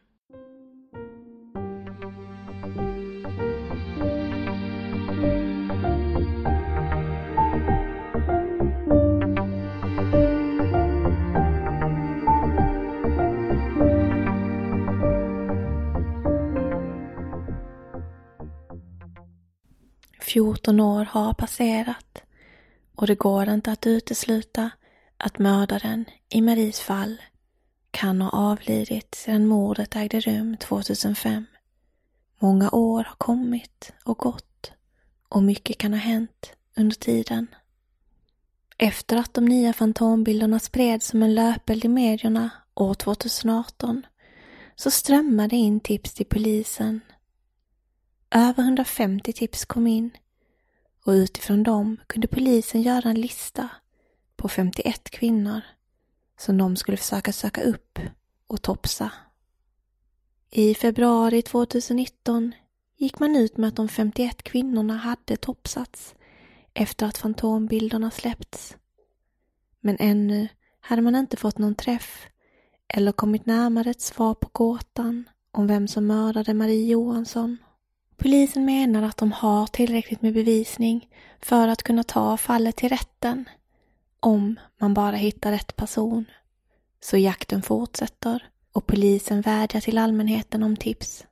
14 20.34 20.79
år 20.79 21.05
har 21.05 21.34
passerat 21.34 22.23
och 22.95 23.07
det 23.07 23.15
går 23.15 23.49
inte 23.49 23.71
att 23.71 23.88
utesluta 23.88 24.69
att 25.17 25.39
mördaren 25.39 26.05
i 26.29 26.41
Maries 26.41 26.79
fall 26.79 27.21
kan 27.91 28.21
ha 28.21 28.29
avlidit 28.29 29.15
sedan 29.15 29.47
mordet 29.47 29.95
ägde 29.95 30.19
rum 30.19 30.57
2005. 30.57 31.45
Många 32.39 32.71
år 32.71 33.03
har 33.03 33.15
kommit 33.17 33.93
och 34.03 34.17
gått 34.17 34.71
och 35.29 35.43
mycket 35.43 35.77
kan 35.77 35.93
ha 35.93 35.99
hänt 35.99 36.53
under 36.75 36.95
tiden. 36.95 37.47
Efter 38.77 39.17
att 39.17 39.34
de 39.34 39.45
nya 39.45 39.73
fantombilderna 39.73 40.59
spreds 40.59 41.07
som 41.07 41.23
en 41.23 41.36
löpeld 41.36 41.86
i 41.86 41.88
medierna 41.88 42.49
år 42.75 42.93
2018 42.93 44.05
så 44.75 44.91
strömmade 44.91 45.55
in 45.55 45.79
tips 45.79 46.13
till 46.13 46.25
polisen. 46.25 47.01
Över 48.31 48.63
150 48.63 49.34
tips 49.34 49.65
kom 49.65 49.88
in 49.88 50.11
och 51.06 51.12
utifrån 51.12 51.64
dem 51.64 51.97
kunde 52.08 52.28
polisen 52.28 52.82
göra 52.82 53.10
en 53.10 53.22
lista 53.22 53.70
på 54.36 54.49
51 54.49 55.10
kvinnor 55.10 55.62
som 56.39 56.58
de 56.58 56.76
skulle 56.76 56.97
försöka 56.97 57.34
söka 57.34 57.64
upp 57.64 57.99
och 58.47 58.62
topsa. 58.62 59.12
I 60.49 60.76
februari 60.76 61.41
2019 61.41 62.54
gick 62.97 63.20
man 63.20 63.36
ut 63.36 63.58
med 63.58 63.68
att 63.68 63.76
de 63.76 63.88
51 63.89 64.43
kvinnorna 64.43 64.97
hade 64.97 65.38
topsats 65.38 66.16
efter 66.74 67.06
att 67.06 67.18
fantombilderna 67.18 68.12
släppts. 68.12 68.78
Men 69.80 69.97
ännu 69.99 70.47
hade 70.80 71.01
man 71.01 71.16
inte 71.16 71.38
fått 71.38 71.58
någon 71.58 71.76
träff 71.76 72.28
eller 72.88 73.12
kommit 73.12 73.45
närmare 73.45 73.89
ett 73.89 74.01
svar 74.01 74.34
på 74.34 74.49
gåtan 74.51 75.30
om 75.51 75.68
vem 75.68 75.88
som 75.88 76.08
mördade 76.08 76.54
Marie 76.54 76.91
Johansson. 76.91 77.58
Polisen 78.24 78.65
menar 78.65 79.03
att 79.03 79.17
de 79.17 79.32
har 79.32 79.67
tillräckligt 79.67 80.21
med 80.21 80.34
bevisning 80.34 81.09
för 81.41 81.67
att 81.67 81.84
kunna 81.84 82.03
ta 82.03 82.38
fallet 82.38 82.76
till 82.76 82.89
rätten 82.89 83.45
om 84.19 84.59
man 84.78 84.93
bara 84.93 85.15
hittar 85.15 85.51
rätt 85.51 85.76
person. 85.76 86.26
Så 87.01 87.17
jakten 87.17 87.61
fortsätter 87.61 88.49
och 88.74 88.86
polisen 88.86 89.41
vädjar 89.41 89.82
till 89.82 89.97
allmänheten 89.97 90.63
om 90.63 90.78
tips. 90.78 91.26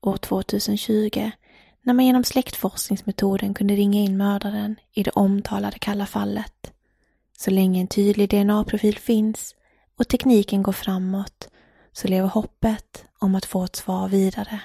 år 0.00 0.16
2020 0.16 1.30
när 1.82 1.94
man 1.94 2.06
genom 2.06 2.24
släktforskningsmetoden 2.24 3.54
kunde 3.54 3.74
ringa 3.74 4.00
in 4.00 4.16
mördaren 4.16 4.76
i 4.94 5.02
det 5.02 5.10
omtalade 5.10 5.78
kalla 5.78 6.06
fallet. 6.06 6.72
Så 7.38 7.50
länge 7.50 7.80
en 7.80 7.86
tydlig 7.88 8.28
DNA-profil 8.28 8.98
finns 8.98 9.54
och 9.98 10.08
tekniken 10.08 10.62
går 10.62 10.72
framåt 10.72 11.48
så 11.92 12.08
lever 12.08 12.28
hoppet 12.28 13.04
om 13.18 13.34
att 13.34 13.44
få 13.44 13.64
ett 13.64 13.76
svar 13.76 14.08
vidare. 14.08 14.60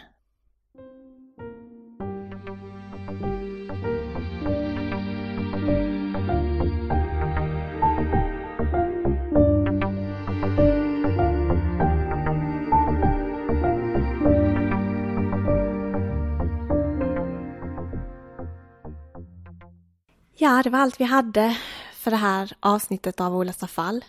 Ja, 20.39 20.61
det 20.63 20.69
var 20.69 20.79
allt 20.79 20.99
vi 20.99 21.03
hade 21.03 21.57
för 21.93 22.11
det 22.11 22.17
här 22.17 22.53
avsnittet 22.59 23.21
av 23.21 23.35
Olösta 23.35 23.67
fall. 23.67 24.05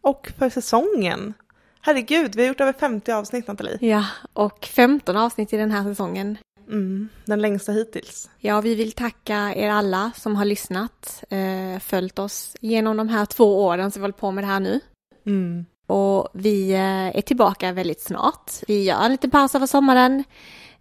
Och 0.00 0.32
för 0.38 0.50
säsongen. 0.50 1.34
Herregud, 1.80 2.34
vi 2.34 2.42
har 2.42 2.48
gjort 2.48 2.60
över 2.60 2.72
50 2.72 3.12
avsnitt 3.12 3.46
Nathalie. 3.46 3.78
Ja, 3.80 4.06
och 4.32 4.64
15 4.66 5.16
avsnitt 5.16 5.52
i 5.52 5.56
den 5.56 5.70
här 5.70 5.84
säsongen. 5.84 6.38
Mm, 6.68 7.08
den 7.24 7.42
längsta 7.42 7.72
hittills. 7.72 8.30
Ja, 8.38 8.60
vi 8.60 8.74
vill 8.74 8.92
tacka 8.92 9.54
er 9.56 9.70
alla 9.70 10.10
som 10.16 10.36
har 10.36 10.44
lyssnat, 10.44 11.24
eh, 11.30 11.80
följt 11.80 12.18
oss 12.18 12.56
genom 12.60 12.96
de 12.96 13.08
här 13.08 13.26
två 13.26 13.64
åren 13.64 13.90
som 13.90 14.00
vi 14.00 14.04
håller 14.04 14.12
på 14.12 14.30
med 14.30 14.44
det 14.44 14.48
här 14.48 14.60
nu. 14.60 14.80
Mm. 15.26 15.66
Och 15.86 16.28
vi 16.32 16.72
eh, 16.72 17.16
är 17.16 17.22
tillbaka 17.22 17.72
väldigt 17.72 18.00
snart. 18.00 18.52
Vi 18.66 18.84
gör 18.84 19.04
en 19.04 19.10
liten 19.10 19.30
paus 19.30 19.54
över 19.54 19.66
sommaren. 19.66 20.24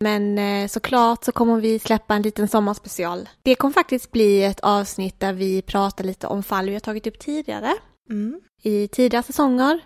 Men 0.01 0.37
eh, 0.37 0.67
såklart 0.67 1.23
så 1.23 1.31
kommer 1.31 1.59
vi 1.59 1.79
släppa 1.79 2.15
en 2.15 2.21
liten 2.21 2.47
sommarspecial. 2.47 3.29
Det 3.43 3.55
kommer 3.55 3.73
faktiskt 3.73 4.11
bli 4.11 4.43
ett 4.43 4.59
avsnitt 4.59 5.19
där 5.19 5.33
vi 5.33 5.61
pratar 5.61 6.03
lite 6.03 6.27
om 6.27 6.43
fall 6.43 6.65
vi 6.65 6.73
har 6.73 6.79
tagit 6.79 7.07
upp 7.07 7.19
tidigare. 7.19 7.73
Mm. 8.09 8.41
I 8.61 8.87
tidigare 8.87 9.23
säsonger. 9.23 9.79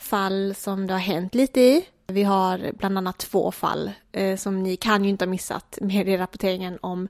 Fall 0.00 0.54
som 0.56 0.86
det 0.86 0.92
har 0.92 1.00
hänt 1.00 1.34
lite 1.34 1.60
i. 1.60 1.84
Vi 2.06 2.22
har 2.22 2.72
bland 2.78 2.98
annat 2.98 3.18
två 3.18 3.52
fall 3.52 3.90
eh, 4.12 4.36
som 4.36 4.62
ni 4.62 4.76
kan 4.76 5.04
ju 5.04 5.10
inte 5.10 5.24
ha 5.24 5.30
missat 5.30 5.78
med 5.80 6.08
i 6.08 6.16
rapporteringen 6.16 6.78
om 6.80 7.08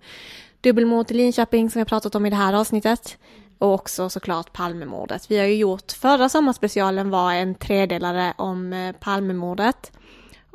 dubbelmord 0.61 1.11
i 1.11 1.15
Linköping 1.15 1.71
som 1.71 1.79
jag 1.79 1.89
pratat 1.89 2.15
om 2.15 2.27
i 2.27 2.31
det 2.31 2.37
här 2.37 2.53
avsnittet. 2.53 3.19
Och 3.59 3.75
också 3.75 4.09
såklart 4.09 4.53
Palmemordet. 4.53 5.31
Vi 5.31 5.39
har 5.39 5.47
ju 5.47 5.55
gjort, 5.55 5.93
förra 5.93 6.29
sommarspecialen 6.29 7.11
var 7.11 7.33
en 7.33 7.55
tredelare 7.55 8.35
om 8.39 8.73
eh, 8.73 8.93
Palmemordet 8.93 9.93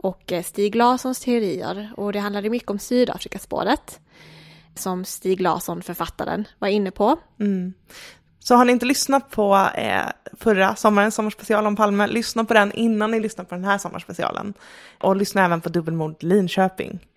och 0.07 0.31
eh, 0.31 0.43
Stig 0.43 0.75
Larssons 0.75 1.19
teorier 1.19 1.93
och 1.97 2.13
det 2.13 2.19
handlade 2.19 2.49
mycket 2.49 2.69
om 2.69 2.79
Sydafrikaspåret 2.79 3.99
som 4.75 5.05
Stig 5.05 5.41
Larsson, 5.41 5.81
författaren, 5.81 6.47
var 6.59 6.67
inne 6.67 6.91
på. 6.91 7.17
Mm. 7.39 7.73
Så 8.39 8.55
har 8.55 8.65
ni 8.65 8.71
inte 8.71 8.85
lyssnat 8.85 9.31
på 9.31 9.69
eh, 9.75 10.05
förra 10.33 10.75
sommarens 10.75 11.15
sommarspecial 11.15 11.67
om 11.67 11.75
Palme, 11.75 12.07
lyssna 12.07 12.45
på 12.45 12.53
den 12.53 12.71
innan 12.71 13.11
ni 13.11 13.19
lyssnar 13.19 13.45
på 13.45 13.55
den 13.55 13.63
här 13.63 13.77
sommarspecialen. 13.77 14.53
Och 15.01 15.15
lyssna 15.15 15.45
även 15.45 15.61
på 15.61 15.69
dubbelmord 15.69 16.23
Linköping. 16.23 17.07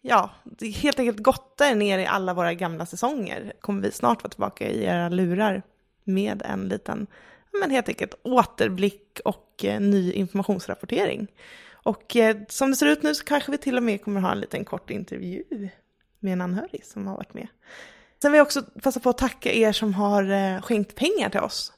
Ja, 0.00 0.30
det 0.44 0.66
är 0.66 0.72
helt 0.72 0.98
enkelt 0.98 1.22
gotta 1.22 1.68
er 1.68 1.74
ner 1.74 1.98
i 1.98 2.06
alla 2.06 2.34
våra 2.34 2.54
gamla 2.54 2.86
säsonger. 2.86 3.52
Kommer 3.60 3.82
vi 3.82 3.90
snart 3.92 4.22
vara 4.22 4.30
tillbaka 4.30 4.68
i 4.68 4.84
era 4.84 5.08
lurar 5.08 5.62
med 6.04 6.42
en 6.44 6.68
liten, 6.68 7.06
men 7.60 7.70
helt 7.70 7.88
enkelt 7.88 8.14
återblick 8.22 9.20
och 9.24 9.64
eh, 9.64 9.80
ny 9.80 10.12
informationsrapportering. 10.12 11.28
Och 11.84 12.16
eh, 12.16 12.36
som 12.48 12.70
det 12.70 12.76
ser 12.76 12.86
ut 12.86 13.02
nu 13.02 13.14
så 13.14 13.24
kanske 13.24 13.50
vi 13.50 13.58
till 13.58 13.76
och 13.76 13.82
med 13.82 14.04
kommer 14.04 14.20
ha 14.20 14.32
en 14.32 14.40
liten 14.40 14.64
kort 14.64 14.90
intervju 14.90 15.44
med 16.20 16.32
en 16.32 16.40
anhörig 16.40 16.84
som 16.84 17.06
har 17.06 17.16
varit 17.16 17.34
med. 17.34 17.48
Sen 18.22 18.32
vill 18.32 18.38
jag 18.38 18.46
också 18.46 18.62
passa 18.62 19.00
på 19.00 19.10
att 19.10 19.18
tacka 19.18 19.52
er 19.52 19.72
som 19.72 19.94
har 19.94 20.30
eh, 20.30 20.62
skänkt 20.62 20.94
pengar 20.94 21.30
till 21.30 21.40
oss. 21.40 21.72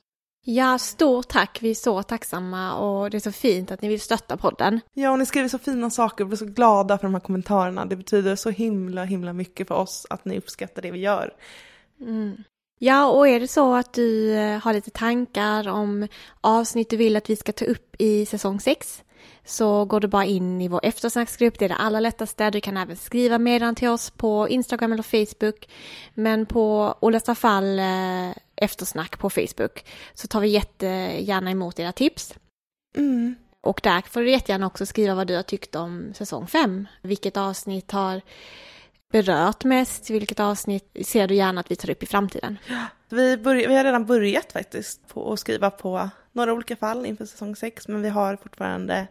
Ja, 0.49 0.79
stort 0.79 1.29
tack. 1.29 1.59
Vi 1.63 1.71
är 1.71 1.75
så 1.75 2.03
tacksamma 2.03 2.75
och 2.75 3.11
det 3.11 3.17
är 3.17 3.21
så 3.21 3.33
fint 3.33 3.71
att 3.71 3.83
ni 3.83 3.89
vill 3.89 4.01
stötta 4.01 4.37
podden. 4.37 4.81
Ja, 4.95 5.11
och 5.11 5.19
ni 5.19 5.27
skriver 5.27 5.49
så 5.49 5.59
fina 5.59 5.91
saker 5.91 6.25
och 6.25 6.29
blir 6.29 6.39
så 6.39 6.47
glada 6.47 6.99
för 6.99 7.07
de 7.07 7.15
här 7.15 7.21
kommentarerna. 7.21 7.87
Det 7.87 7.97
betyder 7.97 8.37
så 8.37 8.51
himla, 8.51 9.05
himla 9.05 9.33
mycket 9.33 9.69
för 9.69 9.75
oss 9.75 10.07
att 10.11 10.25
ni 10.25 10.39
uppskattar 10.39 10.83
det 10.83 10.91
vi 10.91 10.99
gör. 10.99 11.35
Mm. 12.01 12.37
Ja, 12.79 13.07
och 13.07 13.29
är 13.29 13.41
det 13.41 13.49
så 13.49 13.75
att 13.75 13.93
du 13.93 14.33
eh, 14.33 14.59
har 14.59 14.73
lite 14.73 14.91
tankar 14.91 15.69
om 15.69 16.09
avsnitt 16.41 16.91
du 16.91 16.97
vill 16.97 17.17
att 17.17 17.31
vi 17.31 17.37
ska 17.37 17.53
ta 17.53 17.65
upp 17.65 17.97
i 17.99 18.27
säsong 18.27 18.61
6 18.61 19.03
så 19.47 19.85
går 19.85 20.01
du 20.01 20.09
bara 20.09 20.25
in 20.25 20.61
i 20.61 20.69
vår 20.69 20.81
eftersnacksgrupp. 20.83 21.59
Det 21.59 21.65
är 21.65 21.69
det 21.69 21.75
allra 21.75 22.01
lättaste. 22.01 22.51
Du 22.51 22.61
kan 22.61 22.77
även 22.77 22.97
skriva 22.97 23.39
meddelanden 23.39 23.75
till 23.75 23.89
oss 23.89 24.11
på 24.11 24.49
Instagram 24.49 24.93
eller 24.93 25.03
Facebook. 25.03 25.69
Men 26.15 26.47
på 26.47 26.95
Olösta 27.01 27.35
fall 27.35 27.79
eh, 27.79 28.31
eftersnack 28.57 29.19
på 29.19 29.31
Facebook 29.31 29.85
så 30.15 30.27
tar 30.29 30.41
vi 30.41 30.49
jättegärna 30.49 31.51
emot 31.51 31.79
era 31.79 31.93
tips. 31.93 32.35
Mm. 32.97 33.35
Och 33.61 33.81
där 33.83 34.01
får 34.01 34.21
du 34.21 34.31
jättegärna 34.31 34.67
också 34.67 34.87
skriva 34.87 35.15
vad 35.15 35.27
du 35.27 35.37
har 35.37 35.43
tyckt 35.43 35.75
om 35.75 36.13
säsong 36.15 36.47
5. 36.47 36.87
Vilket 37.03 37.37
avsnitt 37.37 37.91
har 37.91 38.21
berört 39.13 39.65
mest? 39.65 40.11
Vilket 40.11 40.41
avsnitt 40.41 40.97
ser 41.07 41.29
du 41.29 41.35
gärna 41.35 41.61
att 41.61 41.71
vi 41.71 41.77
tar 41.77 41.91
upp 41.91 42.03
i 42.03 42.07
framtiden? 42.07 42.59
Vi, 43.09 43.37
börj- 43.37 43.69
vi 43.69 43.77
har 43.77 43.85
redan 43.85 44.07
börjat 44.07 44.53
faktiskt 44.53 45.09
på 45.09 45.33
att 45.33 45.41
skriva 45.41 45.71
på 45.71 46.11
några 46.33 46.53
olika 46.53 46.77
fall 46.77 47.07
inför 47.07 47.25
säsong 47.27 47.57
6 47.57 47.89
men 47.89 48.03
vi 48.03 48.09
har 48.09 48.37
fortfarande 48.37 49.07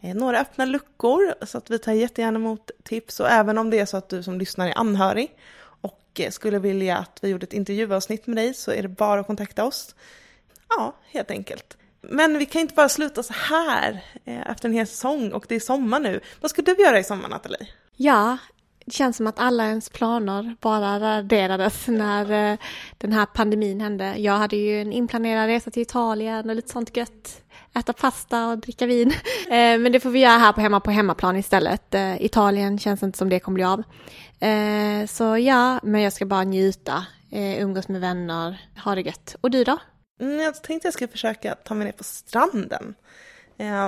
Eh, 0.00 0.14
några 0.14 0.40
öppna 0.40 0.64
luckor 0.64 1.44
så 1.46 1.58
att 1.58 1.70
vi 1.70 1.78
tar 1.78 1.92
jättegärna 1.92 2.38
emot 2.38 2.70
tips 2.82 3.20
och 3.20 3.28
även 3.28 3.58
om 3.58 3.70
det 3.70 3.78
är 3.78 3.86
så 3.86 3.96
att 3.96 4.08
du 4.08 4.22
som 4.22 4.38
lyssnar 4.38 4.68
är 4.68 4.78
anhörig 4.78 5.36
och 5.80 6.20
eh, 6.20 6.30
skulle 6.30 6.58
vilja 6.58 6.96
att 6.96 7.18
vi 7.22 7.28
gjorde 7.28 7.44
ett 7.44 7.52
intervjuavsnitt 7.52 8.26
med 8.26 8.36
dig 8.36 8.54
så 8.54 8.70
är 8.70 8.82
det 8.82 8.88
bara 8.88 9.20
att 9.20 9.26
kontakta 9.26 9.64
oss. 9.64 9.94
Ja, 10.68 10.96
helt 11.10 11.30
enkelt. 11.30 11.76
Men 12.00 12.38
vi 12.38 12.46
kan 12.46 12.60
inte 12.60 12.74
bara 12.74 12.88
sluta 12.88 13.22
så 13.22 13.32
här 13.32 14.04
eh, 14.24 14.50
efter 14.50 14.68
en 14.68 14.74
hel 14.74 14.86
säsong 14.86 15.32
och 15.32 15.44
det 15.48 15.54
är 15.54 15.60
sommar 15.60 16.00
nu. 16.00 16.20
Vad 16.40 16.50
ska 16.50 16.62
du 16.62 16.74
göra 16.74 16.98
i 16.98 17.04
sommar 17.04 17.28
Nathalie? 17.28 17.68
Ja, 17.96 18.38
det 18.84 18.92
känns 18.92 19.16
som 19.16 19.26
att 19.26 19.38
alla 19.38 19.66
ens 19.66 19.90
planer 19.90 20.56
bara 20.60 21.00
raderades 21.00 21.88
när 21.88 22.58
den 22.98 23.12
här 23.12 23.26
pandemin 23.26 23.80
hände. 23.80 24.14
Jag 24.16 24.32
hade 24.32 24.56
ju 24.56 24.80
en 24.80 24.92
inplanerad 24.92 25.46
resa 25.46 25.70
till 25.70 25.82
Italien 25.82 26.50
och 26.50 26.56
lite 26.56 26.68
sånt 26.68 26.96
gött. 26.96 27.42
Äta 27.76 27.92
pasta 27.92 28.48
och 28.48 28.58
dricka 28.58 28.86
vin. 28.86 29.12
Eh, 29.46 29.78
men 29.78 29.92
det 29.92 30.00
får 30.00 30.10
vi 30.10 30.18
göra 30.18 30.38
här 30.38 30.52
på 30.52 30.60
hemma 30.60 30.80
på 30.80 30.90
hemmaplan 30.90 31.36
istället. 31.36 31.94
Eh, 31.94 32.22
Italien 32.22 32.78
känns 32.78 33.02
inte 33.02 33.18
som 33.18 33.28
det 33.28 33.40
kommer 33.40 33.54
bli 33.54 33.64
av. 33.64 33.82
Eh, 34.40 35.06
så 35.06 35.38
ja, 35.38 35.80
men 35.82 36.00
jag 36.00 36.12
ska 36.12 36.26
bara 36.26 36.44
njuta, 36.44 37.06
umgås 37.30 37.88
med 37.88 38.00
vänner, 38.00 38.60
ha 38.84 38.94
det 38.94 39.00
gött. 39.00 39.36
Och 39.40 39.50
du 39.50 39.64
då? 39.64 39.78
Mm, 40.20 40.40
jag 40.40 40.62
tänkte 40.62 40.86
jag 40.86 40.94
skulle 40.94 41.08
försöka 41.08 41.54
ta 41.54 41.74
mig 41.74 41.84
ner 41.84 41.92
på 41.92 42.04
stranden. 42.04 42.94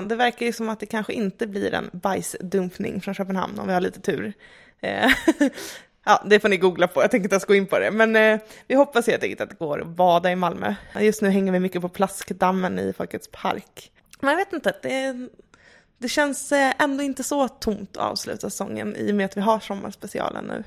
Det 0.08 0.14
verkar 0.14 0.46
ju 0.46 0.52
som 0.52 0.68
att 0.68 0.80
det 0.80 0.86
kanske 0.86 1.12
inte 1.12 1.46
blir 1.46 1.74
en 1.74 1.90
bajsdumpning 1.92 3.00
från 3.00 3.14
Köpenhamn 3.14 3.58
om 3.58 3.66
vi 3.66 3.72
har 3.72 3.80
lite 3.80 4.00
tur. 4.00 4.32
Eh, 6.08 6.12
ja, 6.12 6.22
det 6.28 6.40
får 6.40 6.48
ni 6.48 6.56
googla 6.56 6.88
på, 6.88 7.02
jag 7.02 7.10
tänker 7.10 7.24
inte 7.24 7.34
ens 7.34 7.44
gå 7.44 7.54
in 7.54 7.66
på 7.66 7.78
det. 7.78 7.90
Men 7.90 8.16
eh, 8.16 8.40
vi 8.66 8.74
hoppas 8.74 9.06
helt 9.06 9.22
enkelt 9.22 9.40
att 9.40 9.50
det 9.50 9.58
går 9.58 9.80
att 9.80 9.88
bada 9.88 10.30
i 10.30 10.36
Malmö. 10.36 10.74
Just 11.00 11.22
nu 11.22 11.28
hänger 11.28 11.52
vi 11.52 11.60
mycket 11.60 11.82
på 11.82 11.88
Plaskdammen 11.88 12.78
i 12.78 12.92
Folkets 12.92 13.28
park. 13.32 13.92
Men 14.20 14.30
jag 14.30 14.36
vet 14.36 14.52
inte, 14.52 14.74
det, 14.82 15.28
det 15.98 16.08
känns 16.08 16.52
eh, 16.52 16.72
ändå 16.78 17.02
inte 17.02 17.22
så 17.22 17.48
tomt 17.48 17.96
att 17.96 18.10
avsluta 18.10 18.50
säsongen 18.50 18.96
i 18.96 19.12
och 19.12 19.14
med 19.14 19.26
att 19.26 19.36
vi 19.36 19.40
har 19.40 19.60
sommarspecialen 19.60 20.44
nu. 20.44 20.64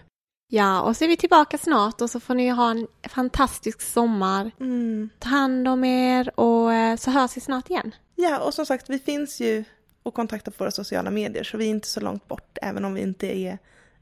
Ja, 0.53 0.81
och 0.81 0.97
så 0.97 1.03
är 1.03 1.07
vi 1.07 1.17
tillbaka 1.17 1.57
snart 1.57 2.01
och 2.01 2.09
så 2.09 2.19
får 2.19 2.35
ni 2.35 2.49
ha 2.49 2.71
en 2.71 2.87
fantastisk 3.09 3.81
sommar. 3.81 4.51
Mm. 4.59 5.09
Ta 5.19 5.29
hand 5.29 5.67
om 5.67 5.83
er 5.83 6.39
och 6.39 6.99
så 6.99 7.11
hörs 7.11 7.37
vi 7.37 7.41
snart 7.41 7.69
igen. 7.69 7.95
Ja, 8.15 8.39
och 8.39 8.53
som 8.53 8.65
sagt, 8.65 8.89
vi 8.89 8.99
finns 8.99 9.39
ju 9.41 9.63
och 10.03 10.13
kontakta 10.13 10.51
på 10.51 10.63
våra 10.63 10.71
sociala 10.71 11.11
medier 11.11 11.43
så 11.43 11.57
vi 11.57 11.65
är 11.65 11.69
inte 11.69 11.87
så 11.87 11.99
långt 11.99 12.27
bort 12.27 12.57
även 12.61 12.85
om 12.85 12.93
vi 12.93 13.01
inte 13.01 13.37
är 13.37 13.57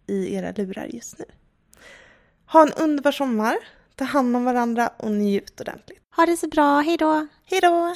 i 0.10 0.36
era 0.36 0.52
lurar 0.58 0.88
just 0.94 1.20
nu. 1.20 1.26
Ha 2.46 2.62
en 2.62 2.74
underbar 2.74 3.12
sommar, 3.12 3.58
ta 3.96 4.06
hand 4.06 4.36
om 4.36 4.46
varandra 4.46 4.88
och 4.98 5.12
njut 5.12 5.62
ordentligt. 5.62 6.00
Ha 6.16 6.26
det 6.26 6.38
så 6.38 6.48
bra, 6.48 6.80
hej 6.82 6.98
då! 6.98 7.28
Hej 7.46 7.60
då! 7.62 7.96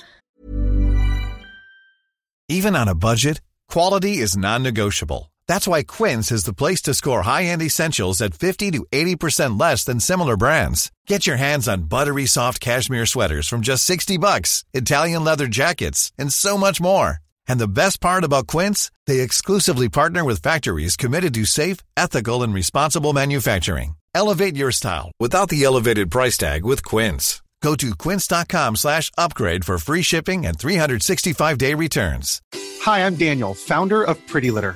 Even 2.49 2.76
on 2.76 2.88
a 2.88 2.95
budget, 2.95 3.41
quality 3.74 4.24
is 4.24 4.38
non-negotiable. 4.38 5.32
That's 5.47 5.68
why 5.68 5.84
Quince 5.84 6.32
is 6.32 6.43
the 6.43 6.53
place 6.53 6.82
to 6.84 6.93
score 6.93 7.24
high-end 7.24 7.61
essentials 7.61 8.22
at 8.22 8.34
50 8.34 8.72
to 8.72 8.86
80% 8.91 9.59
less 9.59 9.86
than 9.86 9.99
similar 9.99 10.38
brands. 10.38 10.91
Get 11.07 11.26
your 11.28 11.38
hands 11.38 11.68
on 11.68 11.89
buttery 11.89 12.26
soft 12.26 12.59
cashmere 12.59 13.05
sweaters 13.05 13.47
from 13.47 13.61
just 13.61 13.86
60 13.86 14.18
bucks, 14.18 14.64
Italian 14.74 15.24
leather 15.24 15.47
jackets, 15.47 16.11
and 16.18 16.32
so 16.32 16.57
much 16.57 16.80
more. 16.82 17.22
And 17.48 17.60
the 17.60 17.68
best 17.68 18.00
part 18.00 18.24
about 18.24 18.48
Quince, 18.48 18.91
they 19.08 19.22
exclusively 19.22 19.89
partner 19.89 20.24
with 20.24 20.41
factories 20.41 20.96
committed 20.96 21.34
to 21.34 21.46
safe, 21.46 21.78
ethical 21.98 22.44
and 22.44 22.54
responsible 22.54 23.14
manufacturing. 23.14 23.96
Elevate 24.16 24.56
your 24.56 24.72
style 24.72 25.12
without 25.20 25.50
the 25.50 25.64
elevated 25.64 26.10
price 26.12 26.38
tag 26.38 26.64
with 26.64 26.84
Quince. 26.86 27.41
Go 27.62 27.76
to 27.76 27.96
quince.com/upgrade 28.04 29.64
for 29.66 29.78
free 29.78 30.04
shipping 30.04 30.46
and 30.46 30.58
365-day 30.58 31.74
returns. 31.76 32.41
Hi, 32.82 33.06
I'm 33.06 33.16
Daniel, 33.16 33.54
founder 33.54 34.04
of 34.04 34.18
Pretty 34.28 34.52
Litter. 34.52 34.76